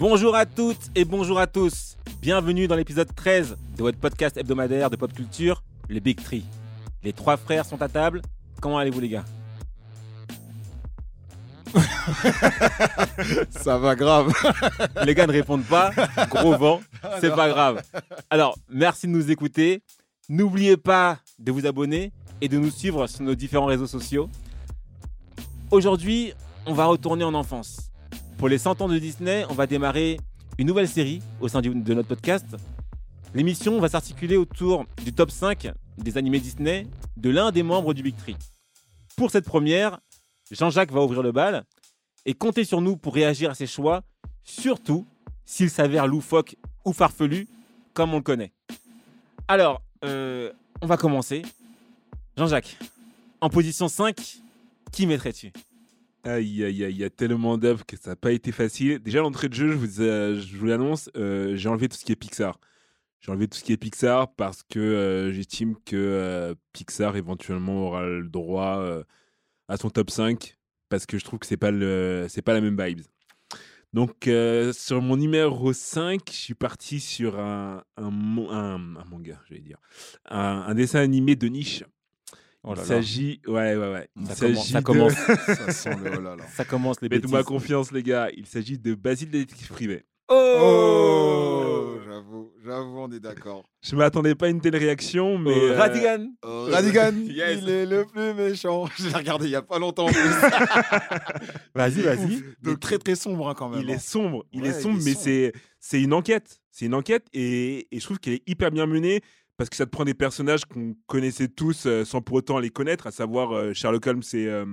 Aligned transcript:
Bonjour 0.00 0.34
à 0.34 0.46
toutes 0.46 0.90
et 0.94 1.04
bonjour 1.04 1.38
à 1.38 1.46
tous. 1.46 1.98
Bienvenue 2.22 2.66
dans 2.66 2.74
l'épisode 2.74 3.14
13 3.14 3.58
de 3.76 3.82
votre 3.82 3.98
podcast 3.98 4.34
hebdomadaire 4.38 4.88
de 4.88 4.96
pop 4.96 5.12
culture, 5.12 5.62
le 5.90 6.00
Big 6.00 6.18
Tree. 6.18 6.42
Les 7.02 7.12
trois 7.12 7.36
frères 7.36 7.66
sont 7.66 7.82
à 7.82 7.88
table. 7.90 8.22
Comment 8.62 8.78
allez-vous 8.78 9.00
les 9.00 9.10
gars? 9.10 9.26
Ça 13.50 13.76
va 13.76 13.94
grave. 13.94 14.32
Les 15.04 15.14
gars 15.14 15.26
ne 15.26 15.32
répondent 15.32 15.66
pas. 15.66 15.90
Gros 16.30 16.56
vent, 16.56 16.80
c'est 17.20 17.34
pas 17.34 17.50
grave. 17.50 17.82
Alors, 18.30 18.56
merci 18.70 19.06
de 19.06 19.12
nous 19.12 19.30
écouter. 19.30 19.82
N'oubliez 20.30 20.78
pas 20.78 21.18
de 21.38 21.52
vous 21.52 21.66
abonner 21.66 22.10
et 22.40 22.48
de 22.48 22.56
nous 22.56 22.70
suivre 22.70 23.06
sur 23.06 23.20
nos 23.20 23.34
différents 23.34 23.66
réseaux 23.66 23.86
sociaux. 23.86 24.30
Aujourd'hui, 25.70 26.32
on 26.64 26.72
va 26.72 26.86
retourner 26.86 27.24
en 27.24 27.34
enfance. 27.34 27.89
Pour 28.40 28.48
les 28.48 28.56
100 28.56 28.80
ans 28.80 28.88
de 28.88 28.98
Disney, 28.98 29.44
on 29.50 29.52
va 29.52 29.66
démarrer 29.66 30.18
une 30.56 30.66
nouvelle 30.66 30.88
série 30.88 31.20
au 31.42 31.48
sein 31.48 31.60
de 31.60 31.92
notre 31.92 32.08
podcast. 32.08 32.46
L'émission 33.34 33.78
va 33.78 33.90
s'articuler 33.90 34.38
autour 34.38 34.86
du 35.04 35.12
top 35.12 35.30
5 35.30 35.70
des 35.98 36.16
animés 36.16 36.40
Disney 36.40 36.86
de 37.18 37.28
l'un 37.28 37.52
des 37.52 37.62
membres 37.62 37.92
du 37.92 38.02
Big 38.02 38.16
Tree. 38.16 38.36
Pour 39.14 39.30
cette 39.30 39.44
première, 39.44 40.00
Jean-Jacques 40.50 40.90
va 40.90 41.02
ouvrir 41.02 41.22
le 41.22 41.32
bal 41.32 41.66
et 42.24 42.32
comptez 42.32 42.64
sur 42.64 42.80
nous 42.80 42.96
pour 42.96 43.14
réagir 43.14 43.50
à 43.50 43.54
ses 43.54 43.66
choix, 43.66 44.04
surtout 44.42 45.06
s'il 45.44 45.68
s'avère 45.68 46.06
loufoque 46.06 46.56
ou 46.86 46.94
farfelu, 46.94 47.46
comme 47.92 48.14
on 48.14 48.16
le 48.16 48.22
connaît. 48.22 48.52
Alors, 49.48 49.82
euh, 50.02 50.50
on 50.80 50.86
va 50.86 50.96
commencer. 50.96 51.42
Jean-Jacques, 52.38 52.78
en 53.42 53.50
position 53.50 53.88
5, 53.88 54.16
qui 54.92 55.06
mettrais-tu? 55.06 55.52
Aïe, 56.24 56.64
aïe, 56.64 56.84
aïe, 56.84 56.92
il 56.92 56.98
y 56.98 57.04
a 57.04 57.08
tellement 57.10 57.56
d'œuvres 57.56 57.86
que 57.86 57.96
ça 57.96 58.10
n'a 58.10 58.16
pas 58.16 58.32
été 58.32 58.52
facile. 58.52 58.98
Déjà, 58.98 59.20
l'entrée 59.20 59.48
de 59.48 59.54
jeu, 59.54 59.68
je 59.68 59.74
vous, 59.74 60.00
euh, 60.02 60.38
je 60.38 60.66
l'annonce, 60.66 61.08
euh, 61.16 61.56
j'ai 61.56 61.68
enlevé 61.70 61.88
tout 61.88 61.96
ce 61.96 62.04
qui 62.04 62.12
est 62.12 62.16
Pixar. 62.16 62.58
J'ai 63.20 63.32
enlevé 63.32 63.48
tout 63.48 63.56
ce 63.58 63.64
qui 63.64 63.72
est 63.72 63.78
Pixar 63.78 64.34
parce 64.34 64.62
que 64.62 64.78
euh, 64.78 65.32
j'estime 65.32 65.76
que 65.84 65.96
euh, 65.96 66.54
Pixar 66.72 67.16
éventuellement 67.16 67.86
aura 67.86 68.02
le 68.02 68.28
droit 68.28 69.04
à 69.68 69.76
son 69.76 69.88
top 69.90 70.10
5 70.10 70.56
parce 70.90 71.06
que 71.06 71.18
je 71.18 71.24
trouve 71.24 71.38
que 71.38 71.46
c'est 71.46 71.56
pas 71.56 71.70
pas 71.70 72.54
la 72.54 72.60
même 72.60 72.82
vibe. 72.82 73.00
Donc 73.92 74.28
sur 74.72 75.02
mon 75.02 75.16
numéro 75.16 75.72
5, 75.72 76.20
je 76.28 76.36
suis 76.36 76.54
parti 76.54 77.00
sur 77.00 77.38
un, 77.38 77.82
un, 77.96 78.08
un, 78.08 78.96
un 78.96 79.04
manga, 79.04 79.40
je 79.48 79.54
vais 79.54 79.60
dire. 79.60 79.78
Un 80.26 80.74
dessin 80.74 81.00
animé 81.00 81.34
de 81.36 81.48
niche. 81.48 81.84
Oh 82.62 82.74
Il 82.76 82.82
s'agit 82.84 83.40
ouais 83.46 83.74
ouais 83.74 83.92
ouais. 83.92 84.08
Il 84.16 84.26
Ça 84.26 84.34
commence, 84.46 84.68
ça 84.68 84.80
de- 84.80 84.84
commence, 84.84 85.12
Ça 85.46 85.72
sent 85.72 85.96
le 86.04 86.12
oh 86.18 86.20
là 86.20 86.36
là. 86.36 86.44
ça 86.54 86.64
commence 86.66 87.00
les 87.00 87.08
bêtises. 87.08 87.22
Faites-moi 87.22 87.42
confiance, 87.42 87.90
les 87.90 88.02
gars. 88.02 88.28
Il 88.36 88.44
s'agit 88.46 88.78
de 88.78 88.94
Basile 88.94 89.30
Détective 89.30 89.68
Privé. 89.68 90.04
Oh 90.28 91.96
J'avoue, 92.06 92.52
j'avoue, 92.64 92.98
on 92.98 93.10
est 93.12 93.20
d'accord. 93.20 93.64
Je 93.82 93.96
m'attendais 93.96 94.34
pas 94.34 94.46
à 94.46 94.48
une 94.50 94.60
telle 94.60 94.76
réaction, 94.76 95.38
mais. 95.38 95.56
Euh, 95.56 95.72
euh, 95.72 95.78
Radigan 95.78 96.26
Radigan, 96.42 97.12
Yes. 97.24 97.60
il 97.62 97.68
est 97.70 97.86
le 97.86 98.04
plus 98.04 98.34
méchant. 98.34 98.86
Je 98.98 99.08
l'ai 99.08 99.14
regardé 99.14 99.46
il 99.46 99.52
y 99.52 99.56
a 99.56 99.62
pas 99.62 99.78
longtemps. 99.78 100.06
en 100.06 100.08
plus. 100.12 100.18
Vas-y, 101.74 102.02
vas-y. 102.02 102.42
Donc 102.62 102.80
très 102.80 102.98
très 102.98 103.14
sombre 103.14 103.48
hein, 103.48 103.54
quand 103.56 103.68
même. 103.70 103.80
il 103.82 103.90
est 103.90 103.94
hein. 103.94 103.98
sombre, 103.98 104.44
il 104.52 104.62
Ouais, 104.62 104.68
est 104.68 104.72
il 104.76 104.82
sombre, 104.82 104.98
est 105.00 105.04
mais 105.04 105.12
sombre. 105.12 105.24
c'est 105.24 105.52
c'est 105.78 106.02
une 106.02 106.12
enquête. 106.12 106.60
C'est 106.70 106.86
une 106.86 106.94
enquête 106.94 107.26
et, 107.32 107.88
et 107.94 107.98
je 107.98 108.04
trouve 108.04 108.18
qu'elle 108.20 108.34
est 108.34 108.42
hyper 108.48 108.70
bien 108.70 108.86
menée 108.86 109.22
parce 109.60 109.68
que 109.68 109.76
ça 109.76 109.84
te 109.84 109.90
prend 109.90 110.06
des 110.06 110.14
personnages 110.14 110.64
qu'on 110.64 110.96
connaissait 111.06 111.48
tous 111.48 111.84
euh, 111.84 112.02
sans 112.06 112.22
pour 112.22 112.36
autant 112.36 112.58
les 112.58 112.70
connaître, 112.70 113.06
à 113.06 113.10
savoir 113.10 113.52
euh, 113.52 113.74
Sherlock 113.74 114.06
Holmes 114.06 114.22
et, 114.32 114.46
euh, 114.46 114.64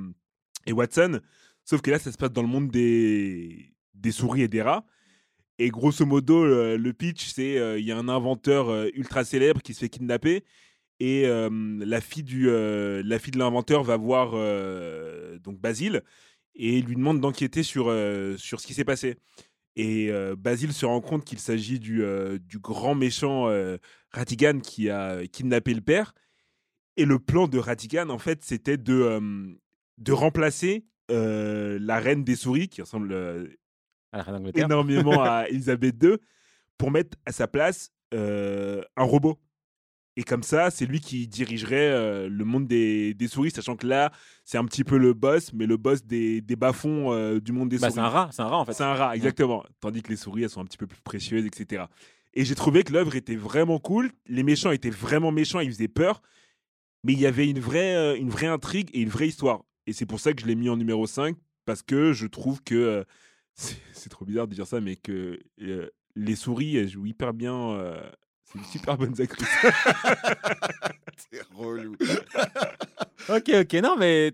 et 0.65 0.71
Watson. 0.71 1.19
Sauf 1.65 1.81
que 1.81 1.91
là, 1.91 1.99
ça 1.99 2.09
se 2.09 2.15
passe 2.15 2.31
dans 2.31 2.41
le 2.41 2.47
monde 2.47 2.71
des, 2.71 3.73
des 3.95 4.13
souris 4.13 4.43
et 4.43 4.47
des 4.47 4.61
rats. 4.61 4.85
Et 5.59 5.67
grosso 5.71 6.05
modo, 6.05 6.45
le 6.45 6.91
pitch, 6.93 7.33
c'est 7.33 7.79
il 7.79 7.83
y 7.83 7.91
a 7.91 7.97
un 7.97 8.07
inventeur 8.07 8.69
ultra 8.93 9.25
célèbre 9.25 9.61
qui 9.61 9.73
se 9.73 9.79
fait 9.79 9.89
kidnapper 9.89 10.45
et 10.99 11.25
la 11.25 11.99
fille 11.99 12.23
du 12.23 12.45
la 12.47 13.17
fille 13.17 13.31
de 13.31 13.39
l'inventeur 13.39 13.83
va 13.83 13.97
voir 13.97 14.33
donc 15.39 15.59
Basile 15.59 16.03
et 16.53 16.79
lui 16.79 16.95
demande 16.95 17.19
d'enquêter 17.19 17.63
sur 17.63 17.85
sur 18.37 18.61
ce 18.61 18.67
qui 18.67 18.75
s'est 18.75 18.85
passé. 18.85 19.17
Et 19.75 20.11
Basile 20.37 20.73
se 20.73 20.85
rend 20.85 21.01
compte 21.01 21.25
qu'il 21.25 21.39
s'agit 21.39 21.79
du, 21.79 22.03
du 22.39 22.59
grand 22.59 22.93
méchant 22.93 23.49
Ratigan 24.17 24.59
qui 24.59 24.89
a 24.89 25.25
kidnappé 25.27 25.73
le 25.73 25.81
père. 25.81 26.13
Et 26.97 27.05
le 27.05 27.19
plan 27.19 27.47
de 27.47 27.59
Ratigan, 27.59 28.09
en 28.09 28.17
fait, 28.17 28.43
c'était 28.43 28.77
de, 28.77 28.93
euh, 28.93 29.53
de 29.99 30.11
remplacer 30.11 30.85
euh, 31.11 31.77
la 31.79 31.99
reine 31.99 32.23
des 32.23 32.35
souris, 32.35 32.67
qui 32.67 32.81
ressemble 32.81 33.11
euh, 33.13 33.47
À 34.11 34.17
la 34.17 34.23
reine 34.23 34.35
d'Angleterre. 34.37 34.65
énormément 34.65 35.21
à 35.23 35.45
Elisabeth 35.49 35.95
II, 36.03 36.15
pour 36.77 36.89
mettre 36.91 37.17
à 37.25 37.31
sa 37.31 37.47
place 37.47 37.91
un 38.13 39.03
robot. 39.03 39.37
Et 40.19 40.23
comme 40.23 40.41
ça, 40.41 40.71
c'est 40.71 40.87
lui 40.87 40.99
qui 40.99 41.27
dirigerait 41.27 42.27
le 42.27 42.43
monde 42.45 42.65
des, 42.67 43.13
des 43.13 43.27
souris, 43.27 43.51
sachant 43.51 43.75
que 43.75 43.85
là, 43.85 44.11
c'est 44.45 44.57
un 44.57 44.65
petit 44.65 44.83
peu 44.83 44.97
le 44.97 45.13
boss, 45.13 45.53
mais 45.53 45.67
le 45.67 45.77
boss 45.77 46.03
des, 46.03 46.41
des 46.41 46.55
bas-fonds 46.55 47.37
du 47.37 47.51
monde 47.51 47.69
des 47.69 47.77
Bah, 47.77 47.91
souris. 47.91 47.93
c'est 47.93 47.99
un 47.99 48.09
rat, 48.09 48.29
c'est 48.31 48.41
un 48.41 48.47
rat 48.47 48.57
en 48.57 48.65
fait. 48.65 48.73
C'est 48.73 48.83
un 48.83 48.95
rat, 48.95 49.15
exactement. 49.15 49.63
Tandis 49.79 50.01
que 50.01 50.09
les 50.09 50.15
souris, 50.15 50.41
elles 50.43 50.49
sont 50.49 50.61
un 50.61 50.65
petit 50.65 50.77
peu 50.77 50.87
plus 50.87 51.01
précieuses, 51.01 51.45
etc. 51.45 51.83
Et 52.33 52.45
j'ai 52.45 52.55
trouvé 52.55 52.83
que 52.83 52.93
l'œuvre 52.93 53.15
était 53.15 53.35
vraiment 53.35 53.79
cool. 53.79 54.11
Les 54.27 54.43
méchants 54.43 54.71
étaient 54.71 54.89
vraiment 54.91 55.31
méchants, 55.31 55.59
ils 55.59 55.71
faisaient 55.71 55.87
peur. 55.87 56.21
Mais 57.03 57.13
il 57.13 57.19
y 57.19 57.25
avait 57.25 57.49
une 57.49 57.59
vraie, 57.59 57.95
euh, 57.95 58.15
une 58.17 58.29
vraie 58.29 58.47
intrigue 58.47 58.89
et 58.93 59.01
une 59.01 59.09
vraie 59.09 59.27
histoire. 59.27 59.63
Et 59.87 59.93
c'est 59.93 60.05
pour 60.05 60.19
ça 60.19 60.33
que 60.33 60.41
je 60.41 60.45
l'ai 60.47 60.55
mis 60.55 60.69
en 60.69 60.77
numéro 60.77 61.07
5, 61.07 61.35
parce 61.65 61.81
que 61.81 62.13
je 62.13 62.27
trouve 62.27 62.61
que. 62.63 62.75
euh, 62.75 63.03
c'est 63.93 64.09
trop 64.09 64.25
bizarre 64.25 64.47
de 64.47 64.53
dire 64.53 64.67
ça, 64.67 64.81
mais 64.81 64.95
que 64.97 65.39
euh, 65.61 65.89
les 66.15 66.35
souris, 66.35 66.75
elles 66.77 66.89
jouent 66.89 67.05
hyper 67.05 67.33
bien. 67.33 67.55
euh, 67.71 68.09
c'est 68.43 68.59
une 68.59 68.65
super 68.65 68.97
bonne 68.97 69.19
actrice. 69.19 69.47
C'est 71.31 71.41
relou. 71.53 71.95
Ok, 73.29 73.49
ok, 73.49 73.73
non 73.83 73.97
mais 73.97 74.31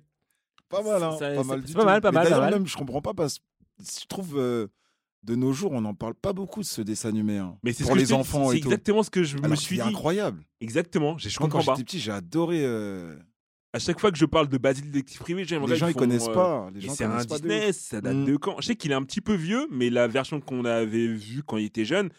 Pas 0.70 0.84
mal, 0.84 1.02
hein. 1.02 1.16
Ça- 1.18 1.34
pas 1.34 1.44
mal 1.44 1.62
pas 1.64 1.68
tout. 1.68 1.86
mal, 1.86 2.02
pas 2.02 2.12
Mais 2.12 2.16
mal, 2.16 2.24
pas 2.24 2.24
D'ailleurs, 2.24 2.42
mal. 2.42 2.54
même, 2.54 2.68
je 2.68 2.76
comprends 2.78 3.02
pas 3.02 3.14
parce 3.14 3.40
que 3.40 3.44
je 3.80 4.06
trouve 4.06 4.38
euh, 4.38 4.68
de 5.24 5.36
nos 5.36 5.54
jours, 5.54 5.72
on 5.72 5.82
n'en 5.82 5.94
parle 5.94 6.16
pas 6.16 6.34
beaucoup 6.34 6.60
de 6.62 6.66
ce 6.66 6.82
dessin 6.82 7.10
animé. 7.10 7.38
hein. 7.38 7.58
Mais 7.64 7.72
c'est 7.74 7.84
ce 7.84 7.88
pour 7.88 7.96
les 7.96 8.12
enfants 8.14 8.50
C'est 8.52 8.58
et 8.58 8.60
tout. 8.60 8.68
exactement 8.68 9.04
ce 9.04 9.10
que 9.10 9.24
je 9.24 9.38
me 9.38 9.56
suis 9.56 9.76
dit. 9.78 9.82
incroyable. 9.82 10.44
Exactement, 10.60 11.18
je 11.18 11.28
Moi, 11.30 11.34
quand 11.38 11.44
comprends 11.50 11.64
pas. 11.64 11.76
j'étais 11.76 11.86
petit, 11.86 12.00
j'ai 12.00 12.12
adoré. 12.12 12.64
euh, 12.66 13.16
À 13.74 13.80
chaque 13.80 14.00
fois 14.00 14.12
que 14.12 14.18
je 14.18 14.26
parle 14.26 14.48
de 14.50 14.58
Basile 14.58 14.92
Détective 14.92 15.20
Privé, 15.22 15.46
j'aimerais 15.46 15.72
Les 15.72 15.76
gens, 15.78 15.88
ils 15.88 15.94
font, 15.94 16.00
connaissent 16.00 16.28
euh, 16.28 16.34
pas. 16.34 16.70
Les 16.74 16.82
gens 16.82 16.94
c'est 16.94 17.06
un 17.06 17.10
connaissent 17.10 17.26
pas 17.28 17.40
de 17.40 17.44
Disney, 17.48 17.70
ouf. 17.70 17.76
ça 17.76 18.02
date 18.02 18.16
Mm. 18.18 18.26
de 18.26 18.38
quand? 18.38 18.56
Je 18.62 18.68
sais 18.68 18.76
qu'il 18.76 18.92
est 18.92 18.96
un 18.96 19.04
petit 19.04 19.22
peu 19.22 19.34
vieux, 19.34 19.68
mais 19.72 19.90
la 19.90 20.08
version 20.08 20.40
qu'on 20.42 20.66
avait 20.66 21.08
vue 21.08 21.42
quand 21.44 21.58
il 21.58 21.66
était 21.66 21.86
jeune, 21.86 22.10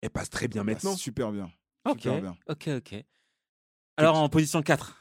elle 0.00 0.10
passe 0.10 0.30
très 0.30 0.48
bien 0.48 0.62
Bah, 0.64 0.72
maintenant. 0.72 0.94
super 0.96 1.32
bien. 1.32 1.50
ok, 1.84 2.00
Super 2.00 2.20
bien. 2.22 2.36
ok, 2.48 2.68
ok. 2.78 3.04
Alors 3.96 4.16
en 4.18 4.28
position 4.30 4.62
4. 4.62 4.96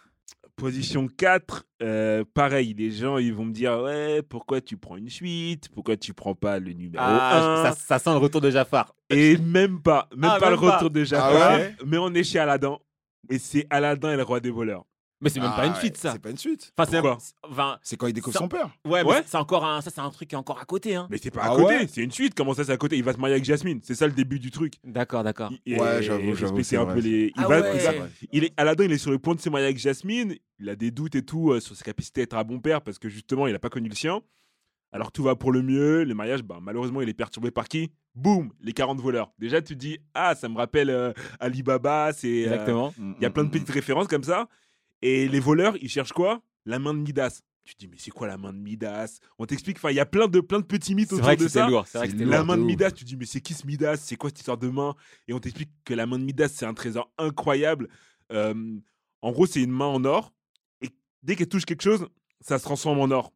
Position 0.60 1.08
4, 1.08 1.66
euh, 1.82 2.24
pareil, 2.34 2.74
les 2.78 2.92
gens 2.92 3.18
ils 3.18 3.34
vont 3.34 3.46
me 3.46 3.52
dire 3.54 3.80
Ouais, 3.82 4.22
pourquoi 4.22 4.62
tu 4.62 4.78
prends 4.78 4.98
une 4.98 5.10
suite? 5.10 5.70
Pourquoi 5.70 5.98
tu 5.98 6.14
prends 6.14 6.36
pas 6.36 6.60
le 6.60 6.74
numéro 6.74 7.04
1 7.04 7.08
Ah, 7.08 7.62
ça, 7.74 7.76
ça 7.76 8.00
sent 8.00 8.12
le 8.12 8.18
retour 8.18 8.42
de 8.42 8.50
Jafar. 8.52 8.94
Et 9.10 9.38
même 9.38 9.82
pas, 9.82 10.08
même 10.16 10.30
Ah, 10.34 10.38
pas 10.40 10.52
même 10.52 10.60
le 10.60 10.68
pas. 10.68 10.76
retour 10.76 10.90
de 10.90 11.02
Ah 11.02 11.06
Jafar, 11.06 11.58
ouais? 11.60 11.76
mais 11.86 11.98
on 11.98 12.14
est 12.14 12.24
chez 12.24 12.40
Aladdin. 12.40 12.78
Et 13.30 13.40
c'est 13.40 13.66
Aladdin 13.70 14.12
et 14.14 14.18
le 14.18 14.24
roi 14.24 14.40
des 14.40 14.50
voleurs. 14.52 14.86
Mais 15.22 15.30
c'est 15.30 15.40
même 15.42 15.50
pas 15.50 15.56
Ah 15.60 15.66
une 15.66 15.74
ouais, 15.74 15.80
suite 15.80 15.98
ça. 15.98 16.14
C'est 16.14 16.20
pas 16.22 16.30
une 16.30 16.38
suite. 16.38 16.72
Enfin, 16.78 16.90
c'est 16.90 17.02
Pourquoi 17.02 17.18
enfin, 17.44 17.78
C'est 17.82 17.98
quand 17.98 18.08
il 18.08 18.14
découvre 18.14 18.34
Ça- 18.34 18.40
son 18.40 18.48
père. 18.48 18.70
ouais, 18.86 19.04
mais 19.04 19.10
Ouais. 19.10 19.24
c'est 19.26 19.36
encore 19.38 19.66
un, 19.66 19.82
ça 19.82 19.90
c'est 19.90 20.00
un 20.00 20.10
truc 20.12 20.30
qui 20.30 20.36
est 20.36 20.38
encore 20.38 20.60
à 20.62 20.66
côté 20.66 20.96
hein. 20.96 21.08
Mais 21.12 21.18
c'est 21.18 21.30
pas 21.32 21.42
à 21.42 21.52
Ah 21.52 21.56
côté, 21.58 21.64
ouais 21.76 21.88
c'est 21.88 22.02
une 22.04 22.12
suite. 22.12 22.34
Comment 22.36 22.54
ça, 22.54 22.64
c'est 22.64 22.72
à 22.72 22.78
côté? 22.78 22.98
Il 22.98 23.04
va 23.04 23.12
se 23.14 23.18
marier 23.18 23.34
avec 23.36 23.44
Jasmine. 23.46 23.82
C'est 23.84 23.96
ça 23.96 24.08
le 24.08 24.14
début 24.14 24.40
du 24.40 24.50
truc. 24.50 24.76
D'accord, 24.86 25.24
d'accord. 25.24 25.52
Il- 25.66 25.80
Ouais, 25.80 26.02
j'avoue, 26.02 26.20
et 26.22 26.24
j'avoue, 26.36 26.56
respecter 26.56 26.64
c'est 26.64 26.78
un 26.78 26.86
vrai. 26.86 26.94
peu 26.96 27.00
les. 27.02 27.26
Il 27.28 27.34
Ah 27.36 27.48
va- 27.48 27.60
ouais. 27.62 27.72
il 27.76 27.82
va- 27.82 27.92
vrai. 27.92 28.10
il 28.32 28.44
est, 28.46 28.54
Aladdin, 28.56 28.86
il 28.86 28.92
est 28.94 28.98
sur 28.98 29.12
le 29.12 29.20
point 29.20 29.36
de 29.36 29.42
se 29.42 29.50
marier 29.50 29.66
avec 29.66 29.78
Jasmine. 29.78 30.36
Il 30.60 30.70
a 30.70 30.76
des 30.76 30.92
doutes 30.92 31.16
et 31.16 31.24
tout 31.24 31.52
euh, 31.52 31.60
sur 31.60 31.76
sa 31.76 31.84
capacité 31.84 32.22
à 32.22 32.24
être 32.24 32.36
un 32.38 32.44
bon 32.46 32.60
père 32.60 32.82
parce 32.82 32.98
que 33.00 33.10
justement, 33.10 33.46
il 33.48 33.54
n'a 33.54 33.60
pas 33.60 33.70
connu 33.70 33.90
le 33.90 33.96
sien. 33.96 34.22
Alors 34.92 35.12
tout 35.12 35.22
va 35.24 35.36
pour 35.36 35.52
le 35.52 35.62
mieux. 35.62 36.04
Le 36.06 36.14
mariage, 36.16 36.42
bah, 36.44 36.60
malheureusement, 36.62 37.02
il 37.02 37.10
est 37.10 37.14
perturbé 37.14 37.52
par 37.52 37.68
qui? 37.68 37.92
Boum 38.16 38.52
Les 38.62 38.74
40 38.74 39.00
voleurs. 39.02 39.32
Déjà, 39.38 39.62
tu 39.62 39.74
te 39.76 39.80
dis, 39.80 40.00
ah, 40.14 40.34
ça 40.34 40.50
me 40.50 40.56
rappelle 40.58 40.90
euh, 40.90 41.12
Alibaba. 41.40 42.12
C'est. 42.14 42.28
euh, 42.48 42.52
Exactement. 42.54 42.94
Il 42.98 43.22
y 43.22 43.26
a 43.26 43.30
plein 43.30 43.44
de 43.44 43.50
petites 43.50 43.70
références 43.70 44.08
comme 44.08 44.24
ça. 44.24 44.48
Et 45.02 45.28
les 45.28 45.40
voleurs, 45.40 45.76
ils 45.82 45.90
cherchent 45.90 46.14
quoi? 46.14 46.42
La 46.66 46.80
main 46.80 46.94
de 46.94 47.00
Midas. 47.00 47.42
Tu 47.64 47.76
te 47.76 47.80
dis, 47.80 47.88
mais 47.88 47.98
c'est 48.00 48.10
quoi 48.10 48.28
la 48.28 48.38
main 48.38 48.52
de 48.52 48.58
Midas? 48.58 49.20
On 49.38 49.46
t'explique, 49.46 49.78
enfin, 49.78 49.92
il 49.92 49.96
y 49.96 50.00
a 50.00 50.06
plein 50.06 50.28
de, 50.28 50.40
plein 50.40 50.60
de 50.60 50.66
petits 50.66 50.96
mythes 50.96 51.14
autour 51.14 51.26
vrai 51.26 51.38
que 51.38 51.44
de 51.44 51.48
ça. 51.48 51.68
lourd. 51.68 51.86
C'est 51.88 52.00
vrai 52.00 52.08
que 52.08 52.14
c'était 52.14 52.26
lourd. 52.26 52.34
La 52.34 52.44
main 52.44 52.58
de 52.58 52.62
ouf. 52.62 52.68
Midas, 52.68 52.92
tu 52.92 53.04
te 53.04 53.10
dis, 53.10 53.16
mais 53.16 53.26
c'est 53.26 53.42
qui 53.42 53.54
ce 53.54 53.68
Midas? 53.68 53.98
C'est 53.98 54.16
quoi 54.16 54.30
cette 54.30 54.40
histoire 54.40 54.58
de 54.58 54.70
main? 54.70 54.96
Et 55.28 55.34
on 55.34 55.40
t'explique 55.40 55.70
que 55.86 55.94
la 55.94 56.08
main 56.08 56.18
de 56.18 56.24
Midas, 56.24 56.48
c'est 56.48 56.66
un 56.66 56.74
trésor 56.74 57.12
incroyable. 57.18 57.88
Euh, 58.32 58.80
en 59.22 59.32
gros, 59.32 59.46
c'est 59.46 59.62
une 59.62 59.72
main 59.72 59.86
en 59.86 60.04
or. 60.04 60.34
Et 60.82 60.90
dès 61.22 61.36
qu'elle 61.36 61.50
touche 61.50 61.66
quelque 61.66 61.84
chose, 61.84 62.08
ça 62.42 62.58
se 62.58 62.64
transforme 62.64 63.00
en 63.00 63.12
or. 63.12 63.34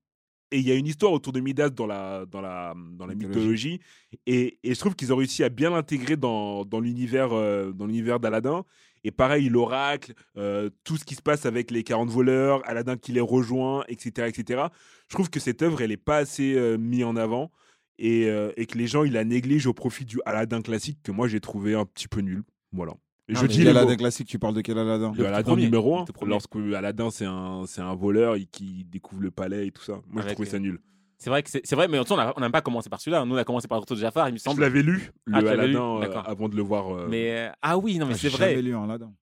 Et 0.49 0.59
il 0.59 0.67
y 0.67 0.71
a 0.71 0.75
une 0.75 0.87
histoire 0.87 1.11
autour 1.11 1.33
de 1.33 1.39
Midas 1.39 1.69
dans 1.69 1.87
la, 1.87 2.25
dans 2.25 2.41
la, 2.41 2.75
dans 2.75 3.05
la 3.05 3.15
Mythologie. 3.15 3.71
mythologie. 3.71 3.79
Et, 4.25 4.59
et 4.63 4.73
je 4.73 4.79
trouve 4.79 4.95
qu'ils 4.95 5.11
ont 5.11 5.17
réussi 5.17 5.43
à 5.43 5.49
bien 5.49 5.71
l'intégrer 5.71 6.15
dans, 6.15 6.63
dans 6.65 6.79
l'univers 6.79 7.33
euh, 7.33 7.71
dans 7.71 7.85
l'univers 7.87 8.19
d'Aladin. 8.19 8.63
Et 9.03 9.11
pareil, 9.11 9.49
l'oracle, 9.49 10.13
euh, 10.37 10.69
tout 10.83 10.97
ce 10.97 11.03
qui 11.03 11.15
se 11.15 11.21
passe 11.21 11.45
avec 11.45 11.71
les 11.71 11.83
40 11.83 12.09
voleurs, 12.09 12.61
Aladin 12.67 12.95
qui 12.97 13.11
les 13.11 13.19
rejoint, 13.21 13.83
etc. 13.87 14.27
etc. 14.29 14.63
Je 15.09 15.15
trouve 15.15 15.29
que 15.29 15.39
cette 15.39 15.61
œuvre, 15.61 15.81
elle 15.81 15.89
n'est 15.89 15.97
pas 15.97 16.17
assez 16.17 16.55
euh, 16.55 16.77
mise 16.77 17.03
en 17.03 17.15
avant. 17.15 17.51
Et, 17.99 18.27
euh, 18.27 18.51
et 18.57 18.65
que 18.65 18.77
les 18.77 18.87
gens, 18.87 19.03
ils 19.03 19.13
la 19.13 19.23
négligent 19.23 19.67
au 19.67 19.73
profit 19.73 20.03
du 20.05 20.19
Aladdin 20.25 20.61
classique 20.61 20.97
que 21.03 21.11
moi, 21.11 21.27
j'ai 21.27 21.39
trouvé 21.39 21.75
un 21.75 21.85
petit 21.85 22.07
peu 22.07 22.21
nul. 22.21 22.43
Voilà. 22.71 22.93
Non, 23.29 23.39
je 23.39 23.45
dis 23.45 23.67
Aladdin 23.67 23.95
classique, 23.95 24.27
tu 24.27 24.39
parles 24.39 24.55
de 24.55 24.61
quel 24.61 24.77
Aladdin? 24.77 25.11
Le 25.15 25.19
Le 25.23 25.27
Aladdin 25.27 25.55
numéro 25.55 25.95
Le 25.97 26.01
1, 26.01 26.05
tout 26.05 26.13
premier. 26.13 26.31
lorsque 26.31 26.55
Aladdin 26.55 27.09
c'est 27.11 27.25
un, 27.25 27.63
c'est 27.67 27.81
un 27.81 27.95
voleur 27.95 28.35
et 28.35 28.45
qui 28.45 28.83
découvre 28.83 29.21
le 29.21 29.31
palais 29.31 29.67
et 29.67 29.71
tout 29.71 29.83
ça. 29.83 29.93
Moi, 29.93 30.01
je 30.17 30.19
Avec 30.21 30.33
trouvais 30.33 30.49
ça 30.49 30.59
nul. 30.59 30.79
C'est 31.23 31.29
vrai 31.29 31.41
que 31.41 31.49
c'est 31.49 31.61
c'est 31.65 31.75
vrai, 31.77 31.87
mais 31.87 31.97
en 31.97 32.03
tout 32.03 32.15
cas, 32.17 32.33
on 32.35 32.41
n'a 32.41 32.49
pas 32.49 32.61
commencé 32.61 32.89
par 32.89 32.99
celui-là. 32.99 33.23
Nous, 33.23 33.33
on 33.33 33.37
a 33.37 33.45
commencé 33.45 33.65
par 33.69 33.77
le 33.77 33.81
retour 33.81 33.95
de 33.95 34.01
Jafar, 34.01 34.27
il 34.27 34.33
me 34.33 34.37
Je 34.37 34.43
semble. 34.43 34.59
l'avais 34.59 34.81
lu, 34.83 35.11
le 35.23 35.35
Ah, 35.35 35.39
tu 35.39 35.45
l'avais 35.45 35.67
lu 35.67 35.77
Aladdin, 35.77 36.01
euh, 36.17 36.21
avant 36.25 36.49
de 36.49 36.55
le 36.57 36.61
voir. 36.61 36.89
euh, 36.93 37.07
Mais 37.09 37.47
euh, 37.47 37.51
ah 37.61 37.77
oui, 37.77 37.97
non, 37.97 38.05
mais 38.07 38.13
Ah, 38.15 38.17
c'est 38.17 38.27
vrai. 38.27 38.61
lu 38.61 38.75
un 38.75 38.83
Aladdin. 38.83 39.13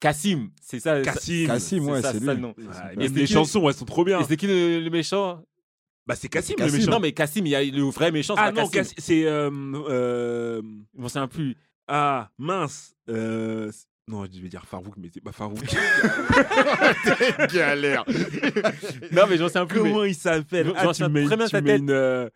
C'est 0.59 0.79
ça. 0.79 0.99
Cassim. 1.03 1.45
Cassim, 1.45 1.87
ouais, 1.87 2.01
c'est 2.01 2.07
ça 2.13 2.13
lui. 2.13 2.25
le 2.25 2.35
nom. 2.37 2.55
Et 2.99 3.07
c'est 3.07 3.15
les 3.15 3.27
chansons, 3.27 3.67
elles 3.69 3.75
sont 3.75 3.85
trop 3.85 4.03
bien. 4.03 4.19
Et 4.19 4.23
c'est 4.23 4.35
qui 4.35 4.47
le, 4.47 4.79
le 4.79 4.89
méchant? 4.89 5.43
Bah, 6.07 6.15
c'est 6.15 6.27
Cassim, 6.27 6.55
le 6.57 6.71
méchant. 6.71 6.91
Non, 6.91 6.99
mais 6.99 7.11
Cassim, 7.11 7.45
il 7.45 7.49
y 7.49 7.55
a 7.55 7.63
le 7.63 7.83
vrai 7.83 8.11
méchant, 8.11 8.35
c'est 8.35 8.41
ah 8.41 8.51
non, 8.51 8.67
c'est. 8.97 9.25
euh, 9.27 9.51
euh, 9.87 10.61
Je 10.95 11.01
m'en 11.01 11.07
souviens 11.07 11.27
plus. 11.27 11.55
Ah, 11.87 12.31
mince. 12.39 12.95
euh, 13.09 13.69
c'est- 13.71 13.85
Non, 14.07 14.25
je 14.31 14.39
vais 14.41 14.49
dire 14.49 14.65
Farouk, 14.65 14.95
mais 14.97 15.09
c'est 15.13 15.21
pas 15.23 15.31
Farouk. 15.31 15.59
Galère. 17.53 18.03
Non, 19.11 19.23
mais 19.29 19.37
je 19.37 19.43
m'en 19.43 19.47
souviens 19.47 19.65
plus. 19.65 19.81
mais- 19.81 19.89
Comment 19.91 20.03
il 20.03 20.15
s'appelle 20.15 20.73
Ah, 20.75 20.83
j'en 20.85 20.91
très 20.91 21.37
bien 21.37 21.47
sa 21.47 21.61
tête. 21.61 21.79
une, 21.79 21.91
euh, 21.91 22.29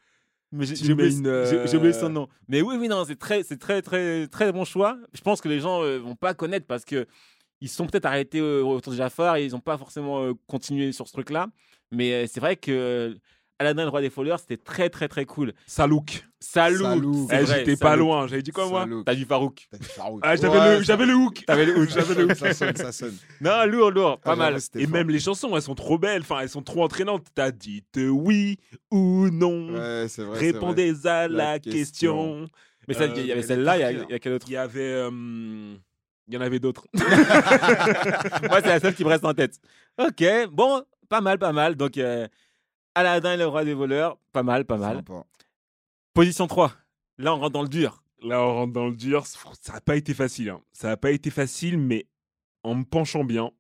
Mais 0.52 0.66
j'ai 0.66 0.94
oublié, 0.94 1.10
oublié 1.18 1.28
euh, 1.30 1.94
son 1.94 2.10
nom. 2.10 2.28
Mais 2.48 2.62
oui, 2.62 2.76
oui, 2.80 2.88
non, 2.88 3.04
c'est 3.06 3.18
très, 3.18 3.44
c'est 3.44 3.58
très, 3.58 3.82
très, 3.82 4.28
très 4.28 4.52
bon 4.52 4.64
choix. 4.64 4.98
Je 5.14 5.22
pense 5.22 5.42
que 5.42 5.50
les 5.50 5.60
gens 5.60 5.82
euh, 5.84 5.98
vont 5.98 6.16
pas 6.16 6.34
connaître 6.34 6.66
parce 6.68 6.86
que 6.86 7.08
ils 7.62 7.70
sont 7.70 7.88
peut-être 7.88 8.06
arrêtés 8.06 8.40
euh, 8.40 8.62
autour 8.62 8.92
de 8.94 8.98
Jafar 8.98 9.38
et 9.38 9.46
ils 9.46 9.52
n'ont 9.52 9.60
pas 9.60 9.78
forcément 9.78 10.24
euh, 10.24 10.34
continué 10.48 10.92
sur 10.92 11.08
ce 11.08 11.14
truc-là. 11.14 11.48
Mais 11.92 12.28
c'est 12.28 12.40
vrai 12.40 12.56
que 12.56 13.18
Aladdin 13.58 13.84
le 13.84 13.90
roi 13.90 14.02
des 14.02 14.10
voleurs, 14.10 14.40
c'était 14.40 14.58
très, 14.58 14.90
très, 14.90 15.08
très 15.08 15.26
cool. 15.26 15.54
Salouk. 15.66 16.26
Salut. 16.42 16.80
Salouk. 16.80 17.30
Eh, 17.32 17.46
J'étais 17.46 17.78
pas 17.78 17.96
loin. 17.96 18.28
J'avais 18.28 18.42
dit 18.42 18.52
quoi, 18.52 18.68
moi. 18.68 18.86
T'as 19.06 19.16
dit 19.16 19.24
Farouk. 19.24 19.68
Ah, 20.22 20.36
j'avais 20.36 20.50
Ouais, 20.50 21.06
le, 21.06 21.16
hook. 21.16 21.46
T'avais 21.46 21.66
le 21.66 21.78
hook. 21.78 21.90
J'avais 21.96 22.16
le 22.16 22.26
hook. 22.26 22.36
Ça 22.36 22.54
sonne, 22.54 22.76
ça 22.76 22.92
sonne. 22.92 23.16
Non, 23.40 23.66
lourd, 23.66 23.92
lourd, 23.92 24.20
pas 24.20 24.34
Ah, 24.34 24.36
mal. 24.36 24.58
Et 24.76 24.82
fort. 24.84 24.92
même 24.92 25.10
les 25.10 25.20
chansons, 25.20 25.56
elles 25.56 25.62
sont 25.62 25.74
trop 25.76 25.98
belles. 25.98 26.22
Enfin, 26.24 26.40
elles 26.42 26.50
sont 26.50 26.62
trop 26.64 26.84
entraînantes. 26.84 27.26
T'as 27.34 27.52
dit 27.52 27.84
oui 27.96 28.58
ou 28.92 29.30
non. 29.32 29.70
Ouais, 29.74 29.78
c'est 29.78 29.78
vrai. 29.78 30.08
c'est 30.10 30.24
vrai. 30.24 30.40
Répondez 30.40 30.94
à 31.08 31.28
la, 31.30 31.54
La 31.54 31.60
question. 31.60 32.42
question. 32.42 32.48
Mais 32.90 32.96
il 33.16 33.26
y 33.26 33.32
avait 33.32 33.42
Euh, 33.42 33.48
celle-là, 33.48 33.78
il 33.78 33.80
y 33.80 33.84
a- 33.84 33.90
elle 33.92 33.98
est 34.00 34.06
il 34.10 34.12
y 34.12 34.16
a 34.16 34.20
quelle 34.20 34.34
autre 34.34 34.46
Il 34.50 34.54
y 34.54 34.58
avait. 34.58 34.82
euh, 34.82 35.10
Il 36.28 36.34
y 36.34 36.38
en 36.38 36.42
avait 36.42 36.60
d'autres. 36.60 36.86
Moi, 36.94 38.62
c'est 38.62 38.68
la 38.68 38.80
seule 38.80 38.96
qui 38.96 39.04
me 39.04 39.10
reste 39.10 39.26
en 39.26 39.34
tête. 39.34 39.60
Ok, 39.98 40.24
bon, 40.52 40.84
pas 41.10 41.22
mal, 41.22 41.38
pas 41.40 41.52
mal. 41.52 41.76
Donc, 41.76 41.98
euh, 41.98 42.28
Aladdin 42.96 43.34
et 43.34 43.38
le 43.38 43.46
roi 43.48 43.64
des 43.66 43.74
voleurs, 43.74 44.18
pas 44.32 44.44
mal, 44.44 44.66
pas 44.66 44.78
mal. 44.78 44.98
Sympa. 44.98 45.26
Position 46.14 46.48
3. 46.48 46.72
Là, 47.18 47.34
on 47.36 47.40
rentre 47.40 47.52
dans 47.52 47.62
le 47.64 47.68
dur. 47.70 48.04
Là, 48.24 48.42
on 48.42 48.54
rentre 48.54 48.74
dans 48.74 48.88
le 48.88 48.96
dur. 48.96 49.26
Ça 49.28 49.74
n'a 49.74 49.82
pas 49.82 49.96
été 49.98 50.14
facile. 50.14 50.50
hein. 50.50 50.62
Ça 50.72 50.88
n'a 50.88 50.98
pas 50.98 51.12
été 51.12 51.30
facile, 51.30 51.78
mais 51.78 52.08
en 52.64 52.76
me 52.76 52.84
penchant 52.84 53.24
bien, 53.24 53.52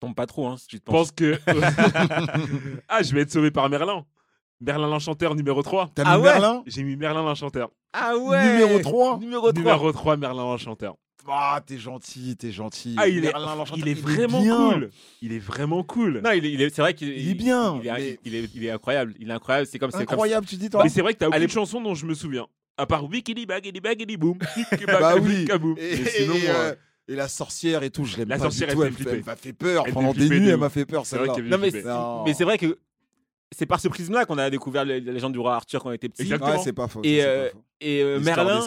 Tombe 0.00 0.14
pas 0.14 0.24
trop, 0.26 0.46
hein, 0.48 0.56
si 0.56 0.66
tu 0.66 0.80
te 0.80 0.84
je 0.86 0.86
penches. 0.86 1.08
pense 1.08 1.12
que. 1.12 1.38
ah, 2.88 3.02
je 3.02 3.14
vais 3.14 3.20
être 3.20 3.30
sauvé 3.30 3.50
par 3.50 3.68
Merlin. 3.68 4.06
Merlin 4.60 4.88
l'Enchanteur 4.88 5.34
numéro 5.34 5.62
3. 5.62 5.90
T'as 5.94 6.04
Ah 6.06 6.16
mis 6.16 6.22
ouais 6.24 6.32
Merlin? 6.32 6.62
J'ai 6.66 6.82
mis 6.84 6.96
Merlin 6.96 7.22
l'Enchanteur. 7.22 7.70
Ah 7.92 8.16
ouais 8.16 8.52
Numéro 8.52 8.78
3 8.80 9.18
Numéro 9.18 9.52
3 9.52 9.62
Numéro 9.62 9.92
3, 9.92 10.16
Merlin 10.16 10.42
l'Enchanteur. 10.44 10.96
Ah, 11.28 11.60
t'es 11.64 11.78
gentil, 11.78 12.36
t'es 12.36 12.50
gentil. 12.52 12.94
Ah, 12.98 13.08
il 13.08 13.18
est, 13.18 13.32
Merlin 13.32 13.54
l'Enchanteur, 13.56 13.86
il 13.86 13.88
est 13.88 13.94
vraiment 14.00 14.42
cool. 14.70 14.90
Il 15.22 15.32
est 15.32 15.38
vraiment 15.38 15.82
cool. 15.82 16.20
Non, 16.24 16.30
il 16.32 16.44
est, 16.46 16.52
il 16.52 16.62
est- 16.62 16.74
c'est 16.74 16.82
vrai 16.82 16.94
qu'il 16.94 17.08
Il 17.08 17.30
est 17.30 17.34
bien, 17.34 17.78
Il 17.82 17.86
est, 17.88 17.92
mais- 17.92 18.18
il 18.24 18.34
est, 18.34 18.50
il 18.54 18.64
est 18.64 18.70
incroyable. 18.70 19.14
Il 19.20 19.30
est 19.30 19.32
incroyable. 19.32 19.66
C'est 19.66 19.78
comme, 19.78 19.90
c'est 19.90 19.98
comme 20.06 20.14
Incroyable, 20.14 20.46
tu 20.46 20.56
dis 20.56 20.70
toi 20.70 20.82
Mais 20.82 20.88
c'est 20.88 21.02
vrai 21.02 21.14
que 21.14 21.18
t'as 21.18 21.26
aucune 21.28 21.36
Allez. 21.42 21.48
chanson 21.48 21.80
dont 21.80 21.94
je 21.94 22.06
me 22.06 22.14
souviens. 22.14 22.46
À 22.76 22.86
part 22.86 23.04
Wikidi 23.04 23.44
Bagidi 23.46 23.80
Bagidi 23.80 24.16
Boom. 24.16 24.38
Bah 24.86 25.14
oui. 25.20 25.44
Kaboom. 25.44 25.76
Et, 25.78 25.96
Mais 25.98 26.08
sinon, 26.10 26.34
et, 26.34 26.48
euh, 26.48 26.52
euh, 26.54 26.74
et 27.08 27.14
la 27.14 27.28
sorcière 27.28 27.82
et 27.82 27.90
tout, 27.90 28.04
je 28.04 28.16
l'aime 28.16 28.28
La 28.28 28.36
pas 28.36 28.44
sorcière, 28.44 28.68
du 28.68 28.74
tout. 28.74 29.08
Elle, 29.08 29.24
m'a 29.24 29.36
fait 29.36 29.52
peur. 29.52 29.84
Elle 29.86 29.92
Pendant 29.92 30.12
des 30.14 30.28
nuits, 30.28 30.48
elle 30.48 30.56
m'a 30.56 30.70
fait 30.70 30.86
peur, 30.86 31.04
C'est 31.04 31.16
vrai 31.18 31.28
Non. 31.42 32.22
mais 32.24 32.34
c'est 32.34 32.44
vrai 32.44 32.56
que 32.56 32.78
c'est 33.52 33.66
par 33.66 33.80
ce 33.80 33.88
prisme-là 33.88 34.24
qu'on 34.26 34.38
a 34.38 34.48
découvert 34.50 34.84
la 34.84 34.98
légende 35.00 35.32
du 35.32 35.38
roi 35.38 35.56
Arthur 35.56 35.82
quand 35.82 35.88
on 35.90 35.92
était 35.92 36.08
petit. 36.08 36.22
Exactement. 36.22 36.52
Ouais, 36.52 36.58
c'est 36.62 36.72
pas 36.72 36.86
faux. 36.88 37.00
Et, 37.02 37.24
euh. 37.24 37.48
Et 37.82 38.02
euh, 38.02 38.20
Merlin. 38.20 38.60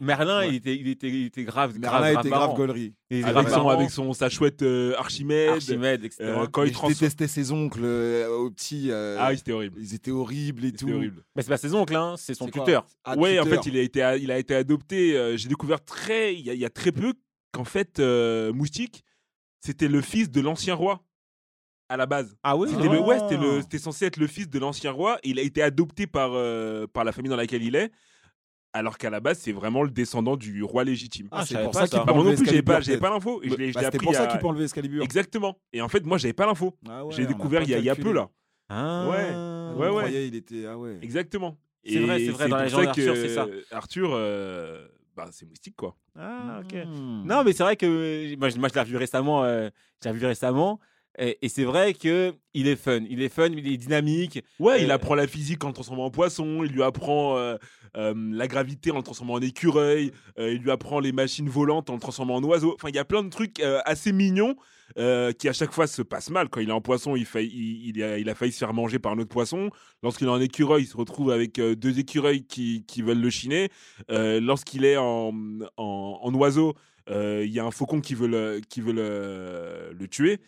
Merlin 0.00 0.38
Ouais. 0.38 0.48
il, 0.48 0.54
était, 0.54 0.76
il, 0.76 0.88
était, 0.88 1.08
il 1.08 1.26
était 1.26 1.42
grave. 1.44 1.76
Merlin 1.78 2.12
grave, 2.12 2.20
était 2.24 2.30
grave 2.30 2.54
gaulerie. 2.54 2.94
Il 3.10 3.18
était 3.18 3.28
Avec, 3.28 3.48
grave 3.48 3.60
son, 3.62 3.68
avec 3.68 3.90
son, 3.90 4.12
sa 4.12 4.28
chouette 4.28 4.62
euh, 4.62 4.94
Archimède. 4.96 5.50
Archimède, 5.50 6.04
etc. 6.04 6.18
Euh, 6.22 6.46
quand 6.46 6.62
Mais 6.62 6.68
il 6.68 6.70
je 6.70 6.74
transforme. 6.74 6.92
détestais 6.94 7.26
ses 7.26 7.50
oncles 7.52 7.80
euh, 7.82 8.28
au 8.28 8.50
petit. 8.50 8.90
euh, 8.90 9.16
Ah 9.18 9.30
oui, 9.30 9.38
c'était 9.38 9.52
horrible. 9.52 9.76
Ils 9.80 9.94
étaient 9.94 10.10
horribles 10.12 10.64
et 10.66 10.72
tout. 10.72 10.88
horrible. 10.90 11.24
Mais 11.34 11.42
c'est 11.42 11.48
pas 11.48 11.56
ses 11.58 11.74
oncles, 11.74 11.96
hein, 11.96 12.14
c'est 12.16 12.34
son 12.34 12.46
tuteur. 12.48 12.86
Ah, 13.02 13.16
ouais, 13.16 13.38
en 13.40 13.42
tuteur. 13.44 13.62
fait, 13.64 13.70
il 13.70 13.76
a 13.76 13.82
été, 13.82 14.18
il 14.22 14.30
a 14.30 14.38
été 14.38 14.54
adopté. 14.54 15.16
euh, 15.16 15.36
J'ai 15.36 15.48
découvert 15.48 15.84
très, 15.84 16.34
il 16.34 16.40
y, 16.50 16.56
y 16.56 16.64
a 16.64 16.70
très 16.70 16.92
peu 16.92 17.12
qu'en 17.52 17.64
fait, 17.64 17.98
euh, 17.98 18.52
Moustique, 18.52 19.04
c'était 19.60 19.88
le 19.88 20.00
fils 20.00 20.30
de 20.30 20.40
l'ancien 20.40 20.74
roi 20.74 21.02
à 21.88 21.96
la 21.96 22.06
base. 22.06 22.36
Ah 22.42 22.56
oui 22.56 22.68
C'était 22.70 22.88
le, 22.88 23.00
ouais, 23.00 23.18
c'était 23.18 23.36
le, 23.36 23.58
Ah. 23.58 23.62
c'était 23.62 23.78
censé 23.78 24.06
être 24.06 24.16
le 24.16 24.26
fils 24.26 24.48
de 24.48 24.58
l'ancien 24.58 24.90
roi. 24.90 25.18
Il 25.24 25.38
a 25.38 25.42
été 25.42 25.62
adopté 25.62 26.06
par, 26.06 26.30
euh, 26.32 26.86
par 26.86 27.04
la 27.04 27.12
famille 27.12 27.30
dans 27.30 27.36
laquelle 27.36 27.62
il 27.62 27.76
est. 27.76 27.90
Alors 28.72 28.98
qu'à 28.98 29.08
la 29.08 29.20
base, 29.20 29.38
c'est 29.38 29.52
vraiment 29.52 29.84
le 29.84 29.90
descendant 29.90 30.36
du 30.36 30.64
roi 30.64 30.82
légitime. 30.82 31.28
Ah, 31.30 31.42
je 31.42 31.48
c'est 31.54 31.62
pour 31.62 31.70
pas 31.70 31.86
ça 31.86 31.88
qu'il 31.88 31.98
peut 32.00 32.04
moi 32.06 32.14
non 32.14 32.20
enlever 32.30 32.36
plus, 32.36 32.46
j'avais 32.46 32.62
pas, 32.62 32.80
j'avais 32.80 32.98
pas 32.98 33.10
l'info. 33.10 33.40
Et 33.44 33.48
je 33.50 33.54
l'ai, 33.54 33.68
je 33.68 33.74
Bah, 33.74 33.80
l'ai 33.82 33.84
C'était 33.84 33.96
appris 33.96 34.04
pour 34.06 34.14
ça 34.14 34.22
à- 34.24 34.26
qu'il 34.26 34.40
peut 34.40 34.46
enlever 34.48 34.64
Excalibur. 34.64 35.04
Exactement. 35.04 35.56
Et 35.72 35.80
en 35.80 35.88
fait, 35.88 36.04
moi, 36.04 36.18
j'avais 36.18 36.32
pas 36.32 36.46
l'info. 36.46 36.76
Ah 36.88 37.04
ouais, 37.04 37.14
J'ai 37.14 37.22
on 37.22 37.26
a 37.26 37.28
découvert 37.28 37.60
pas 37.60 37.66
il 37.66 37.70
y, 37.70 37.74
a, 37.74 37.78
il 37.78 37.84
y 37.84 37.88
a 37.90 37.94
calculé. 37.94 38.10
peu 38.12 38.16
là. 38.18 38.28
Ah. 38.68 39.06
Ouais, 39.08 39.32
On 39.32 39.76
ouais. 39.78 39.88
croyait 39.90 40.26
il 40.26 40.34
était. 40.34 40.66
Ah 40.66 40.76
ouais. 40.76 40.98
Exactement. 41.02 41.56
C'est 41.86 42.00
vrai, 42.00 42.18
c'est 42.18 42.30
vrai, 42.30 42.48
dans 42.48 42.56
la 42.56 42.62
pour 42.68 42.80
légende 42.80 42.80
ça 42.80 42.86
d'Arthur, 42.86 43.14
que 43.14 43.20
c'est 43.20 43.34
ça. 43.34 43.46
Arthur, 43.70 44.10
euh, 44.14 44.88
bah, 45.14 45.28
c'est 45.30 45.46
moustique 45.46 45.76
quoi. 45.76 45.94
Ah, 46.18 46.60
ok. 46.64 46.72
Hmm. 46.86 47.24
Non, 47.26 47.44
mais 47.44 47.52
c'est 47.52 47.62
vrai 47.62 47.76
que 47.76 47.86
euh, 47.86 48.36
moi, 48.38 48.48
je, 48.48 48.58
moi, 48.58 48.68
je 48.70 48.74
l'ai 48.74 48.80
revu 48.80 48.96
récemment. 48.96 49.44
euh, 49.44 49.68
je 50.02 50.08
l'ai 50.08 50.14
revu 50.14 50.26
récemment. 50.26 50.80
Et, 51.18 51.38
et 51.42 51.48
c'est 51.48 51.64
vrai 51.64 51.94
que 51.94 52.34
il 52.54 52.66
est 52.68 52.76
fun. 52.76 53.00
Il 53.08 53.22
est 53.22 53.28
fun, 53.28 53.48
il 53.48 53.66
est 53.66 53.76
dynamique. 53.76 54.42
Ouais, 54.58 54.82
il 54.82 54.90
Euh, 54.90 54.94
apprend 54.94 55.14
la 55.14 55.26
physique 55.26 55.62
en 55.64 55.68
le 55.68 55.74
transformant 55.74 56.06
en 56.06 56.10
poisson, 56.10 56.62
il 56.64 56.72
lui 56.72 56.82
apprend 56.82 57.38
euh, 57.38 57.56
euh, 57.96 58.14
la 58.32 58.48
gravité 58.48 58.90
en 58.90 58.96
le 58.96 59.02
transformant 59.02 59.34
en 59.34 59.40
écureuil, 59.40 60.10
il 60.38 60.58
lui 60.58 60.70
apprend 60.70 60.98
les 61.00 61.12
machines 61.12 61.48
volantes 61.48 61.90
en 61.90 61.94
le 61.94 62.00
transformant 62.00 62.36
en 62.36 62.42
oiseau. 62.44 62.74
Enfin, 62.74 62.88
il 62.88 62.94
y 62.96 62.98
a 62.98 63.04
plein 63.04 63.22
de 63.22 63.28
trucs 63.28 63.60
assez 63.84 64.12
mignons 64.12 64.56
qui 64.96 65.48
à 65.48 65.52
chaque 65.52 65.72
fois 65.72 65.86
se 65.86 66.02
passent 66.02 66.30
mal. 66.30 66.48
Quand 66.48 66.60
il 66.60 66.68
est 66.68 66.72
en 66.72 66.80
poisson, 66.80 67.16
il, 67.16 67.24
failli- 67.24 67.50
il, 67.52 67.96
il 67.96 68.02
a, 68.02 68.18
il 68.18 68.28
a 68.28 68.34
failli 68.34 68.52
se 68.52 68.58
faire 68.58 68.74
manger 68.74 68.98
par 68.98 69.12
un 69.12 69.18
autre 69.18 69.28
poisson. 69.30 69.70
Lorsqu'il 70.02 70.26
est 70.26 70.30
en 70.30 70.40
écureuil, 70.40 70.82
il 70.82 70.86
se 70.86 70.96
retrouve 70.96 71.30
avec 71.30 71.60
deux 71.60 71.98
écureuils 71.98 72.44
qui, 72.44 72.84
qui 72.86 73.02
veulent 73.02 73.20
le 73.20 73.30
chiner. 73.30 73.70
Lorsqu'il 74.08 74.84
est 74.84 74.96
en, 74.96 75.32
en, 75.76 76.18
en 76.22 76.34
oiseau, 76.34 76.74
il 77.08 77.50
y 77.50 77.58
a 77.60 77.64
un 77.64 77.70
faucon 77.70 78.00
qui 78.00 78.14
veut 78.14 78.28
le, 78.28 78.60
qui 78.68 78.80
veut 78.80 78.92
le, 78.92 79.92
le 79.92 80.08
tuer. 80.08 80.40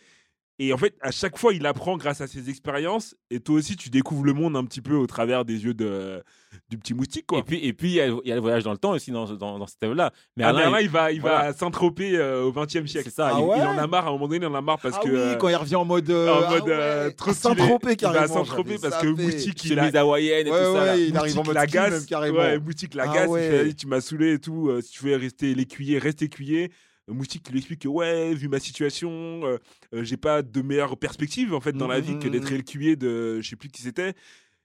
Et 0.59 0.73
en 0.73 0.77
fait, 0.77 0.95
à 1.01 1.11
chaque 1.11 1.37
fois, 1.37 1.53
il 1.53 1.65
apprend 1.67 1.97
grâce 1.97 2.19
à 2.19 2.25
ses 2.25 2.49
expériences. 2.49 3.15
Et 3.29 3.39
toi 3.39 3.57
aussi, 3.57 3.75
tu 3.75 3.89
découvres 3.91 4.23
le 4.23 4.33
monde 4.33 4.55
un 4.57 4.65
petit 4.65 4.81
peu 4.81 4.95
au 4.95 5.05
travers 5.05 5.45
des 5.45 5.65
yeux 5.65 5.75
de, 5.75 6.23
du 6.71 6.79
petit 6.79 6.95
moustique. 6.95 7.27
Quoi. 7.27 7.39
Et 7.39 7.43
puis, 7.43 7.59
et 7.63 7.73
puis 7.73 7.89
il 7.89 7.93
y, 7.95 8.01
a, 8.01 8.07
il 8.07 8.27
y 8.27 8.31
a 8.31 8.35
le 8.35 8.41
voyage 8.41 8.63
dans 8.63 8.71
le 8.71 8.79
temps 8.79 8.89
aussi 8.93 9.11
dans, 9.11 9.25
dans, 9.35 9.59
dans 9.59 9.67
cette 9.67 9.83
œuvre-là. 9.83 10.11
Mais 10.35 10.43
Ah, 10.43 10.49
Alain, 10.49 10.59
Merlin, 10.71 10.79
il- 10.79 10.83
il 10.85 10.89
va, 10.89 11.11
il 11.11 11.21
va 11.21 11.29
voilà. 11.29 11.53
s'introper 11.53 12.17
euh, 12.17 12.41
au 12.45 12.51
XXe 12.51 12.87
siècle. 12.87 13.07
c'est 13.09 13.13
ça. 13.15 13.33
Ah 13.33 13.37
il- 13.39 13.43
ouais 13.45 13.57
Il 13.59 13.61
en 13.67 13.77
a 13.77 13.85
marre, 13.85 14.05
à 14.07 14.09
un 14.09 14.13
moment 14.13 14.27
donné, 14.27 14.43
il 14.43 14.47
en 14.47 14.55
a 14.55 14.61
marre 14.61 14.79
parce 14.79 14.95
ah 14.99 15.03
que. 15.03 15.09
oui, 15.09 15.15
euh, 15.15 15.35
quand 15.35 15.49
il 15.49 15.55
revient 15.55 15.75
en 15.75 15.85
mode. 15.85 16.09
euh, 16.09 16.33
en 16.33 16.41
ah 16.47 16.49
mode 16.49 16.63
ouais, 16.63 16.69
euh, 16.71 17.11
trop. 17.11 17.33
Saint-Tropez, 17.33 17.91
Il 17.91 17.97
carrément. 17.97 18.43
va 18.43 18.43
j'avais 18.43 18.77
parce 18.79 19.01
que. 19.03 19.07
Moustique, 19.09 19.63
il 19.65 19.77
a. 19.77 19.83
chemise 19.83 19.95
hawaïenne 19.95 20.47
et 20.47 20.51
Ouais, 20.51 20.65
tout 20.65 20.73
ça. 20.73 20.85
là. 20.87 20.97
il 20.97 21.15
arrive 21.17 21.37
en 21.37 21.43
mode 21.43 21.57
ski, 21.67 21.77
même, 21.77 22.05
carrément. 22.07 22.39
Ouais, 22.39 22.57
Moustique 22.57 22.93
Ah 22.97 23.05
l'agace. 23.05 23.29
ouais. 23.29 23.45
il 23.45 23.67
fait, 23.69 23.73
tu 23.75 23.85
m'as 23.85 24.01
saoulé 24.01 24.33
et 24.33 24.39
tout. 24.39 24.69
euh, 24.69 24.81
si 24.81 24.89
tu 24.93 25.03
veux 25.05 25.15
rester 25.15 25.53
l'écuyer, 25.53 25.99
reste 25.99 26.23
écuyer. 26.23 26.71
Euh, 27.09 27.13
Moustique 27.13 27.43
il 27.47 27.51
lui 27.53 27.59
explique 27.59 27.81
que 27.81 27.87
ouais, 27.87 28.33
vu 28.33 28.47
ma 28.47 28.59
situation, 28.59 29.09
euh, 29.45 29.57
euh, 29.93 30.03
j'ai 30.03 30.17
pas 30.17 30.41
de 30.41 30.61
meilleure 30.61 30.97
perspective 30.97 31.53
en 31.53 31.61
fait 31.61 31.73
dans 31.73 31.87
la 31.87 31.99
Mhm, 31.99 32.05
vie 32.05 32.19
que 32.19 32.27
d'être 32.27 32.49
mhm. 32.51 32.57
l'écuyer 32.57 32.95
de 32.95 33.39
je 33.41 33.49
sais 33.49 33.55
plus 33.55 33.69
qui 33.69 33.81
c'était. 33.81 34.13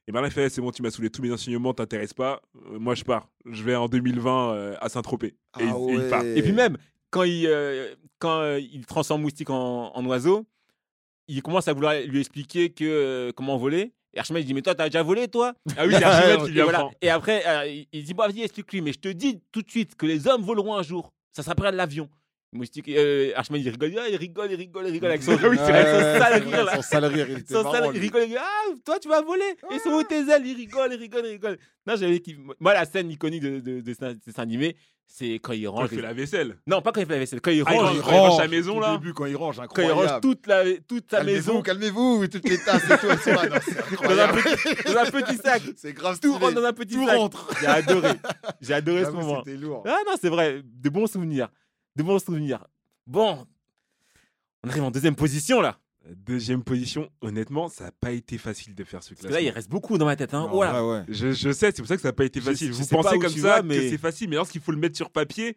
Et 0.09 0.13
Merlin 0.13 0.31
fait 0.31 0.49
c'est 0.49 0.61
bon, 0.61 0.73
tu 0.73 0.83
m'as 0.83 0.91
saoulé, 0.91 1.11
tous 1.11 1.23
mes 1.23 1.31
enseignements 1.31 1.73
t'intéressent 1.75 2.15
pas. 2.15 2.43
Euh, 2.73 2.79
moi 2.79 2.95
je 2.95 3.05
pars. 3.05 3.29
Je 3.47 3.63
vais 3.63 3.77
en 3.77 3.87
2020 3.89 4.53
euh, 4.55 4.77
à 4.81 4.89
Saint-Tropez. 4.89 5.29
Et, 5.29 5.35
il- 5.61 5.69
Ah 5.69 5.77
et 5.89 5.95
il 5.95 6.09
part. 6.09 6.25
Et 6.25 6.43
puis 6.43 6.53
même, 6.53 6.77
quand 7.11 7.23
il, 7.23 7.47
euh, 7.47 7.95
quand, 8.19 8.41
euh, 8.41 8.59
il 8.59 8.85
transforme 8.87 9.23
Moustique 9.23 9.51
en, 9.51 9.93
en 9.95 10.05
oiseau, 10.07 10.45
il 11.29 11.41
commence 11.43 11.69
à 11.69 11.73
vouloir 11.73 11.95
lui 12.07 12.19
expliquer 12.21 12.71
que, 12.71 12.85
euh, 12.85 13.33
comment 13.33 13.57
voler. 13.57 13.93
Et 14.15 14.19
Archimède 14.19 14.43
il 14.43 14.47
dit 14.47 14.55
Mais 14.55 14.63
toi, 14.63 14.75
t'as 14.75 14.87
déjà 14.89 15.03
volé, 15.03 15.29
toi? 15.29 15.55
Ah 15.77 15.87
oui, 15.87 15.95
c'est 15.97 16.03
Archimède 16.05 16.41
qui 16.43 16.51
et, 16.51 16.53
lui 16.55 16.61
voilà. 16.63 16.79
apprend. 16.81 16.93
Et 17.01 17.09
après, 17.09 17.47
euh, 17.47 17.67
il- 17.69 17.87
il 17.93 18.05
dit 18.05 18.13
Bon, 18.15 18.25
vas-y, 18.27 18.43
explique-lui. 18.43 18.81
Mais 18.83 18.93
je 18.93 18.99
te 18.99 19.09
dis 19.09 19.41
tout 19.53 19.63
de 19.63 19.71
suite 19.71 19.95
que 19.95 20.05
les 20.07 20.27
hommes 20.27 20.43
voleront 20.43 20.75
un 20.75 20.83
jour. 20.83 21.13
Ça 21.33 21.43
s'appellera 21.43 21.71
de 21.73 21.77
l'avion. 21.77 22.11
Moustique, 22.55 22.89
euh, 22.91 23.33
Archimède, 23.35 23.63
il 23.65 23.71
rigole, 23.71 23.95
ah, 23.99 24.09
il 24.11 24.17
rigole, 24.17 24.51
il 24.51 24.57
rigole, 24.57 24.85
il 24.87 24.93
rigole 24.93 25.09
avec 25.11 25.23
son, 25.23 25.33
Ah 25.43 25.49
oui, 25.49 25.57
c'est 25.65 25.73
avec 25.73 25.87
vrai. 25.87 26.13
son 26.13 26.19
sale 26.21 26.43
rire, 26.45 26.65
là. 26.65 26.77
Son 26.77 26.83
sale 26.83 27.05
rire, 27.07 27.27
il 27.31 27.39
était 27.39 27.55
Son 27.55 27.63
marrant, 27.63 27.73
sale- 27.75 27.91
il 27.95 28.01
rigole, 28.01 28.23
il 28.25 28.29
dit, 28.29 28.37
ah, 28.37 28.75
toi 28.85 28.99
tu 28.99 29.09
vas 29.09 29.23
voler. 29.23 29.57
Et 29.75 29.79
sont 29.79 29.91
où 29.91 30.03
tes 30.03 30.17
ailes 30.31 30.47
Il 30.47 30.55
rigole, 30.57 30.91
il 30.93 30.99
rigole, 30.99 31.23
il 31.25 31.31
rigole. 31.31 31.59
Non, 31.87 31.97
j'avais 31.97 32.21
kiffé. 32.21 32.39
Moi, 32.61 32.75
la 32.75 32.85
scène 32.85 33.11
iconique 33.11 33.43
de, 33.43 33.61
de, 33.61 33.81
de, 33.81 33.95
animé, 34.37 34.77
c'est 35.07 35.35
quand 35.37 35.53
il 35.53 35.65
Quand 35.65 35.73
range. 35.73 35.89
il 35.93 35.97
fait 35.97 36.03
la 36.03 36.13
vaisselle. 36.13 36.57
Non, 36.67 36.83
pas 36.83 36.93
quand 36.93 37.01
il 37.01 37.07
fait 37.07 37.13
la 37.15 37.19
vaisselle, 37.21 37.41
quand 37.41 37.51
il 37.51 37.63
Ah, 37.67 37.73
il 37.75 37.79
range, 37.79 37.97
il 37.97 38.03
quand 38.03 38.11
il 38.13 38.19
range 38.19 38.37
sa 38.37 38.49
maison, 38.49 38.77
Au 38.77 38.81
là. 38.81 38.93
début, 38.99 39.15
quand 39.15 39.25
il 39.27 39.37
range, 39.37 39.57
quand 39.57 39.63
il 39.63 39.65
incroyable. 39.85 40.11
range 40.11 40.21
toute, 40.21 40.47
la, 40.47 40.65
toute 40.87 41.11
sa 41.11 41.17
Calmez-vous, 41.19 41.37
maison 41.53 41.63
calmez-vous, 41.63 42.27
toutes 42.29 42.49
les 42.51 42.59
tasses 42.59 42.85
et 42.85 42.99
tout, 42.99 43.07
elles 43.11 43.19
sont 43.19 43.31
là. 43.33 43.49
Non, 43.49 43.57
c'est 43.65 43.75
dans 44.03 44.11
un, 44.11 44.29
incroyable. 44.29 44.43
petit, 44.43 44.93
dans 44.93 44.99
un 45.01 45.05
petit 45.23 45.37
sac. 45.39 45.63
C'est 45.77 45.93
grave 45.95 46.21
Tout 46.21 46.35
rentre 46.39 46.53
dans 46.55 46.65
un 46.65 46.73
petit 46.75 46.95
Tout 46.95 47.07
sac. 47.07 47.17
rentre. 47.17 47.49
J'ai 47.61 47.67
adoré. 47.67 48.09
J'ai 48.61 48.75
adoré 48.75 49.05
ce 49.07 49.11
moment. 49.11 49.43
C'était 49.45 49.57
lourd. 49.59 49.83
Ah 49.87 49.99
non, 50.07 50.13
c'est 50.21 50.29
vrai. 50.29 50.63
De 50.63 50.89
bons 50.91 51.07
souvenirs. 51.07 51.49
De 51.97 52.03
bons 52.03 52.19
souvenirs. 52.19 52.67
Bon. 53.07 53.47
On 54.65 54.69
arrive 54.69 54.83
en 54.85 54.91
deuxième 54.91 55.17
position 55.17 55.61
là. 55.61 55.79
Deuxième 56.17 56.65
position, 56.65 57.09
honnêtement, 57.21 57.69
ça 57.69 57.85
n'a 57.85 57.93
pas 57.93 58.11
été 58.11 58.37
facile 58.37 58.75
de 58.75 58.83
faire 58.83 59.05
ce 59.05 59.11
Parce 59.15 59.21
que 59.27 59.33
là, 59.33 59.41
il 59.41 59.45
classement. 59.45 59.55
reste 59.55 59.71
beaucoup 59.71 59.99
dans 59.99 60.05
ma 60.07 60.17
tête. 60.17 60.35
Hein. 60.35 60.47
Non, 60.49 60.51
Voilà. 60.55 60.85
ouais, 60.85 60.93
ouais. 60.99 61.05
Je, 61.09 61.31
je 61.31 61.53
sais, 61.53 61.67
c'est 61.71 61.77
pour 61.81 61.87
ça 61.87 61.95
que 61.95 62.03
ça 62.03 62.09
n'a 62.09 62.13
pas 62.13 62.25
été 62.25 62.41
facile. 62.41 62.69
je 62.69 62.73
Vous 62.73 62.87
pensez 62.87 63.19
comme 63.21 63.29
ça 63.31 63.41
vas, 63.57 63.61
que 63.61 63.67
mais- 63.67 63.89
c'est 63.89 63.99
facile, 63.99 64.29
mais 64.29 64.35
lorsqu'il 64.37 64.61
faut 64.61 64.73
le 64.73 64.79
mettre 64.79 64.97
sur 64.97 65.11
papier, 65.11 65.57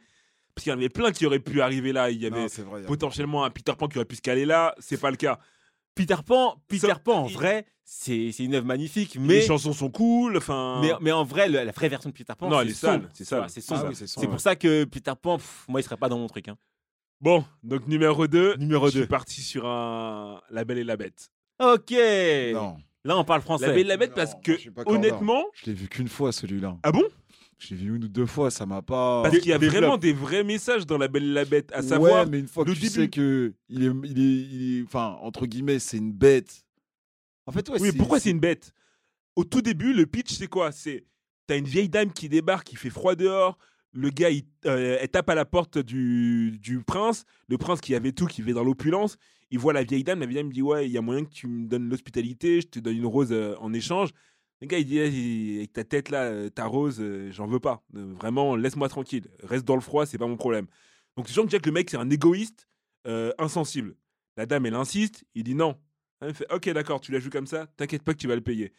parce 0.53 0.63
qu'il 0.63 0.69
y 0.71 0.73
en 0.73 0.77
avait 0.77 0.89
plein 0.89 1.11
qui 1.11 1.25
auraient 1.25 1.39
pu 1.39 1.61
arriver 1.61 1.91
là, 1.93 2.11
il 2.11 2.21
y 2.21 2.27
avait 2.27 2.41
Non, 2.41 2.47
vrai. 2.69 2.83
potentiellement 2.83 3.43
un 3.43 3.49
Peter 3.49 3.73
Pan 3.75 3.87
qui 3.87 3.97
aurait 3.97 4.05
pu 4.05 4.17
se 4.17 4.21
caler 4.21 4.45
là, 4.45 4.75
c'est 4.77 4.99
pas 4.99 5.09
le 5.09 5.17
cas. 5.17 5.39
Peter 5.95 6.15
Pan, 6.25 6.61
Peter 6.67 6.87
Ça- 6.87 6.95
Pan 6.95 7.23
en 7.23 7.27
il- 7.27 7.33
vrai, 7.33 7.65
c'est 7.83 8.31
c'est 8.31 8.43
une 8.43 8.53
œuvre 8.55 8.65
magnifique. 8.65 9.15
Les 9.15 9.21
Mais, 9.21 9.41
chansons 9.41 9.73
sont 9.73 9.89
cool, 9.89 10.37
enfin. 10.37 10.79
mais, 10.81 10.91
mais 11.01 11.11
en 11.11 11.23
vrai, 11.23 11.47
le- 11.49 11.63
la 11.63 11.71
vraie 11.71 11.89
version 11.89 12.09
de 12.09 12.13
Peter 12.15 12.33
Pan, 12.37 12.49
Non, 12.49 12.57
c'est 12.57 12.61
elle 12.63 12.69
est 12.69 12.73
sale, 12.73 13.09
c'est 13.13 13.23
sale. 13.23 13.37
Voilà, 13.39 13.49
C'est 13.49 13.61
sombre. 13.61 13.81
Ah 13.85 13.89
oui, 13.89 13.95
c'est 13.95 14.27
pour 14.27 14.39
ça 14.39 14.55
que 14.55 14.83
Peter 14.83 15.13
Pan, 15.21 15.37
pff, 15.37 15.65
moi, 15.69 15.79
il 15.79 15.83
serait 15.83 15.97
pas 15.97 16.09
dans 16.09 16.17
mon 16.19 16.27
truc. 16.27 16.47
Hein. 16.49 16.57
Bon, 17.21 17.45
donc 17.63 17.87
numéro 17.87 18.27
2. 18.27 18.55
Numéro 18.57 18.87
Je 18.87 18.91
suis 18.91 18.99
2. 19.01 19.07
parti 19.07 19.41
sur 19.41 19.65
un 19.65 20.41
La 20.49 20.65
Belle 20.65 20.79
et 20.79 20.83
la 20.83 20.97
Bête. 20.97 21.31
Ok. 21.63 21.91
Non. 22.53 22.75
Là, 23.05 23.17
on 23.17 23.23
parle 23.23 23.41
français. 23.41 23.67
La 23.67 23.73
Belle 23.73 23.85
et 23.85 23.89
la 23.89 23.97
Bête 23.97 24.09
Non, 24.09 24.15
parce 24.15 24.35
que 24.43 24.57
je 24.57 24.69
honnêtement, 24.87 25.45
Je 25.53 25.67
l'ai 25.67 25.73
vu 25.73 25.87
qu'une 25.87 26.09
fois 26.09 26.31
celui-là. 26.31 26.75
ah 26.83 26.91
bon? 26.91 27.03
Je 27.57 27.69
l'ai 27.73 27.81
vu 27.81 27.95
une 27.95 28.03
ou 28.03 28.07
deux 28.09 28.25
fois, 28.25 28.51
ça 28.51 28.65
m'a 28.65 28.81
pas. 28.81 29.23
Parce 29.23 29.37
qu'il 29.39 29.47
y 29.49 29.53
a 29.53 29.57
développe. 29.57 29.79
vraiment 29.81 29.97
des 29.97 30.11
vrais 30.13 30.43
messages 30.43 30.85
dans 30.85 30.97
La 30.97 31.07
Belle 31.07 31.23
et 31.23 31.33
la 31.33 31.45
Bête, 31.45 31.71
à 31.73 31.81
savoir 31.81 32.23
ouais, 32.25 32.29
mais 32.29 32.39
une 32.39 32.47
fois 32.47 32.65
que 32.65 32.71
tu 32.71 32.75
début. 32.79 32.89
sais 32.89 33.07
que 33.09 33.53
il 33.69 33.83
est, 33.83 33.91
il 34.03 34.19
est, 34.19 34.41
il 34.51 34.79
est- 34.79 34.83
enfin 34.83 35.17
entre 35.21 35.45
guillemets, 35.45 35.79
c'est 35.79 35.97
une 35.97 36.11
bête. 36.11 36.65
En 37.45 37.51
fait, 37.53 37.69
ouais. 37.69 37.77
Oui, 37.79 37.89
mais 37.91 37.97
pourquoi 37.97 38.19
c'est 38.19 38.31
une 38.31 38.39
bête? 38.39 38.73
Au 39.37 39.43
tout 39.45 39.61
début, 39.61 39.93
le 39.93 40.05
pitch, 40.05 40.33
c'est 40.33 40.47
quoi? 40.47 40.71
C'est 40.71 41.05
t'as 41.47 41.57
une 41.57 41.65
vieille 41.65 41.89
dame 41.89 42.11
qui 42.11 42.27
débarque, 42.27 42.71
il 42.73 42.77
fait 42.77 42.89
froid 42.89 43.15
dehors. 43.15 43.57
Le 43.93 44.09
gars, 44.09 44.29
il, 44.29 44.43
euh, 44.65 44.97
elle 44.99 45.07
tape 45.07 45.29
à 45.29 45.35
la 45.35 45.45
porte 45.45 45.77
du, 45.77 46.57
du 46.61 46.83
prince. 46.83 47.23
Le 47.47 47.57
prince 47.57 47.79
qui 47.79 47.95
avait 47.95 48.11
tout, 48.11 48.25
qui 48.25 48.41
vivait 48.41 48.51
dans 48.53 48.63
l'opulence. 48.65 49.15
Il 49.51 49.59
voit 49.59 49.71
la 49.71 49.83
vieille 49.83 50.03
dame. 50.03 50.19
La 50.19 50.25
vieille 50.25 50.37
dame 50.39 50.47
me 50.47 50.51
dit 50.53 50.61
Ouais, 50.61 50.85
il 50.85 50.91
y 50.91 50.97
a 50.97 51.01
moyen 51.01 51.23
que 51.23 51.29
tu 51.29 51.47
me 51.47 51.65
donnes 51.67 51.87
l'hospitalité. 51.87 52.59
Je 52.59 52.67
te 52.67 52.79
donne 52.79 52.97
une 52.97 53.05
rose 53.05 53.31
euh, 53.31 53.55
en 53.61 53.71
échange. 53.71 54.09
Le 54.65 54.69
gars, 54.69 54.79
il 54.79 54.85
dit 54.85 55.57
Avec 55.57 55.73
ta 55.73 55.83
tête 55.83 56.09
là, 56.09 56.23
euh, 56.23 56.49
ta 56.49 56.65
rose, 56.65 56.97
euh, 56.99 57.29
j'en 57.31 57.45
veux 57.45 57.59
pas. 57.59 57.83
Euh, 57.95 58.13
vraiment, 58.15 58.55
laisse-moi 58.55 58.89
tranquille. 58.89 59.27
Reste 59.43 59.63
dans 59.63 59.75
le 59.75 59.81
froid, 59.81 60.07
c'est 60.07 60.17
pas 60.17 60.25
mon 60.25 60.37
problème. 60.37 60.65
Donc, 61.15 61.27
tu 61.27 61.33
sens 61.33 61.45
que 61.45 61.57
le 61.63 61.71
mec, 61.71 61.87
c'est 61.89 61.97
un 61.97 62.09
égoïste 62.09 62.67
insensible. 63.37 63.95
La 64.37 64.47
dame, 64.47 64.65
elle 64.65 64.73
insiste. 64.73 65.23
Il 65.35 65.43
dit 65.43 65.53
Non. 65.53 65.77
Elle 66.19 66.33
fait 66.33 66.51
Ok, 66.51 66.67
d'accord, 66.71 66.99
tu 66.99 67.11
la 67.11 67.19
joues 67.19 67.29
comme 67.29 67.45
ça, 67.45 67.67
t'inquiète 67.77 68.01
pas 68.01 68.13
que 68.13 68.17
tu 68.17 68.27
vas 68.27 68.33
le 68.35 68.41
payer. 68.41 68.73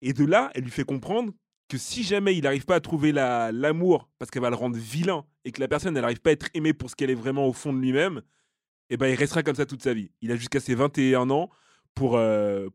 Et 0.00 0.14
de 0.14 0.24
là, 0.24 0.50
elle 0.54 0.62
lui 0.64 0.70
fait 0.70 0.84
comprendre 0.84 1.34
que 1.68 1.76
si 1.76 2.02
jamais 2.02 2.34
il 2.34 2.42
n'arrive 2.44 2.64
pas 2.64 2.76
à 2.76 2.80
trouver 2.80 3.12
la- 3.12 3.52
l'amour, 3.52 4.08
parce 4.18 4.30
qu'elle 4.30 4.42
va 4.42 4.48
le 4.50 4.56
rendre 4.56 4.76
vilain, 4.78 5.26
et 5.44 5.52
que 5.52 5.60
la 5.60 5.68
personne, 5.68 5.94
elle 5.96 6.02
n'arrive 6.02 6.20
pas 6.22 6.30
à 6.30 6.32
être 6.32 6.48
aimée 6.54 6.72
pour 6.72 6.88
ce 6.88 6.96
qu'elle 6.96 7.10
est 7.10 7.14
vraiment 7.14 7.46
au 7.46 7.52
fond 7.52 7.72
de 7.74 7.78
lui-même, 7.78 8.22
eh 8.88 8.96
ben, 8.96 9.08
il 9.08 9.14
restera 9.14 9.42
comme 9.42 9.54
ça 9.56 9.66
toute 9.66 9.82
sa 9.82 9.92
vie. 9.92 10.10
Il 10.22 10.32
a 10.32 10.36
jusqu'à 10.36 10.60
ses 10.60 10.74
21 10.74 11.28
ans 11.28 11.50
pour, 11.94 12.18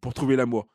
pour 0.02 0.14
trouver 0.14 0.36
l'amour. 0.36 0.68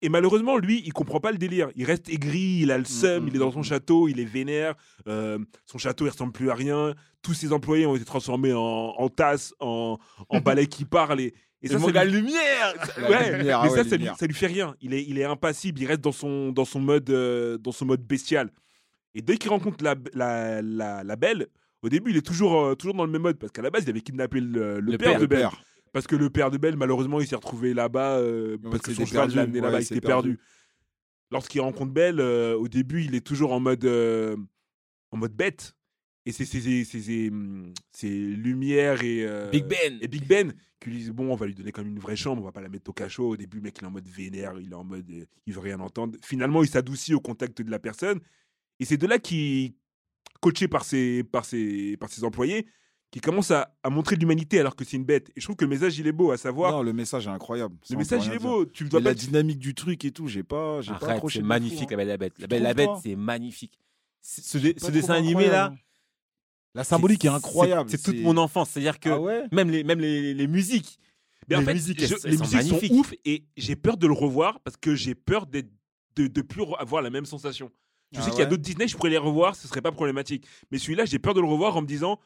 Et 0.00 0.08
malheureusement, 0.08 0.58
lui, 0.58 0.80
il 0.84 0.92
comprend 0.92 1.18
pas 1.20 1.32
le 1.32 1.38
délire. 1.38 1.70
Il 1.74 1.84
reste 1.84 2.08
aigri, 2.08 2.60
il 2.62 2.70
a 2.70 2.78
le 2.78 2.84
seum, 2.84 3.24
mm, 3.24 3.28
il 3.28 3.36
est 3.36 3.38
dans 3.40 3.50
son 3.50 3.60
mm. 3.60 3.64
château, 3.64 4.08
il 4.08 4.20
est 4.20 4.24
vénère. 4.24 4.74
euh, 5.08 5.38
son 5.66 5.78
château, 5.78 6.06
il 6.06 6.10
ressemble 6.10 6.32
plus 6.32 6.50
à 6.50 6.54
rien. 6.54 6.94
Tous 7.22 7.34
ses 7.34 7.52
employés 7.52 7.84
ont 7.86 7.96
été 7.96 8.04
transformés 8.04 8.52
en, 8.52 8.60
en 8.60 9.08
tasses, 9.08 9.54
en, 9.60 9.98
en 10.28 10.40
balais 10.40 10.66
qui 10.66 10.84
parlent. 10.84 11.20
Et, 11.20 11.34
et 11.62 11.66
Et 11.66 11.68
ça, 11.68 11.78
ça 11.80 11.90
gars, 11.90 12.04
lui- 12.04 12.12
lumière 12.20 12.74
La 12.98 13.10
ouais, 13.10 13.38
lumière, 13.38 13.62
mais 13.64 13.70
ah 13.72 13.74
ça, 13.74 13.82
ça 13.84 13.96
lui, 13.96 14.06
ça 14.16 14.26
lui 14.26 14.34
fait 14.34 14.46
rien. 14.46 14.76
Il 14.80 14.94
est, 14.94 15.02
il 15.04 15.18
est 15.18 15.24
impassible, 15.24 15.80
il 15.80 15.86
reste 15.86 16.00
dans 16.00 16.12
son, 16.12 16.52
dans 16.52 16.64
son, 16.64 16.78
mode, 16.80 17.10
euh, 17.10 17.58
dans 17.58 17.72
son 17.72 17.84
mode 17.86 18.02
bestial. 18.02 18.50
Et 19.14 19.22
dès 19.22 19.36
qu'il 19.36 19.50
rencontre 19.50 19.82
la, 19.82 19.96
la, 20.14 20.62
la, 20.62 21.02
la 21.02 21.16
belle, 21.16 21.48
au 21.82 21.88
début, 21.88 22.10
il 22.12 22.16
est 22.16 22.26
toujours, 22.26 22.60
euh, 22.62 22.74
toujours 22.76 22.94
dans 22.94 23.04
le 23.04 23.10
même 23.10 23.22
mode, 23.22 23.38
parce 23.38 23.50
qu'à 23.50 23.62
la 23.62 23.70
base, 23.70 23.82
il 23.84 23.90
avait 23.90 24.00
kidnappé 24.00 24.38
le, 24.40 24.78
le 24.80 24.92
Le 24.92 24.98
père, 24.98 25.08
père, 25.10 25.16
de 25.18 25.22
le 25.22 25.26
Belle. 25.28 25.48
Parce 25.92 26.06
que 26.06 26.16
le 26.16 26.30
père 26.30 26.50
de 26.50 26.58
Belle, 26.58 26.76
malheureusement, 26.76 27.20
il 27.20 27.26
s'est 27.26 27.36
retrouvé 27.36 27.74
là-bas, 27.74 28.18
euh, 28.18 28.56
Ouais, 28.62 28.70
parce 28.70 28.82
que 28.82 28.92
son 28.94 29.04
perdu. 29.06 29.36
l'a 29.36 29.42
amené 29.42 29.60
Ouais, 29.60 29.66
là-bas, 29.66 29.80
il 29.80 29.88
perdu. 30.00 30.00
perdu. 30.36 30.38
Lorsqu'il 31.30 31.60
rencontre 31.60 31.92
Belle, 31.92 32.20
euh, 32.20 32.56
au 32.56 32.68
début, 32.68 33.04
il 33.04 33.14
est 33.14 33.26
toujours 33.26 33.52
en 33.52 33.60
mode, 33.60 33.84
euh, 33.84 34.36
en 35.10 35.16
mode 35.16 35.34
bête. 35.34 35.74
Et 36.26 36.32
c'est 36.32 36.44
ses, 36.44 37.28
hum, 37.30 37.72
lumières 38.02 39.02
et, 39.02 39.26
Big 39.50 39.64
Ben. 39.64 39.98
et 40.00 40.08
Big 40.08 40.26
Ben 40.26 40.52
qui 40.80 40.90
lui 40.90 40.98
disent 40.98 41.10
bon 41.10 41.32
on 41.32 41.36
va 41.36 41.46
lui 41.46 41.54
donner 41.54 41.72
comme 41.72 41.88
une 41.88 41.98
vraie 41.98 42.16
chambre 42.16 42.42
on 42.42 42.44
va 42.44 42.52
pas 42.52 42.60
la 42.60 42.68
mettre 42.68 42.90
au 42.90 42.92
cachot 42.92 43.30
au 43.30 43.36
début 43.36 43.56
le 43.56 43.62
mec 43.64 43.78
il 43.78 43.84
est 43.84 43.86
en 43.86 43.90
mode 43.90 44.06
vénère 44.06 44.52
il 44.60 44.70
est 44.70 44.74
en 44.74 44.84
mode 44.84 45.10
il 45.46 45.52
veut 45.52 45.60
rien 45.60 45.80
entendre 45.80 46.16
finalement 46.22 46.62
il 46.62 46.68
s'adoucit 46.68 47.14
au 47.14 47.20
contact 47.20 47.62
de 47.62 47.70
la 47.70 47.78
personne 47.78 48.20
et 48.78 48.84
c'est 48.84 48.96
de 48.96 49.06
là 49.06 49.18
qu'il 49.18 49.74
coaché 50.40 50.68
par 50.68 50.84
ses 50.84 51.24
par 51.24 51.44
ses 51.44 51.96
par 51.96 52.10
ses 52.10 52.22
employés 52.24 52.66
qui 53.10 53.20
commence 53.20 53.50
à, 53.50 53.74
à 53.82 53.88
montrer 53.90 54.16
de 54.16 54.20
l'humanité 54.20 54.60
alors 54.60 54.76
que 54.76 54.84
c'est 54.84 54.96
une 54.96 55.04
bête 55.04 55.30
et 55.30 55.40
je 55.40 55.46
trouve 55.46 55.56
que 55.56 55.64
le 55.64 55.70
message 55.70 55.98
il 55.98 56.06
est 56.06 56.12
beau 56.12 56.30
à 56.30 56.36
savoir 56.36 56.72
Non, 56.72 56.82
le 56.82 56.92
message 56.92 57.26
est 57.26 57.30
incroyable. 57.30 57.74
Ça, 57.82 57.94
le 57.94 57.98
message 57.98 58.26
il 58.26 58.32
est 58.34 58.38
beau 58.38 58.66
tu 58.66 58.84
dois 58.84 59.00
pas 59.00 59.10
la 59.10 59.14
dynamique 59.14 59.58
du 59.58 59.74
truc 59.74 60.04
et 60.04 60.10
tout, 60.12 60.28
j'ai 60.28 60.42
pas, 60.42 60.80
j'ai 60.82 60.92
pas 60.92 61.12
accroché. 61.12 61.38
c'est 61.38 61.42
fou, 61.42 61.46
magnifique, 61.48 61.90
hein. 61.92 61.96
la 61.96 61.96
Belle 61.96 62.08
et 62.08 62.10
la 62.10 62.16
Bête. 62.18 62.32
La 62.38 62.46
Belle 62.46 62.60
et 62.60 62.64
la 62.64 62.74
Bête, 62.74 62.90
c'est 63.02 63.16
magnifique. 63.16 63.78
Ce, 64.20 64.58
dessin 64.90 65.14
animé 65.14 65.46
là. 65.48 65.74
La 66.74 66.84
symbolique 66.84 67.24
est 67.24 67.28
incroyable. 67.28 67.88
C'est 67.90 68.02
toute 68.02 68.20
mon 68.20 68.36
enfance. 68.36 68.70
C'est-à-dire 68.70 69.00
que 69.00 69.08
Ah 69.08 69.20
ouais 69.20 69.44
même, 69.52 69.70
les, 69.70 69.84
même 69.84 70.00
les, 70.00 70.34
les 70.34 70.46
musiques, 70.46 70.98
Mais 71.48 71.56
en 71.56 71.60
les 71.60 71.64
fait, 71.64 71.72
musiques, 71.74 72.00
je- 72.00 72.14
elles- 72.14 72.20
elles 72.24 72.30
les 72.32 72.36
sont 72.36 72.42
musiques 72.44 72.60
sont 72.60 72.66
magnifiques. 72.66 72.92
ouf 72.92 73.14
et 73.24 73.44
j'ai 73.56 73.74
peur 73.76 73.96
de 73.96 74.06
le 74.06 74.12
revoir 74.12 74.60
parce 74.60 74.76
que 74.76 74.94
j'ai 74.94 75.14
peur 75.14 75.46
d'être- 75.46 75.70
de 76.16 76.26
de 76.26 76.42
plus 76.42 76.62
avoir 76.78 77.00
la 77.00 77.10
même 77.10 77.24
sensation. 77.24 77.70
Je 78.12 78.18
Ah 78.18 78.22
sais 78.22 78.30
qu'il 78.30 78.38
y 78.40 78.42
a 78.42 78.46
d'autres 78.46 78.62
Disney, 78.62 78.86
je 78.88 78.96
pourrais 78.96 79.10
les 79.10 79.18
revoir, 79.18 79.54
ce 79.56 79.66
serait 79.68 79.80
pas 79.82 79.92
problématique. 79.92 80.46
Mais 80.70 80.78
celui-là, 80.78 81.04
j'ai 81.04 81.18
peur 81.18 81.32
de 81.34 81.40
le 81.40 81.46
revoir 81.46 81.76
en 81.76 81.82
me 81.82 81.86
disant 81.86 82.18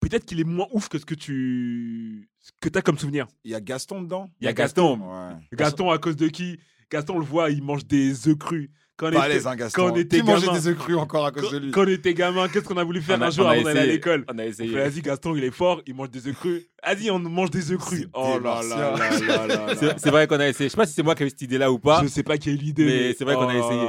peut-être 0.00 0.24
qu'il 0.24 0.40
est 0.40 0.44
moins 0.44 0.66
ouf 0.72 0.88
que 0.88 0.98
ce 0.98 1.04
que 1.04 1.14
tu 1.14 2.28
ce 2.40 2.50
que 2.60 2.76
as 2.78 2.82
comme 2.82 2.98
souvenir. 2.98 3.26
Il 3.44 3.50
y 3.50 3.54
a 3.54 3.60
Gaston 3.60 4.02
dedans? 4.02 4.28
Il 4.40 4.46
y 4.46 4.48
a 4.48 4.52
Gaston. 4.52 4.98
Ouais. 4.98 5.34
Gaston 5.56 5.90
à 5.90 5.98
cause 5.98 6.16
de 6.16 6.28
qui? 6.28 6.58
Gaston 6.90 7.14
on 7.16 7.18
le 7.20 7.24
voit, 7.24 7.50
il 7.50 7.62
mange 7.62 7.86
des 7.86 8.28
œufs 8.28 8.36
crus. 8.38 8.70
Quand 8.96 9.08
on 9.08 9.12
Pas 9.12 9.22
à 9.22 9.26
était- 9.26 9.34
l'aise, 9.36 9.46
hein, 9.46 9.56
Gaston. 9.56 9.80
quand 9.86 9.92
on 9.92 9.96
était 9.96 10.18
Qui 10.18 10.22
mangeait 10.24 10.46
gamin- 10.46 10.58
des 10.58 10.68
œufs 10.68 10.76
crus 10.76 10.96
encore 10.98 11.24
à 11.24 11.32
cause 11.32 11.44
quand, 11.44 11.52
de 11.52 11.58
lui? 11.58 11.70
quand 11.70 11.84
on 11.84 11.88
était 11.88 12.12
gamin, 12.12 12.48
qu'est-ce 12.48 12.64
qu'on 12.66 12.76
a 12.76 12.84
voulu 12.84 13.00
faire 13.00 13.16
On 13.18 13.22
a- 13.22 13.26
un 13.28 13.30
jour 13.30 13.48
avant 13.48 13.62
d'aller 13.62 13.80
à 13.80 13.86
l'école? 13.86 14.26
On 14.30 14.38
a 14.38 14.44
essayé. 14.44 14.74
Vas-y, 14.74 15.00
Gaston, 15.00 15.36
il 15.36 15.44
est 15.44 15.50
fort, 15.50 15.80
il 15.86 15.94
mange 15.94 16.10
des 16.10 16.26
œufs 16.26 16.34
crus. 16.34 16.64
Vas-y, 16.84 17.10
on 17.10 17.18
mange 17.18 17.50
des 17.50 17.70
œufs 17.72 17.78
crus. 17.78 18.00
C'est 18.00 18.08
Oh 18.12 18.38
là 18.42 18.60
là 18.62 18.96
là 18.98 19.20
là 19.20 19.46
là 19.46 19.66
là. 19.74 19.94
C'est 19.96 20.10
vrai 20.10 20.26
qu'on 20.26 20.38
a 20.40 20.48
essayé. 20.48 20.68
Je 20.68 20.72
sais 20.72 20.76
pas 20.76 20.84
si 20.86 20.92
c'est 20.92 21.02
moi 21.02 21.14
qui 21.14 21.22
avais 21.22 21.30
cette 21.30 21.40
idée-là 21.40 21.72
ou 21.72 21.78
pas. 21.78 22.02
Je 22.02 22.08
sais 22.08 22.22
pas 22.22 22.36
qui 22.36 22.50
a 22.50 22.52
eu 22.52 22.56
l'idée, 22.56 22.84
Mais 22.84 22.90
mais, 23.08 23.14
c'est 23.14 23.24
vrai 23.24 23.36
qu'on 23.36 23.48
a 23.48 23.54
oh, 23.54 23.70
essayé. 23.70 23.88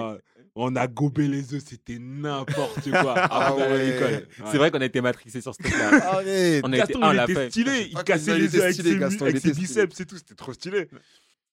On 0.56 0.76
a 0.76 0.88
gobé 0.88 1.28
les 1.28 1.54
œufs, 1.54 1.64
c'était 1.66 1.98
n'importe 2.00 2.90
quoi. 2.90 3.16
Ah 3.32 3.56
ouais. 3.56 4.26
C'est 4.52 4.58
vrai 4.58 4.70
qu'on 4.70 4.82
a 4.82 4.86
été 4.86 5.00
matrixé 5.00 5.40
sur 5.40 5.56
ce 5.56 5.64
truc-là. 5.64 6.22
On 6.64 6.74
a 6.74 6.78
été 6.78 6.94
Gaston, 6.94 7.04
un 7.04 7.10
à 7.10 7.14
il 7.14 7.18
la 7.18 7.24
était 7.24 7.50
stylé. 7.50 7.82
Il 7.84 7.90
crois 7.92 8.04
cassait 8.04 8.38
les 8.38 8.56
œufs 8.56 8.62
avec 8.62 8.74
stylé, 8.74 8.92
ses, 8.92 9.00
Gaston, 9.00 9.26
avec 9.26 9.38
ses 9.38 9.54
biceps, 9.54 9.96
c'est 9.96 10.06
tout. 10.06 10.18
C'était 10.18 10.36
trop 10.36 10.54
stylé. 10.54 10.90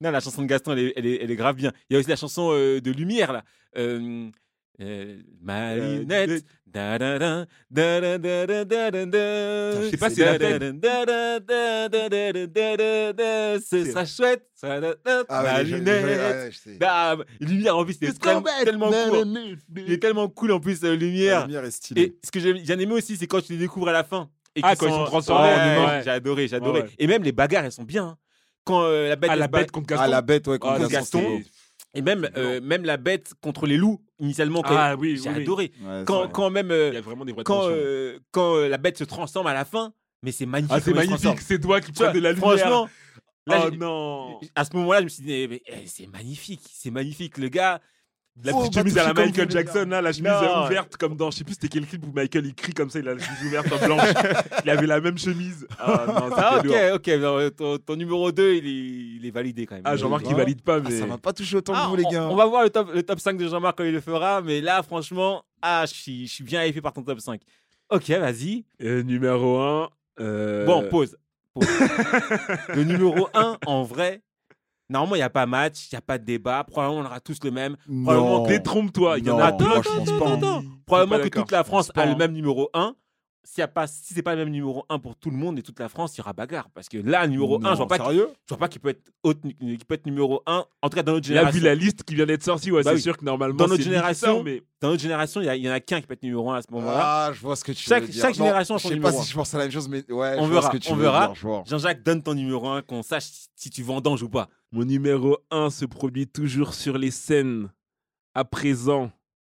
Non, 0.00 0.10
la 0.10 0.20
chanson 0.20 0.42
de 0.42 0.46
Gaston, 0.46 0.72
elle 0.72 0.78
est, 0.78 0.92
elle 0.96 1.06
est, 1.06 1.22
elle 1.22 1.30
est 1.30 1.36
grave 1.36 1.56
bien. 1.56 1.72
Il 1.88 1.94
y 1.94 1.96
a 1.96 2.00
aussi 2.00 2.08
la 2.08 2.16
chanson 2.16 2.50
euh, 2.52 2.80
de 2.80 2.90
Lumière, 2.90 3.32
là. 3.32 3.44
Euh, 3.76 4.30
euh, 4.80 4.84
euh 4.84 5.16
Marinette. 5.42 6.30
Je 6.30 6.38
sais 9.90 9.96
pas 9.96 10.10
si 10.10 10.20
la 10.20 10.38
tête. 10.38 10.62
C'est 13.64 13.90
ça 13.90 14.04
chouette. 14.04 14.46
Ça, 14.54 14.80
ah, 15.28 15.42
Marinette. 15.42 16.14
Ah 16.80 17.16
bah, 17.16 17.24
lumière 17.40 17.76
en 17.76 17.84
plus, 17.84 17.96
c'est 18.00 18.18
tellement, 18.18 18.90
cool. 18.90 19.56
Il 19.76 19.92
est 19.92 19.98
tellement 19.98 20.28
cool 20.28 20.52
en 20.52 20.60
plus, 20.60 20.84
euh, 20.84 20.94
Lumière. 20.94 21.46
lumière 21.46 21.64
est 21.64 21.70
stylée. 21.70 22.02
Et 22.02 22.18
ce 22.24 22.30
que 22.30 22.38
j'ai 22.38 22.52
bien 22.52 22.78
aimé 22.78 22.92
aussi, 22.92 23.16
c'est 23.16 23.26
quand 23.26 23.40
tu 23.40 23.52
les 23.52 23.58
découvres 23.58 23.88
à 23.88 23.92
la 23.92 24.04
fin. 24.04 24.30
Et 24.54 24.60
ah, 24.62 24.76
quand 24.76 24.86
ils 24.86 24.92
sont 24.92 25.04
transformés 25.04 25.48
en 25.48 26.02
J'ai 26.02 26.10
adoré, 26.10 26.48
j'ai 26.48 26.56
adoré. 26.56 26.84
Et 26.98 27.06
même 27.06 27.22
les 27.22 27.32
bagarres, 27.32 27.64
elles 27.64 27.72
sont 27.72 27.84
bien. 27.84 28.04
Hein. 28.04 28.18
Quand 28.64 28.82
euh, 28.82 29.08
la 29.08 29.16
bête. 29.16 29.30
Ah, 29.32 29.36
la 29.36 29.48
bête 29.48 29.70
contre 29.70 29.86
ah, 29.88 29.94
Gaston. 29.94 30.04
Ah, 30.04 30.08
la 30.08 30.22
bête, 30.22 30.48
ouais, 30.48 30.58
contre 30.58 30.88
Gaston. 30.88 31.42
Et 31.98 32.02
même, 32.02 32.28
euh, 32.36 32.60
même 32.60 32.84
la 32.84 32.96
bête 32.96 33.32
contre 33.40 33.66
les 33.66 33.76
loups, 33.76 34.00
initialement, 34.20 34.62
quand 34.62 34.76
Ah 34.76 34.94
oui, 34.96 35.16
j'ai 35.16 35.28
oui, 35.28 35.34
oui. 35.36 35.42
adoré. 35.42 35.72
Ouais, 35.82 36.02
Quand, 36.06 36.28
quand 36.28 36.50
même, 36.50 36.70
euh, 36.70 36.88
Il 36.92 36.94
y 36.94 36.98
a 36.98 37.00
vraiment 37.00 37.24
des 37.24 37.32
vraies 37.32 37.44
quand, 37.44 37.68
euh, 37.68 38.18
quand 38.30 38.54
euh, 38.56 38.68
la 38.68 38.78
bête 38.78 38.96
se 38.98 39.04
transforme 39.04 39.46
à 39.48 39.54
la 39.54 39.64
fin, 39.64 39.92
mais 40.22 40.32
c'est 40.32 40.46
magnifique. 40.46 40.76
Ah, 40.76 40.80
c'est 40.80 40.94
magnifique, 40.94 41.40
ces 41.40 41.58
doigts 41.58 41.80
qui 41.80 41.92
Tu 41.92 41.98
vois, 41.98 42.08
prennent 42.10 42.20
de 42.20 42.24
la 42.24 42.32
lumière. 42.32 42.56
Franchement, 42.58 42.88
Là, 43.46 43.64
oh 43.66 43.70
non 43.74 44.40
À 44.54 44.64
ce 44.64 44.76
moment-là, 44.76 44.98
je 45.00 45.04
me 45.04 45.08
suis 45.08 45.22
dit, 45.24 45.46
mais, 45.48 45.62
eh, 45.66 45.86
c'est 45.86 46.06
magnifique, 46.06 46.60
c'est 46.72 46.90
magnifique. 46.90 47.38
Le 47.38 47.48
gars, 47.48 47.80
La 48.44 48.52
petite 48.52 48.74
chemise 48.74 48.96
à 48.98 49.04
la 49.04 49.14
Michael 49.14 49.50
Jackson, 49.50 49.86
là, 49.88 50.00
la 50.00 50.12
chemise 50.12 50.30
Non. 50.30 50.62
euh, 50.62 50.66
ouverte, 50.66 50.96
comme 50.96 51.16
dans, 51.16 51.30
je 51.30 51.38
sais 51.38 51.44
plus 51.44 51.54
c'était 51.54 51.68
quel 51.68 51.86
clip 51.86 52.04
où 52.06 52.12
Michael 52.12 52.46
il 52.46 52.54
crie 52.54 52.72
comme 52.72 52.88
ça, 52.88 53.00
il 53.00 53.08
a 53.08 53.14
la 53.14 53.20
chemise 53.20 53.44
ouverte 53.46 53.72
en 53.72 53.84
blanche. 53.84 54.08
il 54.64 54.70
avait 54.70 54.86
la 54.86 55.00
même 55.00 55.18
chemise. 55.18 55.66
Ah 55.78 56.04
non, 56.06 56.30
ah, 56.36 56.58
ok, 56.58 56.64
lourd. 56.64 56.76
ok. 56.94 57.06
non, 57.20 57.50
ton, 57.50 57.78
ton 57.78 57.96
numéro 57.96 58.30
2, 58.30 58.54
il 58.54 58.66
est, 58.66 59.16
il 59.16 59.26
est 59.26 59.30
validé 59.30 59.66
quand 59.66 59.74
même. 59.74 59.82
Ah, 59.84 59.96
Jean-Marc, 59.96 60.24
il 60.28 60.36
valide 60.36 60.62
pas, 60.62 60.76
Ah, 60.76 60.80
mais. 60.88 60.98
ça 60.98 61.06
m'a 61.06 61.18
pas 61.18 61.32
touché 61.32 61.56
autant 61.56 61.72
Ah, 61.74 61.84
que 61.84 61.88
vous, 61.90 61.96
les 61.96 62.04
gars. 62.04 62.28
On, 62.30 62.36
va 62.36 62.46
voir 62.46 62.62
le 62.62 62.70
top, 62.70 62.92
le 62.94 63.02
top 63.02 63.18
5 63.18 63.36
de 63.36 63.48
Jean-Marc 63.48 63.76
quand 63.78 63.84
il 63.84 63.92
le 63.92 64.00
fera, 64.00 64.40
mais 64.40 64.60
là, 64.60 64.82
franchement, 64.84 65.42
ah, 65.60 65.84
je 65.88 65.94
suis, 65.94 66.26
je 66.28 66.32
suis 66.34 66.44
bien 66.44 66.64
hypé 66.64 66.80
par 66.80 66.92
ton 66.92 67.02
top 67.02 67.18
5. 67.20 67.40
Ok, 67.90 68.08
vas-y. 68.10 68.64
Euh, 68.82 69.02
numéro 69.02 69.58
1. 69.60 69.88
Bon, 70.64 70.88
pause. 70.88 71.16
Pause. 71.54 71.66
le 72.74 72.84
numéro 72.84 73.28
1, 73.34 73.58
en 73.66 73.82
vrai, 73.82 74.20
normalement, 74.88 75.16
il 75.16 75.18
n'y 75.18 75.22
a 75.22 75.30
pas 75.30 75.46
match, 75.46 75.88
il 75.90 75.94
n'y 75.94 75.98
a 75.98 76.02
pas 76.02 76.18
de 76.18 76.24
débat. 76.24 76.64
Probablement, 76.64 77.00
on 77.02 77.04
aura 77.04 77.20
tous 77.20 77.38
le 77.44 77.50
même. 77.50 77.76
probablement. 77.86 78.46
Détrompe-toi, 78.46 79.18
il 79.18 79.26
y 79.26 79.30
en 79.30 79.38
a 79.38 79.46
Attends, 79.46 80.62
Probablement 80.86 81.22
que 81.22 81.28
toute 81.28 81.52
la 81.52 81.64
France 81.64 81.90
a 81.94 82.06
le 82.06 82.16
même 82.16 82.32
numéro 82.32 82.70
1. 82.74 82.94
S'il 83.44 83.62
y 83.62 83.64
a 83.64 83.68
pas, 83.68 83.86
si 83.86 84.12
c'est 84.12 84.22
pas 84.22 84.34
le 84.34 84.44
même 84.44 84.52
numéro 84.52 84.84
1 84.90 84.98
pour 84.98 85.16
tout 85.16 85.30
le 85.30 85.36
monde 85.36 85.58
et 85.58 85.62
toute 85.62 85.78
la 85.80 85.88
France, 85.88 86.14
il 86.16 86.18
y 86.18 86.20
aura 86.20 86.34
bagarre. 86.34 86.68
Parce 86.74 86.86
que 86.88 86.98
là, 86.98 87.26
numéro 87.26 87.56
1, 87.56 87.60
Non, 87.60 87.70
je 87.70 87.76
vois 87.76 87.86
pas, 87.86 87.96
Sérieux? 87.96 88.28
je 88.44 88.48
vois 88.50 88.58
pas 88.58 88.68
qu'il 88.68 88.80
peut 88.80 88.90
être 88.90 89.10
autre, 89.22 89.40
peut 89.86 89.94
être 89.94 90.04
numéro 90.04 90.42
1. 90.44 90.66
En 90.82 90.88
tout 90.90 90.96
cas, 90.96 91.02
dans 91.02 91.12
notre 91.12 91.28
Là, 91.32 91.44
vu 91.44 91.58
génération. 91.58 91.64
la 91.64 91.74
liste 91.74 92.02
qui 92.02 92.14
vient 92.14 92.26
d'être 92.26 92.42
sortie, 92.42 92.70
ouais, 92.70 92.82
Bah 92.82 92.90
c'est 92.90 92.96
oui. 92.96 93.02
sûr 93.02 93.16
que 93.16 93.24
normalement, 93.24 93.56
Dans 93.56 93.68
notre 93.68 93.82
génération, 93.82 94.42
mais 94.42 94.62
Dans 94.82 94.90
notre 94.90 95.02
génération, 95.02 95.40
il 95.40 95.44
y, 95.56 95.60
y 95.60 95.68
en 95.68 95.72
a 95.72 95.80
qu'un 95.80 96.00
qui 96.00 96.06
peut 96.06 96.12
être 96.14 96.22
numéro 96.22 96.50
1 96.50 96.56
à 96.58 96.62
ce 96.62 96.70
moment-là. 96.72 97.00
Ah, 97.00 97.30
je 97.32 97.40
vois 97.40 97.56
ce 97.56 97.64
que 97.64 97.72
tu 97.72 97.82
Chaque- 97.84 98.02
veux 98.02 98.08
dire. 98.10 98.20
chaque 98.22 98.36
Non, 98.36 98.44
génération 98.44 98.74
a 98.74 98.78
Je 98.78 98.82
son 98.82 98.88
sais 98.90 98.94
numéro 98.96 99.12
pas 99.12 99.18
un. 99.18 99.22
si 99.22 99.30
je 99.30 99.34
pense 99.34 99.54
à 99.54 99.58
la 99.58 99.64
même 99.64 99.72
chose, 99.72 99.88
mais 99.88 100.04
ouais, 100.12 100.36
On 100.38 100.44
je 100.44 100.48
verra, 100.50 100.60
vois 100.60 100.62
ce 100.62 100.76
que 100.76 100.82
tu 100.82 100.92
on 100.92 100.96
veux 100.96 101.02
verra. 101.02 101.32
je. 101.34 101.48
Jean-Jacques, 101.64 102.02
donne 102.02 102.22
ton 102.22 102.34
numéro 102.34 102.68
1, 102.68 102.82
qu'on 102.82 103.02
sache 103.02 103.24
si- 103.24 103.48
si 103.56 103.70
tu 103.70 103.82
vendanges 103.82 104.22
ou 104.22 104.28
pas. 104.28 104.48
mon 104.72 104.84
numéro 104.84 105.38
1 105.50 105.70
se 105.70 105.86
produit 105.86 106.26
toujours 106.26 106.74
sur 106.74 106.98
les 106.98 107.10
scènes, 107.10 107.70
à 108.34 108.44
présent, 108.44 109.10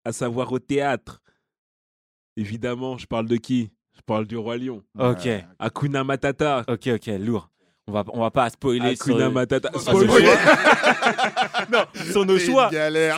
à 0.05 0.11
savoir 0.11 0.51
au 0.51 0.59
théâtre. 0.59 1.21
Évidemment, 2.39 2.97
je 2.97 3.05
parle 3.05 3.27
de 3.27 3.35
qui? 3.35 3.69
Je 3.93 4.01
parle 4.01 4.25
du 4.25 4.37
Roi 4.37 4.55
Lion. 4.55 4.81
Ok. 4.97 5.27
Hakuna 5.59 6.05
Matata. 6.05 6.63
Ok, 6.69 6.87
ok, 6.87 7.07
lourd. 7.19 7.49
On 7.85 7.91
va, 7.91 8.05
on 8.13 8.21
va 8.21 8.31
pas 8.31 8.49
spoiler 8.49 8.95
sur, 8.95 9.31
Matata. 9.31 9.77
Spoiler. 9.77 10.07
nos 10.07 10.19
choix. 10.19 11.65
non, 11.71 11.85
sur 12.11 12.25
nos 12.25 12.37
C'est 12.37 12.45
choix. 12.45 12.69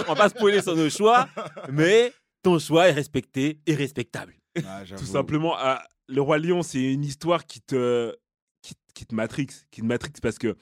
On 0.08 0.14
va 0.14 0.16
pas 0.16 0.30
spoiler 0.30 0.62
sur 0.64 0.76
nos 0.76 0.90
choix, 0.90 1.30
mais 1.72 2.12
ton 2.42 2.58
choix 2.58 2.88
est 2.88 2.94
respecté 2.94 3.60
et 3.68 3.76
respectable. 3.76 4.34
Ah. 4.66 4.82
Tout 4.98 5.06
simplement, 5.06 5.54
ah, 5.56 5.84
le 6.08 6.22
roi 6.22 6.40
lion, 6.40 6.64
c'est 6.64 6.82
une 6.82 7.04
histoire 7.04 7.46
qui 7.46 7.62
te, 7.62 8.16
qui, 8.64 8.74
qui 8.96 9.06
te 9.06 9.14
matrix, 9.14 9.48
qui 9.70 9.82
te 9.82 9.86
matrix 9.86 10.14
parce 10.20 10.40
que 10.40 10.56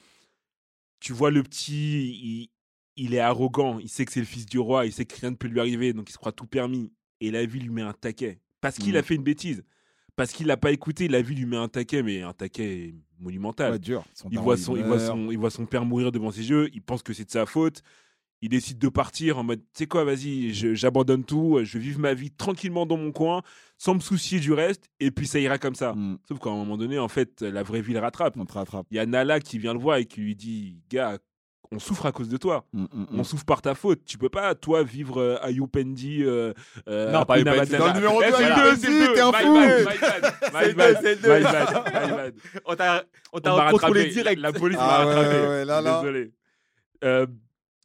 tu 1.00 1.14
vois 1.14 1.32
le 1.32 1.44
petit, 1.44 2.10
il, 2.10 2.50
il 2.98 3.14
est 3.14 3.20
arrogant, 3.20 3.80
il 3.80 3.88
sait 3.88 4.04
que 4.04 4.12
c'est 4.12 4.20
le 4.20 4.26
fils 4.26 4.46
du 4.46 4.60
roi, 4.60 4.86
il 4.86 4.92
sait 4.92 5.06
que 5.06 5.18
rien 5.18 5.32
ne 5.32 5.38
peut 5.38 5.48
lui 5.48 5.62
arriver, 5.62 5.94
donc 5.94 6.10
il 6.10 6.14
se 6.14 6.18
croit 6.18 6.34
tout 6.34 6.46
permis. 6.46 6.92
Et 7.22 7.32
la 7.32 7.46
vie 7.46 7.60
lui 7.60 7.70
met 7.70 7.82
un 7.84 7.94
taquet 7.94 8.40
parce 8.62 8.78
qu'il 8.78 8.98
a 8.98 9.04
fait 9.04 9.16
une 9.16 9.24
bêtise, 9.24 9.64
parce 10.16 10.32
qu'il 10.32 10.48
l'a 10.48 10.58
pas 10.58 10.72
écouté. 10.72 11.08
La 11.08 11.22
vie 11.22 11.36
lui 11.36 11.46
met 11.46 11.58
un 11.58 11.68
taquet, 11.68 12.04
mais 12.04 12.22
un 12.22 12.34
taquet 12.34 12.96
monumental. 13.20 13.74
Ouais, 13.74 13.80
dur. 13.80 14.04
Son 14.14 14.30
il 14.30 14.40
voit 14.40 14.58
son, 14.58 14.76
il 14.76 14.84
voit 14.84 14.98
meurt. 14.98 15.08
son, 15.08 15.32
il 15.32 15.38
voit 15.38 15.50
son 15.50 15.66
père 15.66 15.86
mourir 15.86 16.12
devant 16.12 16.32
ses 16.32 16.50
yeux. 16.50 16.70
Il 16.74 16.82
pense 16.82 17.04
que 17.04 17.14
c'est 17.14 17.26
de 17.26 17.32
sa 17.32 17.46
faute. 17.46 17.82
Il 18.42 18.50
décide 18.50 18.80
de 18.80 18.88
partir 18.88 19.38
en 19.38 19.44
mode, 19.44 19.60
tu 19.60 19.80
sais 19.80 19.86
quoi, 19.86 20.06
vas-y, 20.06 20.54
j'abandonne 20.54 21.26
tout, 21.26 21.60
je 21.62 21.78
vais 21.78 21.84
vivre 21.84 22.00
ma 22.00 22.14
vie 22.14 22.32
tranquillement 22.32 22.86
dans 22.86 22.96
mon 22.96 23.12
coin, 23.12 23.42
sans 23.78 23.96
me 23.96 24.00
soucier 24.00 24.40
du 24.40 24.54
reste, 24.54 24.86
et 25.02 25.12
puis 25.12 25.28
ça 25.28 25.40
ira 25.40 25.58
comme 25.58 25.76
ça. 25.76 25.92
Mm, 25.94 26.20
Sauf 26.26 26.40
qu'à 26.40 26.50
un 26.50 26.56
moment 26.56 26.78
donné, 26.78 26.98
en 27.00 27.10
fait, 27.10 27.42
la 27.42 27.64
vraie 27.64 27.82
vie 27.82 27.92
le 27.92 28.00
rattrape. 28.00 28.38
On 28.38 28.46
te 28.46 28.54
rattrape. 28.54 28.88
Il 28.92 28.96
y 28.96 29.00
a 29.00 29.06
Nala 29.06 29.42
qui 29.42 29.58
vient 29.60 29.74
le 29.74 29.80
voir 29.80 29.98
et 29.98 30.06
qui 30.06 30.22
lui 30.22 30.36
dit, 30.38 30.78
gars, 30.90 31.20
on 31.72 31.80
souffre 31.80 32.06
à 32.06 32.12
cause 32.12 32.30
de 32.30 32.38
toi. 32.38 32.66
Mm, 32.74 32.84
mm, 32.84 33.06
On 33.12 33.18
mm. 33.18 33.24
souffre 33.24 33.46
par 33.46 33.62
ta 33.62 33.76
faute. 33.76 34.04
Tu 34.06 34.18
peux 34.18 34.30
pas, 34.30 34.56
toi, 34.56 34.84
vivre 34.84 35.22
euh, 35.22 35.38
à 35.42 35.52
Youpendi. 35.52 36.24
Euh, 36.24 36.54
euh, 36.88 37.12
Non, 37.12 37.26
pas 37.26 37.36
Hakuna 37.36 37.56
Youpendi, 37.56 37.78
dans 37.78 37.88
le 37.88 37.94
numéro 37.94 38.22
Eh, 38.24 38.32
deux, 38.32 38.36
c'est 38.38 38.44
le 38.44 38.50
Youpendi, 38.50 38.62
deux, 38.62 38.76
c'est 38.78 38.90
le 38.90 39.08
deux. 39.08 39.14
t'es 39.14 39.22
un 39.22 39.32
My 39.32 39.44
fou. 39.44 39.54
bad, 39.54 39.84
my 40.54 40.74
bad, 40.74 41.04
my 41.04 42.12
bad. 42.12 42.34
On 42.66 42.76
t'a 42.76 43.04
on 43.32 43.40
On 43.44 43.70
contrôlé 43.72 44.08
direct. 44.08 44.42
La 44.42 44.52
police 44.52 44.78
Ah 44.80 44.88
m'a 44.88 45.06
rattrapé. 45.06 46.02
Désolé. 46.02 46.32
Euh, 47.04 47.28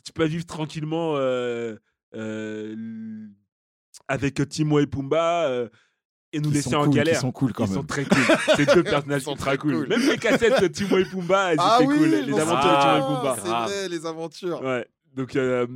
tu 0.04 0.12
peux 0.12 0.24
vivre 0.24 0.46
tranquillement 0.46 1.14
euh, 1.16 1.76
euh, 2.14 2.74
avec 4.08 4.48
Timo 4.48 4.80
et 4.80 4.86
Pumba 4.86 5.46
euh, 5.46 5.68
et 6.34 6.40
nous 6.40 6.50
laisser 6.50 6.74
en 6.74 6.84
cool, 6.84 6.94
galère. 6.94 7.14
Qui 7.14 7.20
sont 7.20 7.32
cool 7.32 7.52
quand 7.52 7.64
Ils 7.64 7.68
sont 7.72 7.74
même. 7.76 7.86
très 7.86 8.04
cool. 8.04 8.18
Ces 8.56 8.66
deux 8.66 8.82
personnages 8.84 9.22
Ils 9.22 9.24
sont 9.24 9.36
très 9.36 9.56
cool. 9.58 9.74
cool. 9.74 9.88
Même 9.88 10.08
les 10.08 10.18
cassettes 10.18 10.60
de 10.62 10.66
Timo 10.68 10.98
et 10.98 11.04
Pumba, 11.04 11.52
elles 11.52 11.58
Ah 11.60 11.78
étaient 11.80 11.88
oui, 11.92 11.98
cool. 11.98 12.08
Les 12.08 12.38
aventures 12.38 12.70
de 12.70 12.80
Timo 12.80 12.96
et 12.96 13.00
Pumba. 13.16 13.36
C'est 13.38 13.44
Grave. 13.48 13.70
vrai, 13.70 13.88
les 13.88 14.06
aventures. 14.06 14.62
Ouais. 14.62 14.86
Donc, 15.14 15.36
euh, 15.36 15.66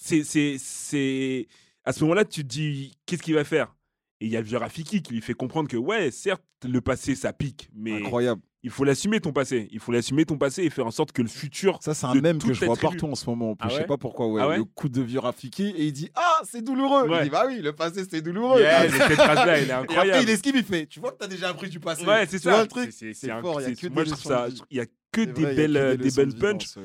c'est, 0.00 0.24
c'est, 0.24 0.56
c'est. 0.58 1.46
À 1.84 1.92
ce 1.92 2.02
moment-là, 2.04 2.24
tu 2.24 2.42
te 2.42 2.48
dis, 2.48 2.96
qu'est-ce 3.06 3.22
qu'il 3.22 3.34
va 3.34 3.44
faire? 3.44 3.74
Et 4.20 4.26
il 4.26 4.30
y 4.30 4.36
a 4.36 4.40
le 4.40 4.46
vieux 4.46 4.58
Rafiki 4.58 5.02
qui 5.02 5.14
lui 5.14 5.20
fait 5.20 5.34
comprendre 5.34 5.68
que, 5.68 5.76
ouais, 5.76 6.10
certes, 6.12 6.42
le 6.64 6.80
passé, 6.80 7.14
ça 7.16 7.32
pique, 7.32 7.68
mais 7.74 7.96
Incroyable. 8.02 8.40
Il 8.64 8.70
faut 8.70 8.84
l'assumer 8.84 9.20
ton 9.20 9.32
passé. 9.32 9.68
Il 9.72 9.80
faut 9.80 9.90
l'assumer 9.92 10.24
ton 10.24 10.38
passé 10.38 10.62
et 10.62 10.70
faire 10.70 10.86
en 10.86 10.90
sorte 10.90 11.12
que 11.12 11.20
le 11.22 11.28
futur. 11.28 11.78
Ça, 11.82 11.94
c'est 11.94 12.06
un 12.06 12.12
toute 12.12 12.44
que 12.46 12.52
je 12.54 12.64
vois 12.64 12.76
partout 12.76 13.06
en 13.08 13.14
ce 13.14 13.28
moment. 13.28 13.56
Ah 13.58 13.68
je 13.68 13.74
sais 13.74 13.80
ouais 13.80 13.86
pas 13.86 13.96
pourquoi. 13.96 14.28
Ouais. 14.28 14.40
Ah 14.42 14.48
ouais 14.48 14.56
le 14.58 14.64
coup 14.64 14.88
de 14.88 15.00
vieux 15.02 15.18
Rafiki 15.18 15.68
et 15.76 15.84
il 15.86 15.92
dit 15.92 16.10
Ah, 16.14 16.40
c'est 16.44 16.62
douloureux. 16.62 17.08
Ouais. 17.08 17.18
Il 17.20 17.24
dit 17.24 17.30
Bah 17.30 17.44
oui, 17.48 17.60
le 17.60 17.72
passé, 17.72 18.04
c'était 18.04 18.22
douloureux. 18.22 18.60
Yeah, 18.60 18.88
cette 18.90 19.12
phrase-là, 19.14 19.58
elle 19.58 19.64
est 19.64 19.66
Et 19.68 19.72
après, 19.72 19.94
incroyable. 19.94 20.22
il 20.22 20.30
esquive, 20.30 20.56
il 20.56 20.64
fait 20.64 20.86
Tu 20.86 21.00
vois 21.00 21.10
que 21.12 21.18
t'as 21.18 21.26
déjà 21.26 21.48
appris 21.48 21.68
du 21.70 21.80
passé. 21.80 22.04
Ouais, 22.06 22.24
c'est 22.26 22.38
ça. 22.38 22.64
C'est, 22.72 22.90
c'est, 22.92 23.14
C'est 23.14 23.40
fort, 23.40 23.60
il 23.60 23.64
y 23.64 23.66
a 23.66 23.68
c'est- 23.74 23.88
que 23.88 23.92
moi, 23.92 24.04
des 24.04 24.10
je 24.10 24.14
trouve 24.14 24.32
leçons 24.32 24.40
ça. 24.42 24.48
de 24.48 24.54
vie. 24.54 24.62
Il 24.70 24.76
y 24.76 24.80
a 24.80 24.86
que 24.86 24.90
C'est 25.14 25.26
des 25.26 25.42
vrai, 25.42 25.52
a 25.52 25.54
belles, 25.54 25.72
que 25.72 25.78
euh, 25.78 25.96
des 25.96 26.10
belles 26.10 26.28
vie 26.28 26.34
dans 26.34 26.40
punch. 26.52 26.66
ce- 26.66 26.80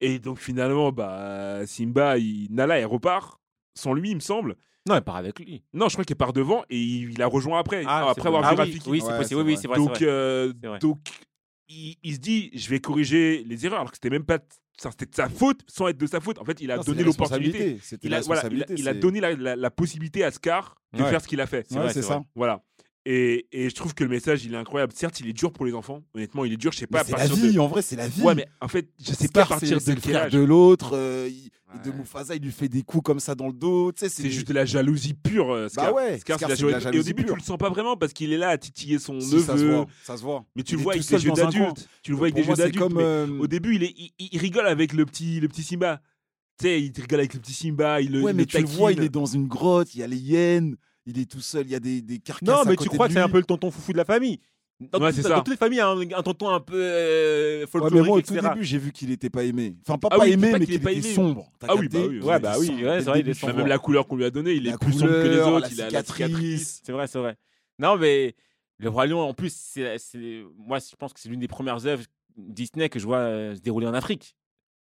Et 0.00 0.18
donc, 0.18 0.38
finalement, 0.38 0.90
bah, 0.92 1.60
Simba, 1.66 2.18
il... 2.18 2.48
Nala, 2.50 2.78
elle 2.78 2.86
repart. 2.86 3.38
Sans 3.74 3.94
lui, 3.94 4.10
il 4.10 4.16
me 4.16 4.20
semble. 4.20 4.56
Non, 4.88 4.96
il 4.96 5.02
part 5.02 5.16
avec 5.16 5.38
lui. 5.38 5.62
Non, 5.72 5.88
je 5.88 5.94
crois 5.94 6.04
qu'il 6.04 6.16
part 6.16 6.32
devant 6.32 6.64
et 6.68 6.78
il, 6.80 7.12
il 7.12 7.22
a 7.22 7.26
rejoint 7.26 7.58
après. 7.60 7.84
Ah, 7.86 8.10
après 8.10 8.26
avoir 8.28 8.42
vu 8.42 8.48
Ah 8.50 8.52
oui, 8.52 8.58
Rafiki. 8.70 8.90
Oui, 8.90 9.00
c'est 9.00 9.16
possible. 9.16 9.40
Oui, 9.42 9.56
oui, 9.60 9.66
vrai. 9.66 9.76
donc, 9.76 10.02
euh, 10.02 10.52
vrai. 10.62 10.78
donc 10.80 10.98
il, 11.68 11.96
il 12.02 12.14
se 12.14 12.18
dit, 12.18 12.50
je 12.54 12.68
vais 12.68 12.80
corriger 12.80 13.44
les 13.46 13.64
erreurs, 13.64 13.78
alors 13.80 13.90
que 13.92 13.96
c'était 13.96 14.10
même 14.10 14.24
pas, 14.24 14.38
ça, 14.76 14.90
c'était 14.90 15.06
de 15.06 15.14
sa 15.14 15.28
faute, 15.28 15.60
sans 15.68 15.86
être 15.88 15.98
de 15.98 16.06
sa 16.06 16.20
faute. 16.20 16.38
En 16.38 16.44
fait, 16.44 16.60
il 16.60 16.70
a 16.72 16.76
Non, 16.78 16.82
donné 16.82 17.04
l'opportunité. 17.04 17.78
Il 18.02 18.14
voilà, 18.26 18.42
il 18.50 18.64
il 18.78 18.88
a 18.88 18.94
donné 18.94 19.20
la, 19.20 19.34
la- 19.34 19.56
la 19.56 19.70
possibilité 19.70 20.24
à 20.24 20.30
Scar 20.32 20.74
de 20.92 21.02
Ouais. 21.02 21.08
faire 21.10 21.20
ce 21.20 21.28
qu'il 21.28 21.40
a 21.40 21.46
fait. 21.46 21.64
C'est 21.68 21.76
Ouais, 21.76 21.82
vrai, 21.82 21.92
c'est 21.92 22.02
c'est 22.02 22.08
ça. 22.08 22.22
Voilà. 22.34 22.62
Et, 23.04 23.46
et 23.50 23.68
je 23.68 23.74
trouve 23.74 23.94
que 23.94 24.04
le 24.04 24.10
message, 24.10 24.44
il 24.44 24.54
est 24.54 24.56
incroyable. 24.56 24.92
Certes, 24.94 25.18
il 25.18 25.28
est 25.28 25.32
dur 25.32 25.52
pour 25.52 25.66
les 25.66 25.74
enfants. 25.74 26.02
Honnêtement, 26.14 26.44
il 26.44 26.52
est 26.52 26.56
dur. 26.56 26.70
Je 26.72 26.78
sais 26.78 26.86
pas 26.86 27.02
C'est 27.02 27.16
la 27.16 27.26
vie, 27.26 27.52
de. 27.54 27.58
en 27.58 27.66
vrai, 27.66 27.82
c'est 27.82 27.96
la 27.96 28.06
vie. 28.06 28.22
Ouais, 28.22 28.34
mais 28.36 28.46
en 28.60 28.68
fait, 28.68 28.88
je 29.04 29.12
sais 29.12 29.26
pas 29.28 29.42
à 29.42 29.46
partir 29.46 29.80
de 29.80 29.92
le 29.92 30.00
frère 30.00 30.30
de 30.30 30.38
l'autre. 30.38 30.92
euh, 30.94 31.28
Ouais. 31.74 31.90
De 31.90 31.90
Mufasa, 31.90 32.34
il 32.36 32.42
lui 32.42 32.52
fait 32.52 32.68
des 32.68 32.82
coups 32.82 33.02
comme 33.02 33.18
ça 33.18 33.34
dans 33.34 33.46
le 33.46 33.54
dos. 33.54 33.92
Tu 33.92 34.00
sais, 34.00 34.10
C'est 34.10 34.28
juste 34.28 34.46
de 34.46 34.52
la 34.52 34.66
jalousie 34.66 35.14
pure. 35.14 35.50
euh, 35.54 35.68
Scar. 35.70 35.86
Bah 35.86 35.92
ouais, 35.94 36.18
Scar, 36.18 36.36
Scar, 36.36 36.50
c'est 36.50 36.62
de 36.62 36.66
la 36.68 36.72
Et 36.74 36.76
au 36.76 36.80
jalousie 36.80 37.04
début, 37.14 37.24
tu 37.24 37.34
le 37.34 37.40
sens 37.40 37.56
pas 37.56 37.70
vraiment 37.70 37.96
parce 37.96 38.12
qu'il 38.12 38.30
est 38.30 38.36
là 38.36 38.50
à 38.50 38.58
titiller 38.58 38.98
son 38.98 39.18
Si, 39.20 39.40
ça 39.40 39.56
se 39.56 39.62
neveu. 39.62 39.76
voit. 39.76 39.86
Ça 40.04 40.18
se 40.18 40.22
voit. 40.22 40.44
Mais 40.54 40.64
tu 40.64 40.74
Il 40.74 40.76
le 40.76 40.82
vois 40.82 40.92
avec 40.92 41.08
des 41.08 41.24
yeux 41.24 41.32
d'adulte. 41.32 41.88
Tu 42.02 42.10
le 42.10 42.16
vois 42.18 42.26
avec 42.26 42.34
des 42.34 42.42
yeux 42.46 42.54
d'adulte. 42.54 42.82
Au 43.40 43.46
début, 43.46 43.74
il, 44.18 44.38
rigole 44.38 44.66
avec 44.66 44.92
le 44.92 45.06
petit, 45.06 45.40
le 45.40 45.48
petit 45.48 45.62
Simba. 45.62 46.02
Tu 46.60 46.66
sais, 46.66 46.82
il 46.82 46.92
rigole 47.00 47.20
avec 47.20 47.32
le 47.32 47.40
petit 47.40 47.54
Simba. 47.54 48.02
Il 48.02 48.12
le, 48.12 48.20
Ouais, 48.20 48.34
mais 48.34 48.44
tu 48.44 48.58
le 48.58 48.66
vois, 48.66 48.92
il 48.92 49.02
est 49.02 49.08
dans 49.08 49.24
une 49.24 49.48
grotte, 49.48 49.94
il 49.94 50.00
y 50.00 50.02
a 50.02 50.06
les 50.06 50.18
hyènes, 50.18 50.76
il 51.06 51.18
est 51.18 51.30
tout 51.30 51.40
seul, 51.40 51.66
il 51.66 51.70
y 51.72 51.74
a 51.74 51.80
des, 51.80 52.00
des 52.02 52.18
carcasses. 52.18 52.48
Non, 52.48 52.60
à 52.62 52.64
mais 52.64 52.76
tu 52.76 52.88
crois 52.88 53.08
que 53.08 53.14
c'est 53.14 53.20
un 53.20 53.28
peu 53.28 53.38
le 53.38 53.44
tonton 53.44 53.70
foufou 53.70 53.92
de 53.92 53.96
la 53.98 54.04
famille. 54.04 54.38
Dans, 54.80 54.98
Ouais, 55.00 55.12
toutes- 55.12 55.22
c'est 55.22 55.28
dans 55.28 55.36
toutes 55.42 55.50
les 55.50 55.56
familles, 55.56 55.80
un, 55.80 55.96
un 56.00 56.22
tonton 56.24 56.48
un 56.48 56.58
peu 56.58 56.74
euh, 56.76 57.60
Ouais, 57.60 57.66
folklorique, 57.68 57.94
mais 58.02 58.08
moi, 58.08 58.16
au 58.18 58.20
tout 58.22 58.34
début, 58.34 58.64
j'ai 58.64 58.78
vu 58.78 58.90
qu'il 58.90 59.12
était 59.12 59.30
pas 59.30 59.44
aimé. 59.44 59.76
Enfin, 59.86 59.96
pas 59.96 60.08
Ah 60.10 60.16
pas 60.18 60.24
oui, 60.24 60.32
aimé, 60.32 60.50
pas 60.50 60.58
mais 60.58 60.66
qu'il 60.66 60.80
pas 60.80 60.90
était 60.90 61.06
aimé. 61.06 61.14
sombre. 61.14 61.52
Ah 61.62 61.76
oui, 61.76 61.88
bah 61.88 61.98
oui, 62.08 62.18
Ouais, 62.20 62.40
bah 62.40 62.56
oui, 62.58 62.66
ouais, 62.68 62.74
c'est 62.74 62.98
le 62.98 63.02
vrai, 63.04 63.20
il 63.20 63.28
est 63.28 63.34
sombre. 63.34 63.54
Même 63.58 63.66
la 63.68 63.78
couleur 63.78 64.08
qu'on 64.08 64.16
lui 64.16 64.24
a 64.24 64.30
donnée, 64.30 64.54
il 64.54 64.66
est 64.66 64.70
La 64.72 64.78
plus 64.78 64.92
sombre 64.92 65.12
que 65.22 65.28
les 65.28 65.38
autres. 65.38 65.60
la 65.60 65.68
il 65.68 65.80
a 65.82 65.90
la 65.90 66.02
cicatrice. 66.02 66.82
C'est 66.84 66.90
vrai, 66.92 67.06
c'est 67.06 67.18
vrai. 67.20 67.36
Non, 67.78 67.96
mais 67.96 68.34
Le 68.78 68.88
Roi 68.88 69.06
Lion, 69.06 69.20
en 69.20 69.34
plus, 69.34 69.54
c'est, 69.54 69.98
c'est- 69.98 70.42
moi, 70.56 70.78
je 70.80 70.96
pense 70.96 71.12
que 71.12 71.20
c'est 71.20 71.28
l'une 71.28 71.38
des 71.40 71.48
premières 71.48 71.86
œuvres 71.86 72.02
Disney 72.36 72.88
que 72.88 72.98
je 72.98 73.04
vois 73.06 73.18
euh, 73.18 73.54
se 73.54 73.60
dérouler 73.60 73.86
en 73.86 73.94
Afrique. 73.94 74.34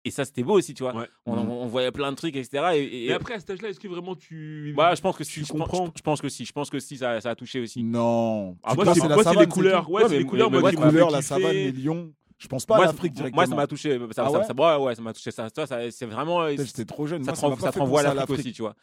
Et 0.06 0.12
ça, 0.12 0.26
c'était 0.26 0.44
beau 0.44 0.54
aussi, 0.58 0.74
tu 0.74 0.84
vois. 0.84 0.94
Ouais. 0.96 1.08
On, 1.26 1.36
Mhm. 1.38 1.50
on 1.50 1.66
voyait 1.68 1.92
plein 1.92 2.12
de 2.12 2.18
trucs, 2.18 2.36
etc. 2.36 2.62
Et, 2.76 2.80
et- 2.84 3.06
Et 3.06 3.13
après, 3.13 3.36
à 3.36 3.39
cet 3.39 3.52
âge-là, 3.52 3.70
est-ce 3.70 3.80
que 3.80 3.88
vraiment 3.88 4.16
tu. 4.16 4.74
Bah, 4.76 4.94
je 4.96 5.02
pense 5.02 5.16
que 5.16 5.24
tu 5.24 5.32
si, 5.32 5.39
je, 5.39 5.54
pense- 5.54 5.62
comprends 5.62 5.86
je, 5.86 5.92
je 5.96 6.02
pense 6.02 6.22
que 6.22 6.28
si, 6.30 6.44
je 6.46 6.52
pense 6.52 6.70
que 6.70 6.80
si, 6.80 6.98
ça, 6.98 7.22
ça 7.22 7.30
a 7.30 7.36
touché 7.36 7.62
aussi. 7.62 7.84
Non. 7.84 8.58
Ah, 8.63 8.72
Tu 8.72 8.76
moi, 8.84 8.94
c'est- 8.94 9.39
les 9.39 9.48
couleurs. 9.48 9.89
Ouais, 9.89 10.04
c'est 10.10 10.18
les 10.18 10.26
couleurs. 10.26 10.52
Moi, 10.52 10.72
Les 10.72 10.76
couleurs, 10.78 11.10
la 11.10 11.22
savane, 11.22 11.52
les 11.52 11.72
lions. 11.72 12.12
Je 12.38 12.48
pense 12.50 12.66
pas 12.66 12.76
à 12.76 12.78
moi, 12.80 12.86
l'Afrique 12.88 13.13
ça- 13.13 13.16
directement. 13.22 13.42
moi, 13.44 13.46
ça 13.50 13.56
m'a 13.56 13.68
touché. 13.68 13.98
Ça, 13.98 14.06
Ah 14.26 14.30
ça- 14.30 14.38
ouais 14.39 14.44
ça- 14.44 14.54
ouais, 14.80 14.86
ouais, 14.86 14.96
ça 14.96 15.02
m'a 15.02 15.13
touché. 15.13 15.32
Ça, 15.32 15.48
ça, 15.56 15.66
ça- 15.66 15.92
c'est 15.92 16.06
vraiment. 16.06 16.42
euh, 16.42 16.56
J'étais 16.58 16.84
trop 16.84 17.08
jeune. 17.08 17.24
ça 17.24 17.32
moi, 17.32 17.36
te, 17.38 17.42
renvoie- 17.42 17.60
ça 17.68 17.72
te 17.72 17.80
renvoie 17.80 18.02
à 18.02 18.13
l'Afrique 18.13 18.39
aussi, 18.39 18.52
tu 18.52 18.62
vois. 18.63 18.76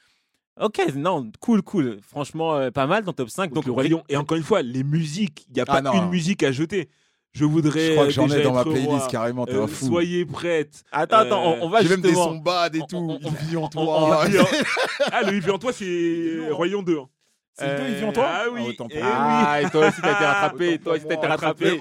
Ok, 0.59 0.81
non, 0.97 1.31
cool, 1.41 1.61
cool. 1.63 1.99
Franchement, 2.03 2.55
euh, 2.57 2.71
pas 2.71 2.87
mal 2.87 3.05
dans 3.05 3.13
top 3.13 3.29
5. 3.29 3.49
Donc, 3.51 3.57
Donc, 3.57 3.67
le 3.67 3.73
Roi 3.73 3.83
Lion. 3.85 4.03
Et 4.09 4.17
encore 4.17 4.39
une 4.39 4.43
fois, 4.43 4.63
les 4.63 4.83
musiques, 4.85 5.45
il 5.49 5.55
n'y 5.55 5.61
a 5.61 5.65
Ah, 5.69 5.83
pas 5.83 5.95
une 5.97 6.09
musique 6.09 6.43
à 6.43 6.53
jeter. 6.53 6.89
Je 7.33 7.45
voudrais. 7.45 7.87
Je 7.89 7.93
crois 7.93 8.05
que 8.07 8.11
j'en 8.13 8.29
ai 8.29 8.43
dans 8.43 8.53
ma 8.55 8.65
playlist 8.65 8.87
roi. 8.89 9.09
carrément. 9.11 9.47
T'es 9.47 9.55
Euh, 9.55 9.63
un 9.65 9.67
fou. 9.69 9.87
soyez 9.87 10.25
prêtes. 10.27 10.83
Attends, 10.91 11.19
attends, 11.19 11.45
on, 11.61 11.67
on 11.67 11.69
va 11.69 11.83
J'ai 11.83 11.89
même 11.89 12.01
des 12.01 12.13
sons 12.15 12.37
bad 12.37 12.75
et 12.75 12.81
tout. 12.89 12.97
on- 12.97 13.11
on- 13.15 13.19
Il 13.21 13.47
vit 13.49 13.57
en 13.57 13.65
on- 13.65 13.69
toi. 13.69 14.25
ah, 15.13 15.23
le 15.23 15.33
Vivant 15.33 15.55
en 15.55 15.59
toi, 15.59 15.73
c'est 15.73 16.51
Royaume 16.51 16.85
2. 16.85 16.99
hein. 16.99 17.09
C'est 17.55 17.67
le 17.73 17.79
deux, 17.85 17.89
il 17.91 17.95
vit 17.97 18.05
en 18.05 18.09
Euh, 18.09 18.13
toi 18.13 18.27
ah 18.29 18.45
oui, 18.53 18.63
autant 18.69 18.89
pour 18.89 18.97
eh. 18.99 19.03
Ah, 19.03 19.61
et 19.63 19.71
toi 19.71 19.89
aussi, 19.89 20.01
t'as 20.01 20.13
été 20.15 20.25
rattrapé. 20.25 20.75
Autant 20.75 20.83
Toi 20.85 20.93
aussi, 20.95 21.05
t'as 21.07 21.15
été 21.15 21.27
rattrapé. 21.27 21.79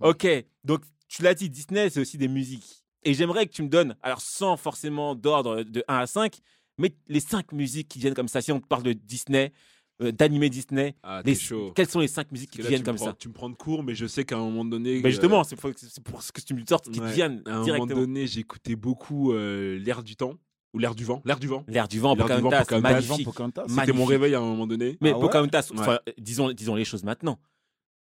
Ok, 0.00 0.26
donc 0.64 0.80
tu 1.08 1.22
l'as 1.22 1.34
dit, 1.34 1.48
Disney, 1.48 1.88
c'est 1.90 2.00
aussi 2.00 2.18
des 2.18 2.28
musiques. 2.28 2.84
Et 3.04 3.14
j'aimerais 3.14 3.46
que 3.46 3.52
tu 3.52 3.62
me 3.62 3.68
donnes, 3.68 3.96
alors 4.02 4.20
sans 4.20 4.56
forcément 4.56 5.14
d'ordre 5.14 5.62
de 5.62 5.84
1 5.88 5.98
à 5.98 6.06
5, 6.06 6.38
mais 6.78 6.94
les 7.06 7.20
5 7.20 7.52
musiques 7.52 7.88
qui 7.88 7.98
viennent 8.00 8.14
comme 8.14 8.28
ça. 8.28 8.40
Si 8.42 8.50
on 8.50 8.60
te 8.60 8.66
parle 8.66 8.82
de 8.82 8.92
Disney, 8.92 9.46
euh, 9.46 9.48
d'animé 10.00 10.50
Disney, 10.50 10.94
Ah, 11.02 11.22
les- 11.24 11.36
quelles 11.74 11.88
sont 11.88 12.00
les 12.00 12.08
5 12.08 12.30
musiques 12.32 12.50
qui 12.50 12.62
là, 12.62 12.68
viennent 12.68 12.82
comme 12.82 12.96
prends- 12.96 13.06
ça 13.06 13.16
Tu 13.18 13.28
me 13.28 13.32
prends 13.34 13.48
de 13.50 13.54
court, 13.54 13.82
mais 13.84 13.94
je 13.94 14.06
sais 14.06 14.24
qu'à 14.24 14.36
un 14.36 14.40
moment 14.40 14.64
donné. 14.64 15.00
Ben 15.00 15.06
euh, 15.08 15.10
Justement, 15.10 15.44
c'est 15.44 15.56
pour, 15.56 15.70
c'est 15.76 16.02
pour 16.02 16.22
ce 16.22 16.32
que 16.32 16.40
tu 16.40 16.54
me 16.54 16.62
sortes 16.68 16.90
qui 16.90 16.98
te 16.98 17.04
ouais, 17.04 17.12
viennent 17.12 17.42
À 17.46 17.50
un 17.50 17.52
moment 17.54 17.64
directement. 17.64 18.00
donné, 18.00 18.26
j'écoutais 18.26 18.74
beaucoup 18.76 19.32
euh, 19.32 19.78
l'air 19.78 20.02
du 20.02 20.16
temps 20.16 20.34
ou 20.72 20.78
l'air 20.80 20.94
du 20.96 21.04
vent. 21.04 21.22
L'air 21.24 21.38
du 21.38 21.46
vent. 21.46 21.64
L'air 21.68 21.86
du 21.86 22.00
vent, 22.00 22.14
L'air 22.16 22.26
du 22.26 22.42
vent, 22.42 22.50
Pocahontas, 22.50 22.80
magnifique. 22.80 23.28
C'était 23.68 23.92
mon 23.92 24.04
réveil 24.04 24.34
à 24.34 24.38
un 24.38 24.42
moment 24.42 24.66
donné. 24.66 24.98
Mais 25.00 25.10
Ah 25.10 25.14
ouais 25.14 25.20
Pocahontas, 25.20 25.68
Ouais. 25.72 25.78
enfin, 25.80 25.98
euh, 26.08 26.12
disons, 26.18 26.50
disons 26.52 26.74
les 26.74 26.84
choses 26.84 27.04
maintenant. 27.04 27.38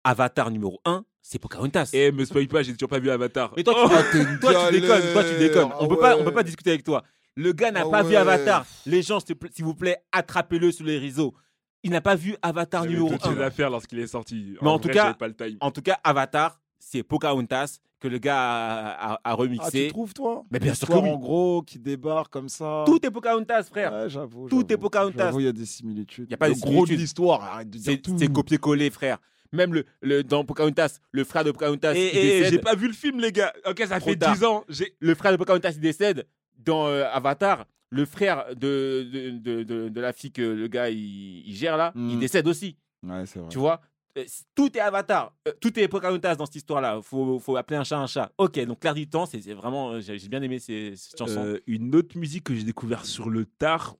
Avatar 0.04 0.50
numéro 0.50 0.80
1, 0.84 1.04
c'est 1.22 1.38
Pocahontas. 1.38 1.90
Et 1.92 2.12
me 2.12 2.24
spoil 2.24 2.46
pas, 2.48 2.62
j'ai 2.62 2.72
toujours 2.74 2.88
pas 2.88 2.98
vu 2.98 3.10
Avatar. 3.10 3.52
Mais 3.56 3.62
toi, 3.64 3.74
tu, 3.74 3.80
Oh 3.82 3.88
Ah, 3.90 4.02
toi, 4.40 4.68
tu 4.70 4.80
déconnes, 4.80 5.12
toi, 5.12 5.24
tu 5.24 5.38
déconnes. 5.38 5.70
On 5.80 5.84
Ah 5.84 5.88
peut 5.88 5.98
pas, 5.98 6.16
on 6.18 6.24
peut 6.24 6.32
pas 6.32 6.42
discuter 6.42 6.70
avec 6.70 6.84
toi. 6.84 7.02
Le 7.34 7.52
gars 7.52 7.70
n'a 7.70 7.82
Ah 7.86 7.90
pas 7.90 8.02
vu. 8.02 8.14
Avatar. 8.16 8.66
Les 8.86 9.02
gens, 9.02 9.18
s'il 9.20 9.64
vous 9.64 9.74
plaît, 9.74 9.98
attrapez-le 10.12 10.70
sur 10.72 10.84
les 10.84 10.98
réseaux. 10.98 11.34
Il 11.82 11.90
n'a 11.92 12.00
pas 12.00 12.16
vu 12.16 12.36
Avatar 12.42 12.84
numéro 12.86 13.08
tout 13.16 13.28
1. 13.28 13.38
à 13.40 13.50
faire 13.50 13.70
lorsqu'il 13.70 13.98
est 14.00 14.06
sorti. 14.08 14.56
Mais 14.60 14.68
en 14.68 14.78
tout 14.78 14.88
vrai, 14.88 14.94
cas- 14.94 15.02
j'avais 15.04 15.14
pas 15.18 15.28
le 15.28 15.34
time. 15.36 15.56
En 15.60 15.70
tout 15.70 15.82
cas, 15.82 15.98
Avatar, 16.02 16.60
c'est 16.78 17.02
Pocahontas 17.02 17.78
que 18.00 18.06
le 18.08 18.18
gars 18.18 18.38
a, 18.38 18.88
a- 18.90 19.14
a 19.14 19.20
Ah, 19.24 19.34
remixé. 19.34 19.86
tu 19.86 19.92
trouves, 19.92 20.14
toi? 20.14 20.44
Mais 20.50 20.58
bien 20.60 20.74
sûr 20.74 20.86
que 20.88 20.92
oui. 20.92 21.10
en 21.10 21.16
gros, 21.16 21.62
qui 21.62 21.78
débarque 21.78 22.32
comme 22.32 22.48
ça. 22.48 22.84
Tout 22.86 23.04
est 23.04 23.10
Pocahontas, 23.10 23.64
frère. 23.64 23.92
Ouais, 23.92 24.08
j'avoue. 24.08 24.48
Tout 24.48 24.72
est. 24.72 24.76
Pocahontas. 24.76 25.24
J'avoue, 25.26 25.40
il 25.40 25.46
y 25.46 25.48
a 25.48 25.52
des 25.52 25.66
similitudes. 25.66 26.30
Y 26.30 26.34
a 26.34 26.36
pas 26.36 26.48
Le 26.48 26.54
de 26.54 26.60
gros 26.60 26.86
de 26.86 26.92
l'histoire, 26.94 27.42
arrête 27.42 27.70
de 27.70 27.78
dire 27.78 27.92
C'est 27.92 27.98
tout. 27.98 28.16
c'est 28.18 28.32
copier-coller, 28.32 28.90
frère. 28.90 29.18
Même 29.52 29.72
le, 29.74 29.84
le, 30.02 30.22
dans 30.22 30.44
Pocahontas, 30.44 30.98
le 31.10 31.24
frère 31.24 31.42
de 31.42 31.50
Pocahontas, 31.52 31.94
Et, 31.94 32.10
il 32.12 32.18
et- 32.44 32.44
j'ai 32.50 32.58
pas 32.58 32.74
vu 32.74 32.86
le 32.86 32.92
film, 32.92 33.18
les 33.20 33.32
gars. 33.32 33.52
Ok, 33.66 33.82
ça 33.88 33.98
Trop 33.98 34.10
fait 34.10 34.16
tard. 34.16 34.34
10 34.34 34.44
ans. 34.44 34.64
Le 35.00 35.14
frère 35.14 35.32
de 35.32 35.36
Pocahontas 35.36 35.70
il 35.72 35.80
décède 35.80 36.26
dans 36.58 36.86
euh, 36.86 37.04
Avatar. 37.12 37.64
Le 37.90 38.04
frère 38.04 38.54
de, 38.54 39.08
de, 39.10 39.30
de, 39.38 39.62
de- 39.62 39.88
de 39.88 40.00
la 40.00 40.12
fille 40.12 40.30
que 40.32 40.42
le 40.42 40.68
gars 40.68 40.90
il, 40.90 41.46
il 41.46 41.54
gère 41.54 41.76
là, 41.76 41.92
il 41.96 42.18
décède 42.18 42.46
aussi. 42.46 42.76
Ouais, 43.02 43.24
c'est 43.26 43.38
vrai. 43.38 43.48
Tu 43.48 43.58
vois 43.58 43.80
Euh, 44.18 44.24
Tout 44.54 44.76
est 44.76 44.80
Avatar. 44.80 45.32
Euh, 45.46 45.52
tout 45.60 45.78
est 45.78 45.86
Pocahontas 45.88 46.34
dans 46.36 46.44
cette 46.46 46.56
histoire-là. 46.56 47.00
Faut, 47.02 47.38
faut 47.38 47.56
appeler 47.56 47.76
un 47.78 47.84
chat 47.84 47.98
un 47.98 48.06
chat. 48.06 48.30
Ok, 48.36 48.58
donc 48.66 48.80
Clair 48.80 48.94
du 48.94 49.08
Temps, 49.08 49.24
c'est 49.26 49.40
c'est 49.40 49.54
vraiment. 49.54 49.92
euh, 49.92 50.00
J'ai 50.00 50.28
bien 50.28 50.42
aimé 50.42 50.58
ces, 50.58 50.96
cette 50.96 51.18
chanson. 51.18 51.44
Euh, 51.44 51.60
une 51.66 51.94
autre 51.94 52.18
musique 52.18 52.44
que 52.44 52.54
j'ai 52.54 52.64
découvert 52.64 53.04
sur 53.06 53.30
le 53.30 53.44
tard, 53.46 53.96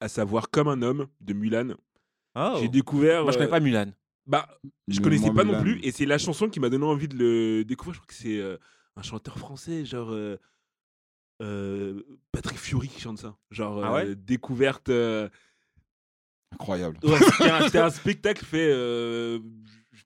à 0.00 0.08
savoir 0.08 0.50
Comme 0.50 0.68
un 0.68 0.82
homme 0.82 1.06
de 1.20 1.32
Mulan. 1.32 1.74
Oh. 2.36 2.58
J'ai 2.60 2.68
découvert. 2.68 3.22
Moi, 3.24 3.32
je 3.32 3.38
connais 3.38 3.50
pas 3.50 3.60
Mulan. 3.60 3.86
Bah, 4.26 4.46
je 4.86 4.98
Mais 4.98 5.02
connaissais 5.04 5.30
moi, 5.32 5.42
pas 5.42 5.50
non 5.50 5.60
plus, 5.60 5.80
et 5.82 5.90
c'est 5.90 6.06
la 6.06 6.16
chanson 6.18 6.48
qui 6.48 6.60
m'a 6.60 6.68
donné 6.68 6.84
envie 6.84 7.08
de 7.08 7.16
le 7.16 7.64
découvrir. 7.64 7.94
Je 7.94 7.98
crois 8.00 8.06
que 8.08 8.14
c'est 8.14 8.38
euh, 8.38 8.56
un 8.96 9.02
chanteur 9.02 9.36
français, 9.38 9.84
genre 9.84 10.10
euh, 10.12 10.36
Patrick 12.32 12.58
Fiori 12.58 12.88
qui 12.88 13.00
chante 13.00 13.18
ça. 13.18 13.36
Genre 13.50 13.84
Ah 13.84 13.92
ouais? 13.94 14.06
euh, 14.06 14.14
découverte. 14.14 14.88
euh, 14.88 15.28
Incroyable. 16.52 16.98
ouais, 17.02 17.18
C'était 17.18 17.50
un, 17.50 17.60
c'était 17.62 17.78
un 17.78 17.90
spectacle 17.90 18.44
fait 18.44 18.70
euh, 18.70 19.38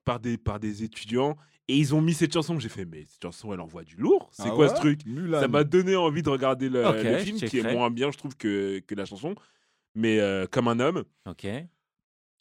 par 0.04 0.20
des 0.20 0.38
par 0.38 0.60
des 0.60 0.84
étudiants, 0.84 1.36
et 1.68 1.76
ils 1.76 1.94
ont 1.94 2.00
mis 2.00 2.14
cette 2.14 2.32
chanson. 2.32 2.58
J'ai 2.60 2.68
fait, 2.68 2.84
mais 2.84 3.04
cette 3.08 3.22
chanson, 3.22 3.52
elle 3.52 3.60
envoie 3.60 3.82
du 3.82 3.96
lourd. 3.96 4.28
C'est 4.32 4.44
Ah 4.46 4.50
quoi 4.50 4.66
ouais? 4.66 4.68
ce 4.70 4.74
truc? 4.80 5.04
Mulan. 5.06 5.40
Ça 5.40 5.48
m'a 5.48 5.64
donné 5.64 5.96
envie 5.96 6.22
de 6.22 6.28
regarder 6.30 6.68
le, 6.68 6.84
film, 7.18 7.38
qui 7.38 7.58
est 7.58 7.72
moins 7.72 7.90
bien, 7.90 8.10
je 8.12 8.18
trouve, 8.18 8.36
que, 8.36 8.78
que 8.80 8.94
la 8.94 9.04
chanson. 9.04 9.34
Mais 9.94 10.20
euh, 10.20 10.46
comme 10.46 10.68
un 10.68 10.78
homme. 10.78 11.04
Ok. 11.26 11.46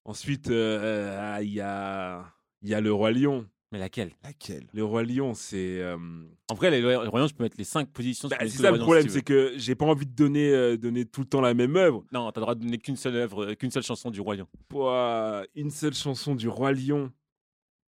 Ensuite, 0.03 0.49
euh, 0.51 1.17
ah, 1.35 1.41
il 1.41 1.51
y 1.51 1.61
a 1.61 2.25
il 2.61 2.69
y 2.69 2.73
a 2.75 2.81
le 2.81 2.93
roi 2.93 3.11
lion. 3.11 3.47
Mais 3.75 3.81
laquelle? 3.81 4.11
Laquelle? 4.23 4.63
Le 4.73 4.85
roi 4.85 5.03
lion, 5.03 5.33
c'est 5.33 5.81
euh, 5.81 5.97
En 6.49 6.55
vrai, 6.55 6.71
les, 6.71 6.79
les 6.81 6.95
royaumes, 6.95 7.27
je 7.27 7.33
peux 7.33 7.43
mettre 7.43 7.57
les 7.57 7.65
5 7.65 7.89
positions. 7.89 8.29
Bah, 8.29 8.37
sur 8.39 8.47
c'est 8.49 8.57
les 8.57 8.61
ça 8.63 8.69
Roi 8.69 8.71
le 8.71 8.77
Lion, 8.77 8.83
problème, 8.85 9.01
si 9.03 9.07
tu 9.09 9.13
c'est 9.15 9.21
que 9.21 9.53
j'ai 9.57 9.75
pas 9.75 9.85
envie 9.85 10.05
de 10.05 10.13
donner, 10.13 10.49
euh, 10.49 10.77
donner 10.77 11.03
tout 11.03 11.19
le 11.21 11.27
temps 11.27 11.41
la 11.41 11.53
même 11.53 11.75
œuvre. 11.75 12.05
Non, 12.13 12.31
t'as 12.31 12.39
le 12.39 12.43
droit 12.45 12.55
de 12.55 12.61
donner 12.61 12.77
qu'une 12.77 12.95
seule 12.95 13.17
œuvre, 13.17 13.43
euh, 13.47 13.53
qu'une 13.55 13.71
seule 13.71 13.83
chanson 13.83 14.09
du 14.11 14.21
Royaume. 14.21 14.47
Pour 14.69 14.89
euh, 14.91 15.43
une 15.55 15.71
seule 15.71 15.93
chanson 15.93 16.35
du 16.35 16.47
Roi 16.47 16.71
Lion. 16.71 17.11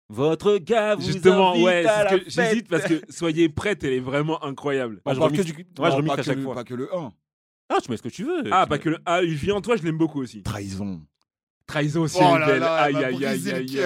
Votre 0.09 0.57
gars 0.59 0.95
vous 0.95 1.03
Justement, 1.03 1.53
invite 1.53 1.65
ouais, 1.65 1.85
à 1.87 2.09
c'est 2.09 2.09
ce 2.09 2.15
la 2.15 2.19
que 2.25 2.31
j'hésite 2.31 2.69
parce 2.69 2.85
que 2.85 3.03
Soyez 3.11 3.49
prêtes, 3.51 3.83
elle 3.85 3.93
est 3.93 4.01
vraiment 4.01 4.43
incroyable. 4.45 5.03
Moi, 5.05 5.15
je 5.15 5.21
remix- 5.21 5.65
moi, 5.79 5.91
je 5.91 5.97
remix 5.97 6.13
à 6.19 6.23
chaque 6.23 6.37
le- 6.37 6.43
fois. 6.43 6.55
Pas 6.55 6.65
que 6.65 6.75
le 6.75 6.95
1. 6.95 7.13
Ah, 7.69 7.79
tu 7.83 7.91
mets 7.91 7.97
ce 7.97 8.03
que 8.03 8.09
tu 8.09 8.23
veux. 8.23 8.45
Ah, 8.53 8.63
Tu 8.65 8.69
pas 8.71 8.77
mets- 8.77 8.79
que 8.79 8.89
le 8.91 8.99
Ah, 9.05 9.23
il 9.23 9.35
vient 9.35 9.57
en 9.57 9.61
toi, 9.61 9.77
je 9.77 9.83
l'aime 9.83 9.99
beaucoup 9.99 10.23
aussi. 10.23 10.43
Trahison. 10.43 11.03
Trahison 11.67 12.03
aussi, 12.03 12.19
Oh 12.21 12.25
elle 12.37 12.37
est 12.37 12.39
là 12.39 12.47
belle. 12.47 12.61
là, 12.61 12.75
aïe, 12.77 12.97
aïe, 12.97 13.05
aïe, 13.05 13.25
aïe, 13.25 13.51
aïe, 13.51 13.81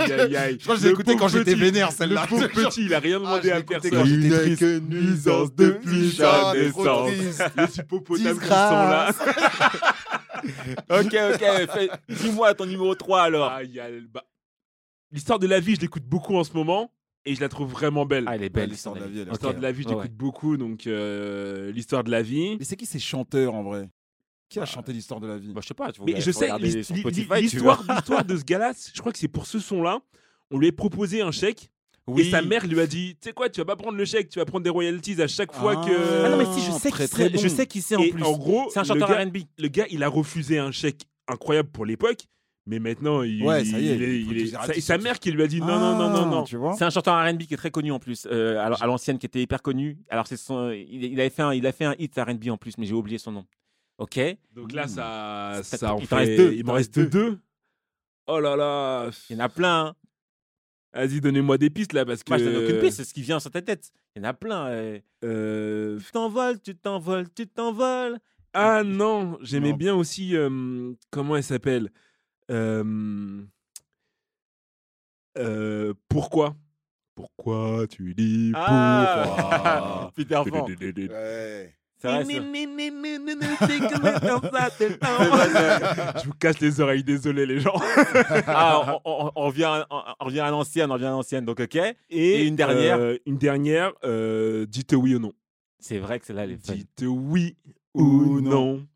aïe, 0.00 0.12
aïe, 0.12 0.36
aïe. 0.36 0.56
Je 0.58 0.64
crois 0.64 0.74
que 0.74 0.80
je 0.80 0.84
l'ai 0.86 0.90
Le 0.90 0.94
écouté 0.94 1.16
quand 1.16 1.28
j'étais 1.28 1.54
vénère, 1.54 1.92
celle-là. 1.92 2.22
Le 2.22 2.28
pauvre 2.28 2.46
petit, 2.68 2.84
il 2.86 2.94
a 2.94 2.98
rien 2.98 3.16
Ah, 3.16 3.20
demandé 3.20 3.48
je 3.50 3.54
à 3.54 3.62
personne. 3.62 4.08
Une 4.08 4.30
triste. 4.30 4.58
que 4.60 4.78
nuisance 4.80 5.54
depuis 5.54 6.10
sa 6.10 6.52
naissance. 6.54 7.10
Les 7.56 7.78
hippopotames 7.78 8.38
qui 8.38 8.44
sont 8.46 8.50
là. 8.50 9.12
Ok, 10.90 11.14
ok. 11.34 11.90
Dis-moi 12.08 12.54
ton 12.54 12.66
numéro 12.66 12.94
3 12.94 13.22
alors. 13.22 13.52
L'histoire 15.12 15.38
de 15.38 15.46
la 15.46 15.60
vie, 15.60 15.74
je 15.74 15.80
l'écoute 15.80 16.04
beaucoup 16.04 16.36
en 16.36 16.44
ce 16.44 16.52
moment 16.54 16.90
et 17.24 17.34
je 17.34 17.40
la 17.40 17.48
trouve 17.48 17.70
vraiment 17.70 18.06
belle. 18.06 18.24
Ah, 18.26 18.36
elle 18.36 18.42
est 18.44 18.48
belle. 18.48 18.70
l'histoire 18.70 18.94
de 18.94 19.00
la 19.00 19.06
vie, 19.06 19.24
L'histoire 19.24 19.54
de 19.54 19.60
la 19.60 19.72
vie, 19.72 19.82
je 19.82 19.88
Ouais, 19.88 19.94
l'écoute 19.94 20.10
ouais. 20.10 20.16
beaucoup, 20.16 20.56
donc 20.56 20.86
euh, 20.86 21.70
l'histoire 21.72 22.04
de 22.04 22.10
la 22.10 22.22
vie. 22.22 22.56
Mais 22.58 22.64
c'est 22.64 22.76
qui 22.76 22.86
ces 22.86 22.98
chanteurs 22.98 23.54
en 23.54 23.62
vrai? 23.62 23.88
Qui 24.50 24.58
a 24.58 24.66
chanté 24.66 24.92
l'histoire 24.92 25.20
de 25.20 25.28
la 25.28 25.38
vie 25.38 25.52
Bah, 25.54 25.60
je 25.62 25.68
sais 25.68 25.74
pas. 25.74 25.92
Tu 25.92 26.00
Mais 26.04 26.20
je 26.20 26.30
sais, 26.32 26.48
l'histoire 27.40 27.84
de 28.24 28.36
ce 28.36 28.44
gars-là, 28.44 28.72
je 28.94 29.00
crois 29.00 29.12
que 29.12 29.18
c'est 29.18 29.28
pour 29.28 29.46
ce 29.46 29.58
son-là. 29.58 30.00
On 30.50 30.58
lui 30.58 30.68
a 30.68 30.72
proposé 30.72 31.22
un 31.22 31.30
chèque 31.30 31.70
Oui. 32.08 32.22
et 32.22 32.30
sa 32.30 32.42
mère 32.42 32.66
lui 32.66 32.80
a 32.80 32.86
dit 32.86 33.14
Tu 33.20 33.28
sais 33.28 33.32
quoi, 33.32 33.48
tu 33.48 33.60
vas 33.60 33.64
pas 33.64 33.76
prendre 33.76 33.96
le 33.96 34.04
chèque, 34.04 34.28
tu 34.28 34.38
vas 34.40 34.44
prendre 34.44 34.64
des 34.64 34.70
royalties 34.70 35.22
à 35.22 35.28
chaque 35.28 35.52
fois 35.52 35.74
Ah. 35.82 35.86
que. 35.88 36.24
Ah 36.26 36.30
non, 36.30 36.36
mais 36.38 36.46
si, 36.46 36.66
je 36.66 36.72
sais 36.72 36.90
Très, 36.90 37.06
très. 37.06 37.28
Je 37.30 37.48
bon. 37.48 37.54
sais 37.56 37.66
qui 37.66 37.80
c'est 37.80 37.94
en 37.96 38.00
Et 38.02 38.10
plus. 38.10 38.24
en 38.24 38.36
gros, 38.36 38.68
C'est 38.72 38.80
un 38.80 38.84
chanteur 38.84 39.08
RB. 39.10 39.36
le 39.58 39.68
gars, 39.68 39.86
il 39.90 40.02
a 40.02 40.08
refusé 40.08 40.58
un 40.58 40.72
chèque 40.72 41.02
incroyable 41.28 41.68
pour 41.70 41.86
l'époque, 41.86 42.22
mais 42.66 42.80
maintenant, 42.80 43.22
il, 43.22 43.44
Ouais, 43.44 43.64
ça 43.64 43.78
y 43.78 43.88
est, 43.88 43.94
il 43.94 44.02
est- 44.02 44.18
il 44.20 44.24
faut 44.26 44.32
il 44.32 44.38
est- 44.38 44.44
qu'ils 44.46 44.56
arrêtent 44.56 44.80
sa- 44.80 44.98
mère 44.98 45.20
qui 45.20 45.30
lui 45.30 45.42
a 45.44 45.46
dit 45.46 45.60
non, 45.60 45.66
non, 45.78 45.96
non, 45.96 46.10
non, 46.10 46.26
non. 46.26 46.40
Ah, 46.40 46.44
Tu 46.44 46.56
vois 46.56 46.74
C'est 46.76 46.84
un 46.84 46.90
chanteur 46.90 47.14
R&B 47.24 47.42
qui 47.44 47.54
est 47.54 47.56
très 47.56 47.70
connu 47.70 47.92
en 47.92 48.00
plus, 48.00 48.26
euh, 48.28 48.58
à, 48.58 48.64
à 48.82 48.86
l'ancienne, 48.88 49.18
qui 49.18 49.26
était 49.26 49.40
hyper 49.42 49.62
connu. 49.62 49.98
Alors 50.08 50.26
c'est 50.26 50.36
son, 50.36 50.70
il, 50.72 51.04
il 51.04 51.20
avait 51.20 51.30
fait 51.30 51.42
un, 51.42 51.52
il 51.54 51.64
a 51.68 51.70
fait 51.72 51.84
un 51.84 51.94
hit 52.00 52.12
R&B 52.18 52.48
en 52.50 52.56
plus, 52.56 52.76
mais 52.78 52.86
j'ai 52.86 52.94
oublié 52.94 53.18
son 53.18 53.30
nom. 53.30 53.44
Ok. 54.00 54.18
Donc 54.54 54.72
là, 54.72 54.86
Mmh. 54.86 54.88
ça, 54.88 55.60
Ça- 55.62 55.76
ça 55.76 55.94
en 55.94 55.98
il 56.00 56.06
fait- 56.06 56.16
reste 56.16 56.36
deux. 56.36 56.52
Il 56.54 56.64
m'en 56.64 56.72
reste 56.72 56.96
reste 56.96 57.10
deux. 57.12 57.38
Oh 58.26 58.40
là 58.40 58.56
là. 58.56 59.10
Il 59.28 59.36
y 59.36 59.40
en 59.40 59.44
a 59.44 59.48
plein. 59.48 59.86
hein. 59.86 59.94
Vas-y, 60.92 61.20
donnez-moi 61.20 61.56
des 61.58 61.70
pistes 61.70 61.92
là 61.92 62.04
parce 62.04 62.24
que. 62.24 62.30
Moi, 62.30 62.38
je 62.38 62.44
donne 62.46 62.64
aucune 62.64 62.80
piste, 62.80 62.96
c'est 62.96 63.04
ce 63.04 63.14
qui 63.14 63.22
vient 63.22 63.38
sur 63.38 63.50
ta 63.50 63.62
tête. 63.62 63.92
Il 64.16 64.22
y 64.22 64.26
en 64.26 64.28
a 64.28 64.34
plein. 64.34 64.66
euh. 64.68 64.98
Euh, 65.24 66.00
Tu 66.00 66.10
t'envoles, 66.10 66.60
tu 66.60 66.74
t'envoles, 66.74 67.28
tu 67.32 67.46
t'envoles. 67.46 68.18
Ah 68.54 68.82
non, 68.84 69.38
j'aimais 69.42 69.72
bien 69.74 69.94
aussi. 69.94 70.34
euh, 70.34 70.92
comment 71.10 71.36
elle 71.36 71.44
s'appelle? 71.44 71.92
Euh, 72.50 73.42
euh, 75.38 75.94
Pourquoi? 76.08 76.56
Pourquoi 77.14 77.86
tu 77.86 78.14
dis 78.14 78.50
Ah 78.54 80.10
Peter 80.16 80.34
Pan. 80.36 80.42
pourquoi 80.44 80.66
Ouais. 80.66 81.74
C'est 82.00 82.08
vrai. 82.08 82.24
Je 84.80 86.24
vous 86.26 86.32
casse 86.34 86.60
les 86.60 86.80
oreilles, 86.80 87.04
désolé 87.04 87.46
les 87.46 87.60
gens. 87.60 87.74
Ah, 88.46 88.98
on, 89.04 89.26
on- 89.26 89.32
on 89.36 89.46
revient, 89.46 89.64
à- 89.64 89.86
on, 89.90 90.02
on 90.20 90.24
revient 90.24 90.40
à 90.40 90.50
l'ancienne, 90.50 90.90
on 90.90 90.94
revient 90.94 91.06
à 91.06 91.10
l'ancienne, 91.10 91.44
donc 91.44 91.60
ok. 91.60 91.78
Et 92.10 92.44
une 92.46 92.56
dernière. 92.56 92.98
euh, 92.98 93.16
une 93.26 93.38
dernière, 93.38 93.92
euh, 94.04 94.66
dites 94.66 94.92
oui 94.94 95.14
ou 95.14 95.18
non. 95.18 95.32
C'est 95.78 95.98
vrai 95.98 96.18
que 96.20 96.26
celle-là, 96.26 96.44
elle 96.44 96.52
est 96.52 96.66
fun. 96.66 96.74
Dites 96.74 97.04
oui 97.06 97.56
Ou 97.94 98.02
ou 98.02 98.40
non. 98.40 98.50
non. 98.76 98.86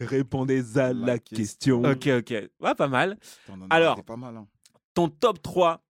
Répondez 0.00 0.78
à 0.78 0.92
la, 0.92 1.06
La 1.06 1.18
question. 1.18 1.82
Ok, 1.84 2.08
ok. 2.08 2.30
Ouais, 2.60 2.74
pas 2.76 2.88
mal. 2.88 3.16
Alors. 3.70 3.90
raté 3.96 4.02
pas 4.02 4.16
mal. 4.16 4.36
hein. 4.36 4.46
Ton 4.92 5.08
top 5.08 5.40
3 5.42 5.80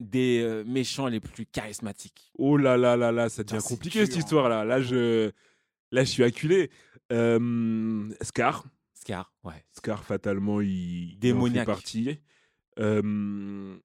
des 0.00 0.40
euh, 0.42 0.62
méchants 0.66 1.06
les 1.08 1.18
plus 1.20 1.44
charismatiques. 1.46 2.30
Oh 2.38 2.56
là 2.56 2.76
là 2.76 2.96
là 2.96 3.10
là, 3.10 3.28
ça 3.28 3.42
devient 3.42 3.58
c'est 3.60 3.68
compliqué 3.74 3.98
dur, 4.00 4.06
cette 4.06 4.16
hein. 4.16 4.18
histoire 4.20 4.48
là. 4.48 4.64
Là 4.64 4.80
je, 4.80 5.32
là 5.92 6.04
je 6.04 6.10
suis 6.10 6.24
acculé. 6.24 6.70
Euh, 7.12 8.08
Scar, 8.20 8.64
Scar, 8.94 9.32
ouais. 9.44 9.64
Scar 9.72 10.04
fatalement 10.04 10.60
il, 10.60 10.68
il 10.68 11.06
en 11.06 11.10
fait 11.12 11.16
Démoniaque. 11.18 11.66
partie. 11.66 12.18
Euh, 12.78 13.76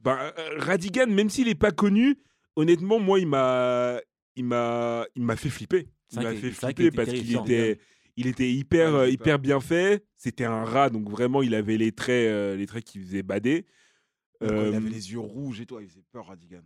bah, 0.00 0.34
euh, 0.38 0.58
Radigan, 0.58 1.06
même 1.06 1.30
s'il 1.30 1.48
est 1.48 1.54
pas 1.54 1.70
connu, 1.72 2.18
honnêtement 2.56 2.98
moi 2.98 3.18
il 3.20 3.26
m'a, 3.26 4.00
il 4.36 4.44
m'a, 4.44 5.06
il 5.14 5.22
m'a 5.22 5.36
fait 5.36 5.50
flipper. 5.50 5.88
Il 6.12 6.20
m'a 6.22 6.34
fait 6.34 6.50
flipper 6.50 6.90
parce 6.90 7.10
qu'il 7.10 7.36
était, 7.36 7.78
il 8.16 8.26
était 8.26 8.50
hyper, 8.50 8.92
Ouais, 8.94 8.98
euh, 9.00 9.08
hyper. 9.08 9.38
bien 9.38 9.60
fait. 9.60 10.04
C'était 10.16 10.44
un 10.44 10.64
rat 10.64 10.90
donc 10.90 11.08
vraiment 11.08 11.42
il 11.42 11.54
avait 11.54 11.76
les 11.76 11.92
traits, 11.92 12.28
euh, 12.28 12.56
les 12.56 12.66
traits 12.66 12.84
qui 12.84 12.98
faisaient 12.98 13.22
bader. 13.22 13.64
Quand 14.40 14.46
Il 14.48 14.74
avait 14.74 14.88
les 14.88 15.12
yeux 15.12 15.18
rouges 15.20 15.60
et 15.60 15.66
toi, 15.66 15.82
il 15.82 15.88
faisait 15.88 16.02
peur, 16.10 16.26
Radigan. 16.26 16.62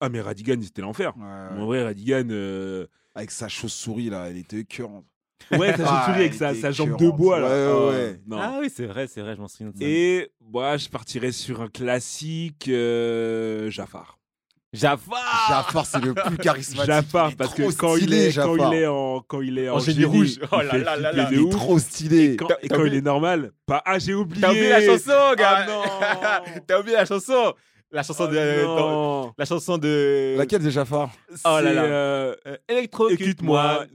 Ah 0.00 0.08
mais 0.08 0.20
Radigan 0.20 0.56
c'était 0.62 0.82
l'enfer. 0.82 1.12
Ouais, 1.16 1.58
En 1.60 1.66
vrai 1.66 1.82
Radigan. 1.84 2.24
euh, 2.30 2.86
Avec 3.14 3.30
sa 3.30 3.48
chauve-souris 3.48 4.10
là, 4.10 4.28
elle 4.30 4.38
était 4.38 4.60
écœurante. 4.60 5.04
Ouais, 5.52 5.76
ça 5.76 5.84
Ah, 5.86 6.04
chauve-souris 6.06 6.20
avec 6.20 6.32
elle 6.32 6.38
sa, 6.38 6.52
était 6.52 6.60
sa 6.60 6.70
jambe 6.70 6.90
de 6.90 6.94
écœurante. 6.96 7.16
bois 7.16 7.40
là. 7.40 7.46
Ouais, 7.48 7.52
ouais, 7.52 7.72
Oh, 7.74 7.90
ouais. 7.90 8.20
non. 8.26 8.38
Ah 8.40 8.56
oui, 8.60 8.70
c'est 8.74 8.86
vrai, 8.86 9.06
c'est 9.06 9.20
vrai, 9.20 9.34
je 9.36 9.40
m'en 9.40 9.48
souviens 9.48 9.68
de 9.68 9.78
ça. 9.78 9.84
Et 9.84 10.30
moi, 10.40 10.76
je 10.76 10.88
partirais 10.88 11.32
sur 11.32 11.60
un 11.62 11.68
classique 11.68 12.68
euh, 12.68 13.70
Jafar. 13.70 14.16
Jafar 14.72 15.46
Jafar, 15.48 15.84
c'est 15.84 15.98
le 16.00 16.14
plus 16.14 16.36
charismatique. 16.38 16.86
Jafar, 16.86 17.30
Il 17.30 17.32
est 17.32 17.36
parce 17.36 17.54
trop 17.56 17.68
que 17.70 17.74
quand, 17.74 17.96
il 17.96 18.14
est, 18.14 18.26
quand 18.32 18.54
Jafar. 18.56 18.72
il 18.72 18.78
est 18.78 18.86
en 18.86 19.20
quand 19.26 19.40
il 19.40 19.58
est 19.58 19.68
en, 19.68 19.74
En 19.76 19.78
génie 19.80 20.04
rouge. 20.04 20.34
il 20.40 20.48
Oh 20.52 20.56
là 20.62 20.70
fait 20.70 20.78
là 20.84 20.96
là 20.96 21.10
flipper 21.10 21.16
là. 21.16 21.24
de 21.30 21.34
Il 21.34 21.38
est 21.40 21.42
ouf. 21.42 21.50
trop 21.56 21.78
stylé. 21.80 22.36
Quand- 22.36 22.48
et 22.62 22.68
quand 22.68 22.84
il 22.84 22.94
est 22.94 23.00
normal, 23.00 23.50
pas 23.66 23.82
ah 23.84 23.98
j'ai 23.98 24.14
oublié. 24.14 24.40
T'as 24.42 24.50
oublié 24.50 24.68
la 24.68 24.86
chanson, 24.86 25.34
gars 25.36 25.56
Ah 25.56 25.66
non. 25.66 26.60
T'as 26.68 26.78
oublié 26.78 26.96
la 26.96 27.04
chanson 27.04 27.52
La 27.92 28.02
chanson 28.02 28.24
Oh 28.28 28.32
de... 28.32 28.62
non. 28.64 28.76
dans- 28.76 29.34
La 29.38 29.44
chanson 29.44 29.76
de... 29.78 30.36
Laquelle 30.38 30.62
de 30.62 30.70
Jafar 30.70 31.10
Oh 31.44 31.58
là 31.60 31.72
là. 31.72 31.82
euh, 31.84 32.34
Euh, 32.46 32.56
Électrocute-moi. 32.68 33.86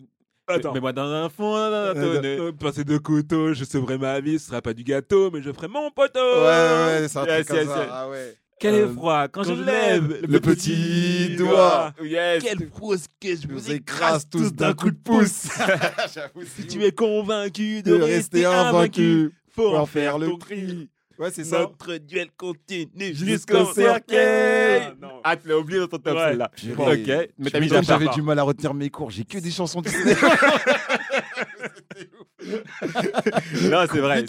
Attends. 0.47 0.73
Mets-moi 0.73 0.93
dans 0.93 1.09
un 1.11 1.29
fond, 1.29 1.53
dans 1.53 1.61
un 1.73 1.95
Euh, 1.95 2.15
tonneau. 2.21 2.47
euh, 2.47 2.51
Passer 2.51 2.83
de 2.83 2.97
couteau, 2.99 3.53
je 3.53 3.63
sauverai 3.63 3.97
ma 3.97 4.19
vie, 4.19 4.37
ce 4.37 4.47
sera 4.47 4.61
pas 4.61 4.73
du 4.73 4.83
gâteau, 4.83 5.31
mais 5.31 5.41
je 5.41 5.51
ferai 5.51 5.67
mon 5.67 5.89
poteau. 5.89 6.19
Ouais, 6.19 6.99
ouais, 7.01 7.07
c'est 7.07 7.17
un 7.17 7.25
Yes, 7.25 7.45
truc 7.45 7.47
comme 7.47 7.57
yes, 7.57 7.67
ça. 7.67 7.87
Ah 7.91 8.09
ouais. 8.09 8.35
Quel 8.59 8.75
Euh, 8.75 8.89
effroi 8.91 9.27
quand, 9.27 9.41
quand 9.43 9.55
je 9.55 9.61
lève 9.63 10.21
le 10.27 10.39
petit 10.39 11.35
doigt. 11.35 11.93
Yes. 12.01 12.43
Quelle 12.43 12.69
fausse 12.77 13.05
que 13.19 13.35
je 13.35 13.47
vous 13.47 13.55
vous 13.57 13.71
écrase 13.71 14.29
tous 14.29 14.53
d'un 14.53 14.73
coup 14.73 14.91
de 14.91 14.97
pouce. 15.03 15.47
Si 16.55 16.67
tu 16.67 16.83
es 16.83 16.91
convaincu 16.91 17.81
de, 17.81 17.97
de 17.97 18.03
rester 18.03 18.45
invaincu, 18.45 19.31
faut 19.51 19.71
faut 19.71 19.75
en 19.77 19.85
faire 19.87 20.17
le 20.19 20.37
prix. 20.37 20.89
Ouais, 21.19 21.31
c'est 21.31 21.43
ça. 21.43 21.59
Notre 21.61 21.97
duel 21.97 22.29
continue 22.35 23.13
Jusqu'au 23.13 23.65
cercueil. 23.73 24.81
Ah, 24.87 24.93
non. 25.01 25.21
Ah, 25.23 25.37
tu 25.37 25.47
l'as 25.47 25.57
oublié 25.57 25.79
dans 25.79 25.87
ton 25.87 25.97
top 25.97 26.15
Ouais. 26.17 26.37
Purée. 26.55 27.01
Ok, 27.23 27.29
mais 27.37 27.49
t'as 27.49 27.59
mis. 27.59 27.69
J'avais 27.69 28.07
du 28.09 28.21
mal 28.21 28.37
à 28.39 28.43
retenir 28.43 28.73
mes 28.73 28.89
cours. 28.89 29.11
J'ai 29.11 29.23
que 29.25 29.37
des 29.37 29.51
chansons 29.51 29.81
Disney. 29.81 30.15
Non, 32.43 33.85
c'est 33.91 33.99
vrai. 33.99 34.25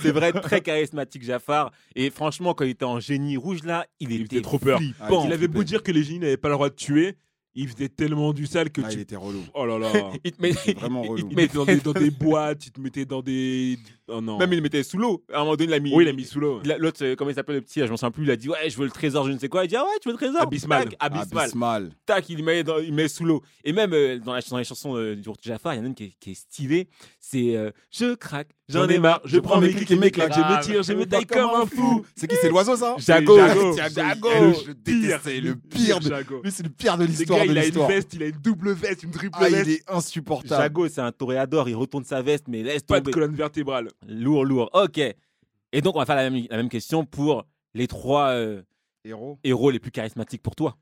C'est 0.00 0.10
vrai, 0.10 0.32
très 0.32 0.60
charismatique 0.60 1.22
Jafar. 1.22 1.70
Et 1.94 2.10
franchement, 2.10 2.54
quand 2.54 2.64
il 2.64 2.70
était 2.70 2.84
en 2.84 3.00
génie 3.00 3.36
rouge 3.36 3.62
là, 3.64 3.86
il, 4.00 4.10
Il 4.12 4.22
était 4.22 4.40
trop 4.40 4.58
peur. 4.58 4.78
flippant. 4.78 5.24
Il 5.26 5.32
avait 5.32 5.48
beau 5.48 5.62
dire 5.64 5.82
que 5.82 5.92
les 5.92 6.02
génies 6.02 6.20
n'avaient 6.20 6.36
pas 6.36 6.48
le 6.48 6.54
droit 6.54 6.70
de 6.70 6.74
tuer, 6.74 7.16
il 7.54 7.68
faisait 7.68 7.88
tellement 7.88 8.32
du 8.32 8.46
sale 8.46 8.70
que 8.70 8.80
Ah, 8.84 8.88
il 8.90 8.96
tu. 8.96 9.00
était 9.02 9.16
relou. 9.16 9.42
Oh 9.54 9.66
là 9.66 9.78
là. 9.78 9.90
Il 10.24 10.32
te 10.32 10.40
met- 10.40 10.52
vraiment 10.76 11.02
il- 11.04 11.10
relou. 11.10 11.18
il 11.18 11.24
Il 11.24 11.28
te 11.30 11.34
mettait 11.34 11.54
dans 11.56 11.64
des, 11.66 11.76
dans 11.76 11.92
des 11.92 12.10
boîtes, 12.10 12.66
il 12.66 12.70
te 12.72 12.80
mettait 12.80 13.04
dans 13.04 13.22
des. 13.22 13.78
Oh 14.08 14.20
non. 14.20 14.38
Même 14.38 14.52
il 14.52 14.56
le 14.56 14.62
mettait 14.62 14.82
sous 14.82 14.98
l'eau. 14.98 15.24
À 15.32 15.36
un 15.36 15.40
moment 15.40 15.52
donné, 15.52 15.64
il 15.64 15.70
l'a 15.70 15.80
mis. 15.80 15.94
Oui, 15.94 16.04
il 16.04 16.08
a 16.08 16.12
mis 16.12 16.24
sous 16.24 16.40
l'eau. 16.40 16.60
L'autre, 16.78 17.04
euh, 17.04 17.14
comment 17.16 17.30
il 17.30 17.34
s'appelle 17.34 17.56
le 17.56 17.60
petit, 17.62 17.80
là, 17.80 17.86
je 17.86 17.90
m'en 17.90 17.96
souviens 17.96 18.10
plus, 18.10 18.24
il 18.24 18.30
a 18.30 18.36
dit 18.36 18.48
Ouais, 18.48 18.68
je 18.70 18.76
veux 18.78 18.84
le 18.84 18.90
trésor, 18.90 19.26
je 19.26 19.32
ne 19.32 19.38
sais 19.38 19.48
quoi. 19.48 19.64
Il 19.64 19.68
dit 19.68 19.76
Ah 19.76 19.84
ouais, 19.84 19.90
tu 20.00 20.08
veux 20.08 20.12
le 20.14 20.18
trésor? 20.18 20.42
Abysmal. 20.42 20.84
Tac, 20.88 20.96
Abysmal. 21.00 21.44
Abysmal. 21.44 21.90
Tac, 22.06 22.28
il 22.30 22.42
met, 22.44 22.64
dans- 22.64 22.78
il 22.78 22.92
met 22.94 23.08
sous 23.08 23.24
l'eau. 23.24 23.42
Et 23.64 23.72
même 23.72 23.92
euh, 23.92 24.18
dans, 24.18 24.32
la, 24.34 24.40
dans 24.40 24.58
les 24.58 24.64
chansons 24.64 24.96
euh, 24.96 25.14
du 25.14 25.28
retour 25.28 25.36
de 25.36 25.42
Jafar, 25.48 25.74
il 25.74 25.78
y 25.78 25.80
en 25.80 25.84
a 25.84 25.86
une 25.88 25.94
qui 25.94 26.04
est, 26.04 26.14
qui 26.20 26.30
est 26.30 26.34
stylée. 26.34 26.88
C'est 27.20 27.56
euh, 27.56 27.70
Je 27.90 28.14
craque, 28.14 28.48
j'en 28.68 28.88
ai 28.88 28.98
marre, 28.98 29.20
je 29.24 29.38
prends 29.38 29.60
mes 29.60 29.70
clics 29.72 29.90
et 29.90 29.96
mes 29.96 30.10
claques, 30.10 30.32
je 30.34 30.40
me 30.40 30.62
tire, 30.62 30.82
je 30.82 30.92
me 30.94 31.04
taille 31.04 31.26
comme 31.26 31.50
un 31.50 31.66
fou. 31.66 32.04
C'est 32.16 32.26
qui 32.26 32.36
C'est 32.40 32.48
l'oiseau, 32.48 32.76
ça? 32.76 32.94
Jago. 32.98 33.38
Jago. 33.76 34.28
Je 34.66 34.72
déteste, 34.72 35.20
c'est 35.24 35.40
le 35.40 35.54
pire 35.56 36.00
de. 36.00 36.08
Jago. 36.08 36.40
Lui, 36.42 36.50
c'est 36.50 36.62
le 36.62 36.70
pire 36.70 36.96
de 36.96 37.02
Le 37.04 37.08
l'histoire 37.10 37.40
gars, 37.40 37.46
de 37.46 37.50
il 37.52 37.58
a 37.58 37.60
une 37.60 37.66
l'histoire. 37.66 37.88
veste, 37.88 38.14
il 38.14 38.22
a 38.22 38.26
une 38.26 38.36
double 38.42 38.72
veste, 38.72 39.02
une 39.02 39.10
triple 39.10 39.38
Ah, 39.40 39.48
veste. 39.48 39.66
il 39.66 39.72
est 39.74 39.82
insupportable. 39.88 40.62
Jago, 40.62 40.88
c'est 40.88 41.00
un 41.00 41.12
toréador, 41.12 41.68
il 41.68 41.74
retourne 41.76 42.04
sa 42.04 42.22
veste, 42.22 42.44
mais 42.48 42.62
laisse 42.62 42.82
Pas 42.82 43.00
de 43.00 43.04
tomber. 43.04 43.12
colonne 43.12 43.34
vertébrale. 43.34 43.90
Lourd, 44.06 44.44
lourd. 44.44 44.70
Ok. 44.72 44.98
Et 44.98 45.80
donc, 45.82 45.96
on 45.96 45.98
va 45.98 46.06
faire 46.06 46.16
la 46.16 46.30
même, 46.30 46.46
la 46.48 46.56
même 46.56 46.68
question 46.68 47.04
pour 47.04 47.44
les 47.74 47.86
trois 47.86 48.30
euh, 48.30 48.62
Héros. 49.04 49.38
héros 49.44 49.70
les 49.70 49.78
plus 49.78 49.90
charismatiques 49.90 50.42
pour 50.42 50.54
toi. 50.56 50.78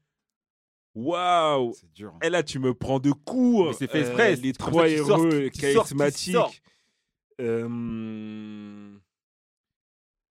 Waouh 0.95 1.73
C'est 1.75 1.93
dur. 1.93 2.15
Et 2.23 2.31
là, 2.31 2.43
tu 2.43 2.59
me 2.59 2.73
prends 2.75 3.01
de 3.01 3.13
court. 3.13 3.75
C'est 3.75 3.91
fait 3.91 4.01
exprès, 4.01 4.33
Euh, 4.35 4.41
les 4.41 4.53
trois 4.53 4.89
héros 4.89 5.07
sort, 5.07 5.51
charismatiques. 5.53 6.35
sort. 6.35 6.53
Euh, 7.41 7.69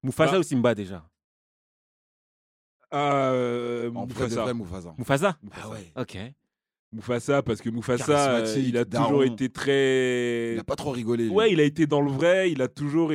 Mufasa 0.04 0.32
Bah. 0.34 0.40
ou 0.40 0.44
Simba 0.44 0.74
déjà? 0.74 1.08
Euh, 2.94 3.92
En 3.94 4.06
vrai 4.06 4.24
Mufasa. 4.26 4.42
vrai, 4.44 4.54
Mufasa? 4.54 4.96
Mufasa 4.98 5.38
Ah 5.52 5.70
ouais. 5.70 5.92
Ok. 5.98 6.18
Mufasa, 6.94 7.42
parce 7.44 7.62
que 7.62 7.70
Mufasa, 7.70 8.38
euh, 8.38 8.56
il 8.58 8.78
a 8.78 8.86
daron. 8.86 9.06
toujours 9.08 9.24
été 9.26 9.50
très. 9.50 10.54
Il 10.54 10.60
a 10.60 10.64
pas 10.64 10.76
trop 10.76 10.92
rigolé. 10.92 11.26
lui. 11.26 11.32
Ouais, 11.32 11.52
il 11.52 11.60
a 11.60 11.64
été 11.64 11.88
dans 11.88 12.02
le 12.02 12.12
vrai, 12.12 12.52
il 12.52 12.62
a 12.62 12.68
toujours. 12.68 13.12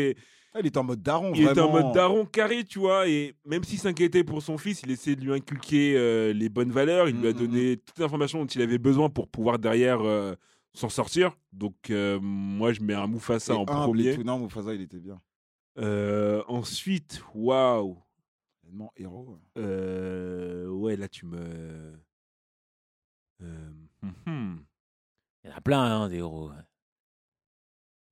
Ah, 0.52 0.58
il 0.60 0.66
était 0.66 0.78
en 0.78 0.84
mode 0.84 1.00
daron. 1.00 1.32
Il 1.34 1.42
était 1.42 1.60
en 1.60 1.70
vraiment. 1.70 1.86
mode 1.86 1.94
daron 1.94 2.26
carré, 2.26 2.64
tu 2.64 2.80
vois, 2.80 3.08
et 3.08 3.34
même 3.46 3.62
s'il 3.62 3.78
s'inquiétait 3.78 4.24
pour 4.24 4.42
son 4.42 4.58
fils, 4.58 4.82
il 4.82 4.90
essayait 4.90 5.14
de 5.14 5.22
lui 5.24 5.32
inculquer 5.32 5.94
euh, 5.96 6.32
les 6.32 6.48
bonnes 6.48 6.72
valeurs, 6.72 7.08
il 7.08 7.20
lui 7.20 7.28
a 7.28 7.32
Mm, 7.32 7.34
mm, 7.34 7.38
donné 7.38 7.76
toutes 7.76 7.98
les 7.98 8.04
informations 8.04 8.40
dont 8.40 8.46
il 8.46 8.60
avait 8.60 8.78
besoin 8.78 9.08
pour 9.10 9.28
pouvoir 9.28 9.60
derrière 9.60 10.00
euh, 10.02 10.34
s'en 10.74 10.88
sortir. 10.88 11.36
Donc 11.52 11.76
euh, 11.90 12.18
moi, 12.20 12.72
je 12.72 12.80
mets 12.80 12.94
un 12.94 13.06
Mufasa 13.06 13.52
Et 13.54 13.56
en 13.56 13.62
et 13.62 13.66
premier. 13.66 14.16
Non, 14.24 14.40
Mufasa, 14.40 14.74
il 14.74 14.80
était 14.82 14.98
bien. 14.98 15.20
Ensuite, 16.48 17.22
waouh, 17.34 17.96
Tellement 18.62 18.92
héros. 18.96 19.38
ouais, 19.56 20.96
là 20.96 21.08
tu 21.08 21.26
me... 21.26 21.38
Euh, 23.42 23.70
hum. 24.26 24.64
Il 25.44 25.50
y 25.50 25.52
en 25.52 25.56
a 25.56 25.60
plein, 25.60 25.80
hein, 25.82 26.08
des 26.08 26.18
héros. 26.18 26.50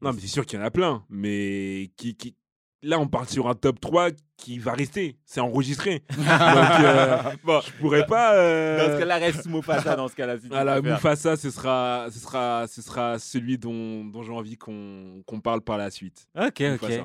Non, 0.01 0.13
mais 0.13 0.21
c'est 0.21 0.29
sûr 0.29 0.47
qu'il 0.47 0.59
y 0.59 0.63
en 0.63 0.65
a 0.65 0.71
plein, 0.71 1.05
mais 1.11 1.91
qui, 1.97 2.15
qui... 2.17 2.37
là, 2.83 3.01
on 3.01 3.09
part 3.09 3.29
sur 3.29 3.49
un 3.49 3.55
top 3.55 3.81
3 3.81 4.11
qui 4.37 4.59
va 4.61 4.73
rester, 4.73 5.19
c'est 5.25 5.41
enregistré. 5.41 6.05
Donc, 6.17 6.25
euh, 6.27 7.23
Bon, 7.43 7.61
je 7.61 7.73
pourrais 7.73 8.07
pas... 8.07 8.35
euh, 8.37 8.79
dans 8.79 8.95
ce 8.95 8.99
cas-là, 9.01 9.17
reste 9.17 9.47
Mufasa 9.47 9.97
dans 9.97 10.07
ce 10.07 10.15
cas-là. 10.15 10.39
si 10.39 10.47
Voilà. 10.47 10.81
Mufasa, 10.81 11.37
ce 11.37 11.51
sera, 11.51 12.07
ce 12.13 12.21
sera, 12.21 12.67
ce 12.69 12.81
sera 12.81 13.19
celui 13.19 13.59
dont, 13.59 14.05
dont 14.05 14.23
j'ai 14.23 14.33
envie 14.33 14.57
qu'on 14.57 15.23
qu'on 15.27 15.41
parle 15.41 15.63
par 15.63 15.77
la 15.77 15.91
suite. 15.91 16.29
Ok, 16.37 16.63
ok. 16.81 17.03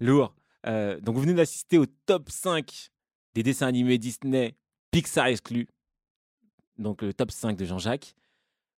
Lourd. 0.00 0.34
Euh, 0.66 1.00
donc, 1.00 1.14
vous 1.14 1.22
venez 1.22 1.34
d'assister 1.34 1.78
au 1.78 1.86
top 1.86 2.28
5 2.28 2.90
des 3.34 3.44
dessins 3.44 3.68
animés 3.68 3.98
Disney, 3.98 4.56
Pixar 4.90 5.26
exclus. 5.26 5.68
Donc, 6.78 7.02
le 7.02 7.12
top 7.12 7.30
5 7.30 7.56
de 7.56 7.64
Jean-Jacques. 7.64 8.14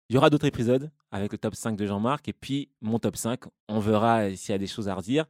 Il 0.08 0.14
y 0.14 0.18
aura 0.18 0.28
d'autres 0.30 0.46
épisodes 0.46 0.90
avec 1.10 1.32
le 1.32 1.38
top 1.38 1.54
5 1.54 1.76
de 1.76 1.86
Jean-Marc 1.86 2.28
et 2.28 2.32
puis 2.32 2.70
mon 2.80 2.98
top 2.98 3.16
5. 3.16 3.40
On 3.68 3.78
verra 3.78 4.34
s'il 4.34 4.52
y 4.52 4.54
a 4.54 4.58
des 4.58 4.66
choses 4.66 4.88
à 4.88 4.94
redire. 4.94 5.26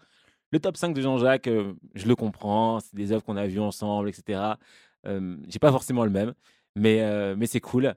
Le 0.50 0.58
top 0.58 0.76
5 0.76 0.92
de 0.94 1.00
Jean-Jacques, 1.00 1.46
euh, 1.46 1.74
je 1.94 2.06
le 2.06 2.16
comprends. 2.16 2.80
C'est 2.80 2.94
des 2.94 3.12
œuvres 3.12 3.22
qu'on 3.24 3.36
a 3.36 3.46
vues 3.46 3.60
ensemble, 3.60 4.08
etc. 4.08 4.54
Euh, 5.06 5.36
J'ai 5.48 5.58
pas 5.58 5.70
forcément 5.70 6.04
le 6.04 6.10
même, 6.10 6.34
mais, 6.76 7.00
euh, 7.02 7.34
mais 7.36 7.46
c'est 7.46 7.60
cool. 7.60 7.94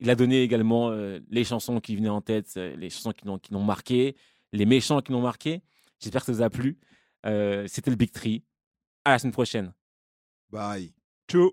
Il 0.00 0.10
a 0.10 0.14
donné 0.14 0.42
également 0.42 0.90
euh, 0.90 1.20
les 1.30 1.44
chansons 1.44 1.80
qui 1.80 1.96
venaient 1.96 2.08
en 2.08 2.20
tête, 2.20 2.54
les 2.56 2.90
chansons 2.90 3.12
qui 3.12 3.52
l'ont 3.52 3.64
marqué, 3.64 4.16
les 4.52 4.66
méchants 4.66 5.00
qui 5.00 5.12
l'ont 5.12 5.22
marqué. 5.22 5.62
J'espère 6.00 6.22
que 6.22 6.26
ça 6.26 6.32
vous 6.32 6.42
a 6.42 6.50
plu. 6.50 6.78
C'était 7.68 7.90
le 7.90 7.96
Big 7.96 8.10
Tree. 8.10 8.42
À 9.04 9.12
la 9.12 9.18
semaine 9.18 9.32
prochaine. 9.32 9.72
Bye. 10.50 10.92
Ciao 11.30 11.52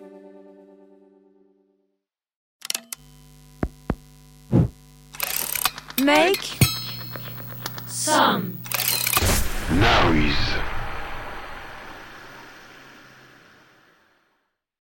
Make 6.03 6.57
some 7.85 8.57
noise. 9.69 10.50